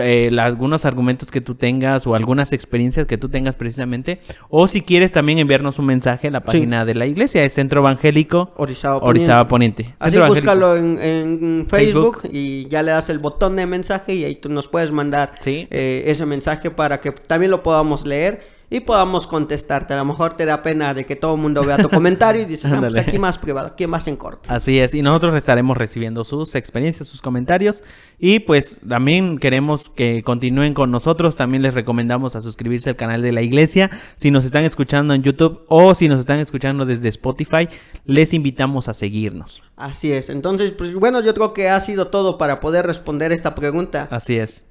eh, 0.00 0.30
algunos 0.38 0.84
argumentos 0.84 1.30
que 1.30 1.40
tú 1.40 1.54
tengas 1.54 2.06
o 2.06 2.14
algunas 2.14 2.52
experiencias 2.52 3.06
que 3.06 3.16
tú 3.16 3.30
tengas 3.30 3.56
precisamente. 3.56 4.20
O 4.50 4.68
si 4.68 4.82
quieres 4.82 5.12
también 5.12 5.38
enviarnos 5.38 5.78
un 5.78 5.86
mensaje 5.86 6.28
a 6.28 6.30
la 6.30 6.40
página 6.40 6.84
de 6.84 6.94
la 6.94 7.06
iglesia, 7.06 7.42
es 7.42 7.54
Centro 7.54 7.80
Evangélico 7.80 8.52
Orizaba 8.56 9.48
Poniente. 9.48 9.94
Así 9.98 10.18
búscalo 10.18 10.76
en, 10.76 11.66
Facebook, 11.68 12.20
y 12.30 12.68
ya 12.68 12.82
le 12.82 12.92
das 12.92 13.08
el 13.08 13.18
botón 13.18 13.56
de 13.56 13.66
mensaje 13.66 14.14
y 14.14 14.24
ahí 14.24 14.36
tú 14.36 14.50
nos 14.50 14.68
puedes 14.68 14.92
mandar 14.92 15.32
eh, 15.46 16.04
ese 16.06 16.26
mensaje 16.26 16.70
para 16.70 17.00
que 17.00 17.12
también 17.12 17.50
lo 17.50 17.62
podamos 17.62 18.06
leer 18.06 18.51
y 18.72 18.80
podamos 18.80 19.26
contestarte. 19.26 19.92
A 19.92 19.98
lo 19.98 20.06
mejor 20.06 20.34
te 20.34 20.46
da 20.46 20.62
pena 20.62 20.94
de 20.94 21.04
que 21.04 21.14
todo 21.14 21.34
el 21.34 21.40
mundo 21.40 21.62
vea 21.62 21.76
tu 21.76 21.90
comentario 21.90 22.42
y 22.42 22.44
dices, 22.46 22.70
no, 22.70 22.80
pues 22.80 22.96
aquí 22.96 23.18
más 23.18 23.36
privado, 23.36 23.68
aquí 23.68 23.86
más 23.86 24.08
en 24.08 24.16
corto. 24.16 24.48
Así 24.48 24.78
es, 24.78 24.94
y 24.94 25.02
nosotros 25.02 25.34
estaremos 25.34 25.76
recibiendo 25.76 26.24
sus 26.24 26.54
experiencias, 26.54 27.06
sus 27.06 27.20
comentarios 27.20 27.84
y 28.18 28.40
pues 28.40 28.80
también 28.88 29.38
queremos 29.38 29.90
que 29.90 30.22
continúen 30.22 30.72
con 30.72 30.90
nosotros, 30.90 31.36
también 31.36 31.62
les 31.62 31.74
recomendamos 31.74 32.34
a 32.34 32.40
suscribirse 32.40 32.88
al 32.88 32.96
canal 32.96 33.20
de 33.20 33.32
la 33.32 33.42
iglesia, 33.42 33.90
si 34.14 34.30
nos 34.30 34.46
están 34.46 34.64
escuchando 34.64 35.12
en 35.12 35.22
YouTube 35.22 35.64
o 35.68 35.94
si 35.94 36.08
nos 36.08 36.20
están 36.20 36.40
escuchando 36.40 36.86
desde 36.86 37.10
Spotify, 37.10 37.68
les 38.06 38.32
invitamos 38.32 38.88
a 38.88 38.94
seguirnos. 38.94 39.62
Así 39.76 40.12
es. 40.12 40.30
Entonces, 40.30 40.70
pues 40.70 40.94
bueno, 40.94 41.20
yo 41.20 41.34
creo 41.34 41.52
que 41.52 41.68
ha 41.68 41.80
sido 41.80 42.06
todo 42.06 42.38
para 42.38 42.58
poder 42.60 42.86
responder 42.86 43.32
esta 43.32 43.54
pregunta. 43.54 44.08
Así 44.10 44.38
es. 44.38 44.64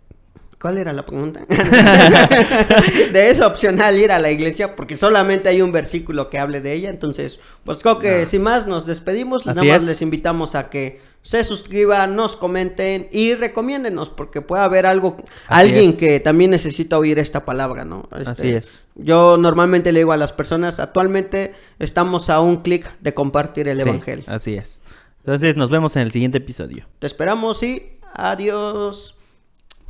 ¿Cuál 0.62 0.78
era 0.78 0.94
la 0.94 1.04
pregunta? 1.06 1.46
de 3.14 3.30
eso 3.30 3.48
opcional 3.48 3.98
ir 3.98 4.12
a 4.12 4.20
la 4.20 4.32
iglesia 4.32 4.76
porque 4.76 4.96
solamente 4.96 5.50
hay 5.50 5.62
un 5.62 5.72
versículo 5.72 6.30
que 6.30 6.40
hable 6.40 6.62
de 6.62 6.74
ella. 6.74 6.90
Entonces, 6.90 7.40
pues 7.64 7.80
creo 7.80 8.00
que 8.00 8.26
sin 8.26 8.44
más 8.44 8.68
nos 8.68 8.86
despedimos. 8.86 9.48
Así 9.48 9.56
Nada 9.60 9.64
más 9.74 9.82
es. 9.84 9.88
les 9.88 10.02
invitamos 10.02 10.56
a 10.56 10.70
que 10.70 11.02
se 11.24 11.44
suscriban, 11.44 12.16
nos 12.16 12.36
comenten 12.36 13.08
y 13.12 13.36
recomiéndenos 13.36 14.10
porque 14.10 14.42
puede 14.42 14.64
haber 14.64 14.88
algo, 14.88 15.18
Así 15.48 15.68
alguien 15.70 15.92
es. 15.92 15.96
que 15.98 16.20
también 16.20 16.50
necesita 16.50 16.98
oír 16.98 17.20
esta 17.20 17.46
palabra, 17.46 17.86
¿no? 17.86 18.10
Este, 18.16 18.30
Así 18.30 18.50
es. 18.54 18.86
Yo 18.96 19.38
normalmente 19.38 19.92
le 19.92 20.00
digo 20.00 20.14
a 20.14 20.18
las 20.18 20.34
personas, 20.34 20.80
actualmente 20.80 21.54
estamos 21.78 22.30
a 22.32 22.40
un 22.40 22.58
clic 22.64 22.92
de 23.02 23.14
compartir 23.14 23.68
el 23.68 23.78
Sí, 23.78 23.88
evangelio. 23.88 24.26
así 24.28 24.56
es. 24.56 24.82
Entonces 25.20 25.56
nos 25.56 25.70
vemos 25.70 25.96
en 25.96 26.02
el 26.02 26.12
siguiente 26.12 26.40
episodio. 26.40 26.88
Te 26.98 27.06
esperamos 27.06 27.62
y 27.62 28.00
adiós. 28.16 29.16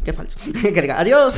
Qué 0.04 0.14
falso. 0.14 0.38
Que 0.62 0.82
diga, 0.82 1.00
adiós. 1.00 1.36